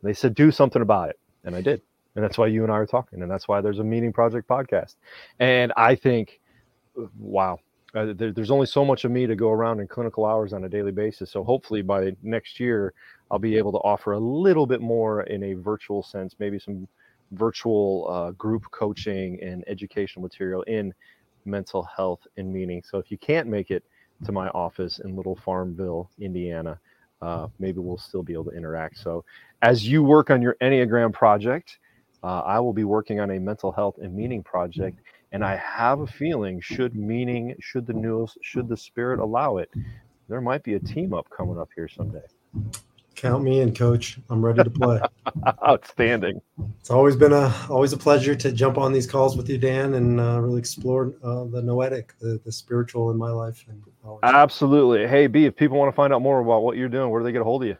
And 0.00 0.08
they 0.08 0.14
said 0.14 0.34
do 0.36 0.52
something 0.52 0.82
about 0.82 1.10
it. 1.10 1.18
And 1.44 1.56
i 1.56 1.60
did. 1.60 1.82
And 2.14 2.22
that's 2.24 2.38
why 2.38 2.46
you 2.46 2.62
and 2.62 2.72
i 2.72 2.76
are 2.76 2.86
talking. 2.86 3.22
And 3.22 3.30
that's 3.30 3.48
why 3.48 3.60
there's 3.60 3.80
a 3.80 3.84
Meaning 3.84 4.12
Project 4.12 4.48
podcast. 4.48 4.94
And 5.40 5.72
i 5.76 5.96
think 5.96 6.40
wow 7.18 7.58
uh, 7.94 8.12
there, 8.14 8.32
there's 8.32 8.50
only 8.50 8.66
so 8.66 8.84
much 8.84 9.04
of 9.04 9.10
me 9.10 9.26
to 9.26 9.36
go 9.36 9.50
around 9.50 9.80
in 9.80 9.86
clinical 9.86 10.24
hours 10.24 10.52
on 10.52 10.64
a 10.64 10.68
daily 10.68 10.92
basis. 10.92 11.30
So 11.30 11.44
hopefully 11.44 11.82
by 11.82 12.16
next 12.22 12.58
year, 12.58 12.94
I'll 13.30 13.38
be 13.38 13.56
able 13.56 13.72
to 13.72 13.78
offer 13.78 14.12
a 14.12 14.18
little 14.18 14.66
bit 14.66 14.80
more 14.80 15.22
in 15.24 15.42
a 15.44 15.54
virtual 15.54 16.02
sense, 16.02 16.34
maybe 16.38 16.58
some 16.58 16.88
virtual 17.32 18.08
uh, 18.10 18.30
group 18.32 18.70
coaching 18.70 19.42
and 19.42 19.64
educational 19.66 20.22
material 20.22 20.62
in 20.62 20.92
mental 21.44 21.82
health 21.82 22.26
and 22.36 22.52
meaning. 22.52 22.82
So 22.88 22.98
if 22.98 23.10
you 23.10 23.18
can't 23.18 23.48
make 23.48 23.70
it 23.70 23.84
to 24.24 24.32
my 24.32 24.48
office 24.50 25.00
in 25.00 25.16
Little 25.16 25.36
Farmville, 25.36 26.10
Indiana, 26.18 26.78
uh, 27.20 27.48
maybe 27.58 27.78
we'll 27.80 27.98
still 27.98 28.22
be 28.22 28.32
able 28.32 28.44
to 28.44 28.50
interact. 28.50 28.98
So 28.98 29.24
as 29.60 29.86
you 29.86 30.02
work 30.02 30.30
on 30.30 30.40
your 30.40 30.56
Enneagram 30.60 31.12
project, 31.12 31.78
uh, 32.22 32.40
I 32.40 32.58
will 32.60 32.72
be 32.72 32.84
working 32.84 33.20
on 33.20 33.32
a 33.32 33.40
mental 33.40 33.72
health 33.72 33.98
and 34.00 34.14
meaning 34.14 34.42
project 34.42 35.00
and 35.32 35.44
I 35.44 35.56
have 35.56 36.00
a 36.00 36.06
feeling, 36.06 36.60
should 36.60 36.94
meaning, 36.94 37.56
should 37.60 37.86
the 37.86 37.94
noös, 37.94 38.36
should 38.42 38.68
the 38.68 38.76
spirit 38.76 39.18
allow 39.18 39.56
it, 39.56 39.70
there 40.28 40.40
might 40.40 40.62
be 40.62 40.74
a 40.74 40.78
team 40.78 41.14
up 41.14 41.28
coming 41.30 41.58
up 41.58 41.70
here 41.74 41.88
someday. 41.88 42.22
Count 43.14 43.44
me 43.44 43.60
in, 43.60 43.74
coach. 43.74 44.18
I'm 44.30 44.44
ready 44.44 44.64
to 44.64 44.70
play. 44.70 45.00
Outstanding. 45.68 46.40
It's 46.80 46.90
always 46.90 47.14
been 47.14 47.32
a 47.32 47.54
always 47.68 47.92
a 47.92 47.96
pleasure 47.96 48.34
to 48.34 48.50
jump 48.50 48.78
on 48.78 48.92
these 48.92 49.06
calls 49.06 49.36
with 49.36 49.48
you, 49.48 49.58
Dan, 49.58 49.94
and 49.94 50.18
uh, 50.18 50.40
really 50.40 50.58
explore 50.58 51.12
uh, 51.22 51.44
the 51.44 51.62
noetic, 51.62 52.18
the, 52.18 52.40
the 52.44 52.50
spiritual 52.50 53.10
in 53.10 53.16
my 53.16 53.30
life. 53.30 53.64
And 53.68 53.82
always 54.04 54.20
Absolutely. 54.22 55.06
Hey, 55.06 55.26
B, 55.26 55.44
if 55.44 55.54
people 55.54 55.78
want 55.78 55.92
to 55.92 55.94
find 55.94 56.12
out 56.12 56.22
more 56.22 56.40
about 56.40 56.62
what 56.62 56.76
you're 56.76 56.88
doing, 56.88 57.10
where 57.10 57.20
do 57.20 57.24
they 57.24 57.32
get 57.32 57.42
a 57.42 57.44
hold 57.44 57.62
of 57.62 57.68
you? 57.68 57.76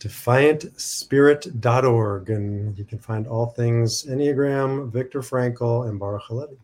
defiantspirit.org, 0.00 2.30
and 2.30 2.78
you 2.78 2.84
can 2.84 2.98
find 2.98 3.26
all 3.26 3.46
things 3.46 4.04
Enneagram, 4.04 4.90
Viktor 4.90 5.20
Frankl, 5.20 5.88
and 5.88 5.98
Baruch 5.98 6.24
Halevi. 6.26 6.58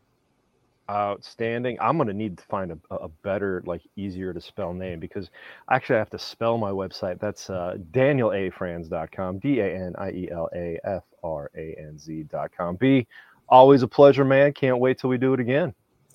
Outstanding. 0.91 1.79
I'm 1.81 1.97
going 1.97 2.09
to 2.09 2.15
need 2.15 2.37
to 2.37 2.45
find 2.45 2.73
a, 2.73 2.95
a 2.95 3.09
better, 3.09 3.63
like 3.65 3.81
easier 3.97 4.35
to 4.35 4.41
spell 4.41 4.75
name 4.75 5.01
because 5.01 5.31
actually 5.71 5.97
I 5.97 6.01
have 6.01 6.11
to 6.11 6.19
spell 6.19 6.59
my 6.59 6.71
website. 6.71 7.19
That's 7.19 7.49
uh, 7.49 7.79
danielafranz.com, 7.93 9.39
D 9.39 9.61
A 9.61 9.75
N 9.75 9.95
I 9.97 10.11
E 10.11 10.29
L 10.31 10.51
A 10.55 10.79
F 10.85 11.05
R 11.23 11.51
A 11.57 11.75
N 11.79 11.99
Z.com. 11.99 12.77
B, 12.77 13.07
always 13.49 13.83
a 13.83 13.89
pleasure, 13.89 14.25
man. 14.25 14.53
Can't 14.53 14.79
wait 14.79 14.99
till 14.99 15.09
we 15.09 15.19
do 15.19 15.33
it 15.33 15.41
again. 15.41 15.73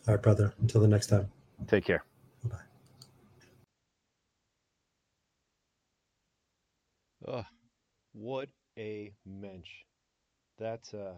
All 0.07 0.13
right, 0.13 0.21
brother. 0.21 0.53
Until 0.61 0.81
the 0.81 0.87
next 0.87 1.07
time. 1.07 1.27
Take 1.67 1.85
care. 1.85 2.03
Ugh, 7.27 7.45
what 8.13 8.49
a 8.77 9.13
mensch. 9.25 9.69
That's 10.57 10.93
uh 10.93 11.15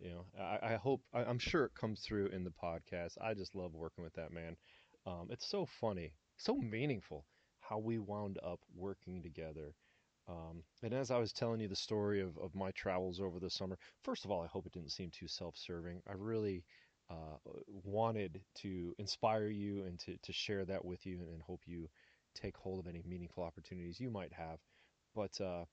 you 0.00 0.10
know, 0.10 0.26
I, 0.40 0.74
I 0.74 0.76
hope 0.76 1.02
I, 1.14 1.24
I'm 1.24 1.38
sure 1.38 1.64
it 1.66 1.74
comes 1.74 2.00
through 2.02 2.28
in 2.28 2.44
the 2.44 2.52
podcast. 2.52 3.18
I 3.20 3.34
just 3.34 3.54
love 3.54 3.74
working 3.74 4.04
with 4.04 4.14
that 4.14 4.32
man. 4.32 4.56
Um, 5.06 5.28
it's 5.30 5.48
so 5.48 5.66
funny, 5.66 6.14
so 6.38 6.56
meaningful 6.56 7.26
how 7.60 7.78
we 7.78 7.98
wound 7.98 8.38
up 8.44 8.60
working 8.74 9.22
together. 9.22 9.74
Um, 10.28 10.64
and 10.82 10.94
as 10.94 11.10
I 11.10 11.18
was 11.18 11.32
telling 11.32 11.60
you 11.60 11.68
the 11.68 11.76
story 11.76 12.20
of, 12.20 12.38
of 12.38 12.54
my 12.54 12.70
travels 12.72 13.20
over 13.20 13.40
the 13.40 13.50
summer, 13.50 13.78
first 14.02 14.24
of 14.24 14.30
all, 14.30 14.42
I 14.42 14.46
hope 14.48 14.66
it 14.66 14.72
didn't 14.72 14.92
seem 14.92 15.10
too 15.10 15.28
self-serving. 15.28 16.02
I 16.08 16.14
really 16.16 16.64
uh, 17.10 17.38
wanted 17.84 18.40
to 18.62 18.94
inspire 18.98 19.48
you 19.48 19.84
and 19.84 19.98
to, 20.00 20.16
to 20.22 20.32
share 20.32 20.64
that 20.66 20.84
with 20.84 21.06
you 21.06 21.20
and 21.32 21.42
hope 21.42 21.62
you 21.66 21.88
take 22.34 22.56
hold 22.56 22.80
of 22.80 22.86
any 22.88 23.02
meaningful 23.06 23.44
opportunities 23.44 24.00
you 24.00 24.10
might 24.10 24.32
have 24.32 24.58
but 25.14 25.40
uh, 25.40 25.64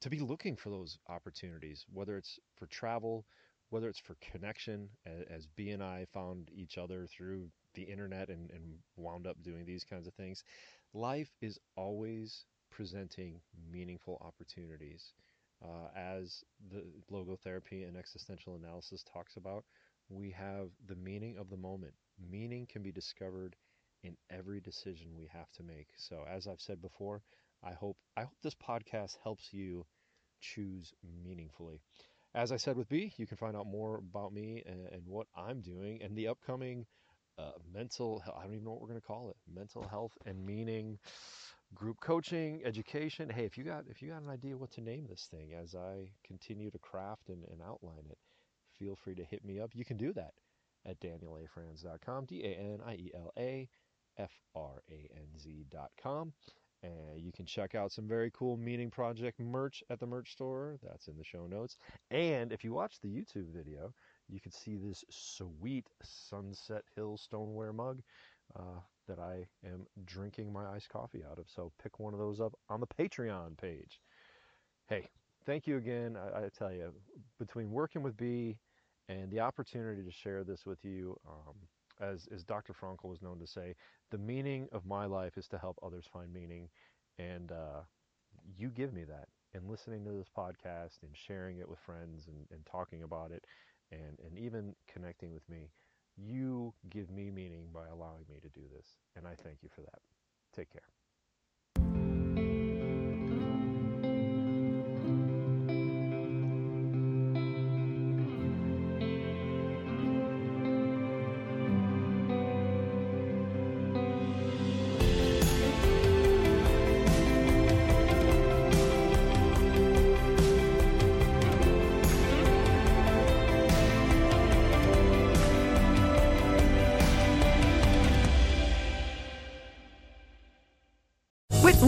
to 0.00 0.10
be 0.10 0.20
looking 0.20 0.56
for 0.56 0.70
those 0.70 0.98
opportunities, 1.08 1.84
whether 1.92 2.16
it's 2.16 2.38
for 2.56 2.66
travel, 2.66 3.26
whether 3.70 3.88
it's 3.88 4.00
for 4.00 4.16
connection, 4.32 4.88
as, 5.06 5.24
as 5.30 5.46
B 5.56 5.70
and 5.70 5.82
I 5.82 6.06
found 6.12 6.50
each 6.54 6.78
other 6.78 7.06
through 7.06 7.48
the 7.74 7.82
internet 7.82 8.28
and, 8.28 8.50
and 8.50 8.78
wound 8.96 9.26
up 9.26 9.42
doing 9.42 9.64
these 9.64 9.84
kinds 9.84 10.06
of 10.06 10.14
things, 10.14 10.42
life 10.92 11.30
is 11.40 11.58
always 11.76 12.44
presenting 12.70 13.40
meaningful 13.70 14.20
opportunities. 14.24 15.12
Uh, 15.62 15.88
as 15.94 16.42
the 16.70 16.82
logotherapy 17.12 17.86
and 17.86 17.96
existential 17.96 18.54
analysis 18.54 19.04
talks 19.12 19.36
about, 19.36 19.64
we 20.08 20.30
have 20.30 20.70
the 20.88 20.96
meaning 20.96 21.36
of 21.36 21.50
the 21.50 21.56
moment. 21.56 21.92
Meaning 22.30 22.66
can 22.66 22.82
be 22.82 22.90
discovered 22.90 23.56
in 24.02 24.16
every 24.30 24.60
decision 24.60 25.16
we 25.16 25.28
have 25.32 25.50
to 25.52 25.62
make. 25.62 25.88
So, 25.96 26.24
as 26.28 26.46
I've 26.46 26.60
said 26.60 26.80
before, 26.80 27.22
I 27.62 27.72
hope 27.72 27.96
I 28.16 28.22
hope 28.22 28.36
this 28.42 28.54
podcast 28.54 29.16
helps 29.22 29.52
you 29.52 29.86
choose 30.40 30.92
meaningfully. 31.24 31.80
As 32.34 32.52
I 32.52 32.56
said 32.56 32.76
with 32.76 32.88
B, 32.88 33.12
you 33.16 33.26
can 33.26 33.36
find 33.36 33.56
out 33.56 33.66
more 33.66 33.98
about 33.98 34.32
me 34.32 34.62
and, 34.64 34.86
and 34.92 35.02
what 35.04 35.26
I'm 35.36 35.60
doing 35.60 36.00
and 36.02 36.16
the 36.16 36.28
upcoming 36.28 36.86
uh, 37.38 37.52
mental. 37.72 38.22
I 38.26 38.42
don't 38.42 38.54
even 38.54 38.64
know 38.64 38.72
what 38.72 38.80
we're 38.80 38.88
going 38.88 39.00
to 39.00 39.06
call 39.06 39.30
it. 39.30 39.36
Mental 39.52 39.86
health 39.86 40.12
and 40.26 40.44
meaning, 40.46 40.98
group 41.74 42.00
coaching, 42.00 42.62
education. 42.64 43.28
Hey, 43.28 43.44
if 43.44 43.58
you 43.58 43.64
got 43.64 43.84
if 43.88 44.00
you 44.00 44.10
got 44.10 44.22
an 44.22 44.30
idea 44.30 44.56
what 44.56 44.70
to 44.72 44.80
name 44.80 45.06
this 45.08 45.28
thing, 45.30 45.52
as 45.54 45.74
I 45.74 46.10
continue 46.24 46.70
to 46.70 46.78
craft 46.78 47.28
and, 47.28 47.44
and 47.50 47.60
outline 47.62 48.06
it, 48.08 48.18
feel 48.78 48.96
free 48.96 49.16
to 49.16 49.24
hit 49.24 49.44
me 49.44 49.60
up. 49.60 49.70
You 49.74 49.84
can 49.84 49.96
do 49.96 50.12
that 50.12 50.34
at 50.86 51.00
danielafranz.com. 51.00 52.26
D 52.26 52.42
A 52.44 52.58
N 52.58 52.80
I 52.86 52.94
E 52.94 53.12
L 53.14 53.32
A 53.38 53.68
F 54.18 54.32
R 54.54 54.82
A 54.90 55.10
N 55.16 55.38
Z.com. 55.38 56.32
And 56.82 57.20
you 57.20 57.30
can 57.32 57.44
check 57.44 57.74
out 57.74 57.92
some 57.92 58.08
very 58.08 58.30
cool 58.32 58.56
Meaning 58.56 58.90
Project 58.90 59.38
merch 59.38 59.84
at 59.90 60.00
the 60.00 60.06
merch 60.06 60.32
store. 60.32 60.78
That's 60.82 61.08
in 61.08 61.18
the 61.18 61.24
show 61.24 61.46
notes. 61.46 61.76
And 62.10 62.52
if 62.52 62.64
you 62.64 62.72
watch 62.72 63.00
the 63.02 63.08
YouTube 63.08 63.52
video, 63.54 63.92
you 64.28 64.40
can 64.40 64.52
see 64.52 64.76
this 64.76 65.04
sweet 65.10 65.86
Sunset 66.02 66.84
Hill 66.96 67.18
stoneware 67.18 67.72
mug 67.72 68.00
uh, 68.56 68.80
that 69.08 69.18
I 69.18 69.46
am 69.66 69.86
drinking 70.04 70.52
my 70.52 70.66
iced 70.66 70.88
coffee 70.88 71.22
out 71.30 71.38
of. 71.38 71.46
So 71.48 71.72
pick 71.82 71.98
one 71.98 72.14
of 72.14 72.18
those 72.18 72.40
up 72.40 72.54
on 72.68 72.80
the 72.80 72.86
Patreon 72.86 73.58
page. 73.58 74.00
Hey, 74.88 75.08
thank 75.44 75.66
you 75.66 75.76
again. 75.76 76.16
I, 76.16 76.44
I, 76.44 76.48
tell 76.56 76.72
you, 76.72 76.92
between 77.38 77.70
working 77.70 78.02
with 78.02 78.16
B 78.16 78.56
and 79.08 79.30
the 79.30 79.40
opportunity 79.40 80.02
to 80.02 80.10
share 80.10 80.44
this 80.44 80.64
with 80.64 80.84
you, 80.84 81.18
um, 81.28 81.54
as, 82.00 82.28
as 82.34 82.44
Dr. 82.44 82.72
Frankl 82.72 83.04
was 83.10 83.22
known 83.22 83.38
to 83.40 83.46
say, 83.46 83.74
the 84.10 84.18
meaning 84.18 84.68
of 84.72 84.86
my 84.86 85.06
life 85.06 85.36
is 85.36 85.48
to 85.48 85.58
help 85.58 85.78
others 85.82 86.06
find 86.12 86.32
meaning. 86.32 86.68
And 87.18 87.52
uh, 87.52 87.82
you 88.56 88.68
give 88.68 88.92
me 88.92 89.04
that. 89.04 89.28
And 89.54 89.68
listening 89.68 90.04
to 90.04 90.12
this 90.12 90.28
podcast 90.36 91.02
and 91.02 91.10
sharing 91.14 91.58
it 91.58 91.68
with 91.68 91.78
friends 91.80 92.28
and, 92.28 92.46
and 92.52 92.64
talking 92.66 93.02
about 93.02 93.32
it 93.32 93.44
and, 93.90 94.18
and 94.24 94.38
even 94.38 94.74
connecting 94.86 95.32
with 95.32 95.48
me, 95.48 95.70
you 96.16 96.74
give 96.90 97.10
me 97.10 97.30
meaning 97.30 97.68
by 97.72 97.88
allowing 97.88 98.24
me 98.28 98.36
to 98.42 98.48
do 98.48 98.62
this. 98.76 98.86
And 99.16 99.26
I 99.26 99.34
thank 99.34 99.62
you 99.62 99.68
for 99.74 99.80
that. 99.82 100.00
Take 100.54 100.70
care. 100.72 100.99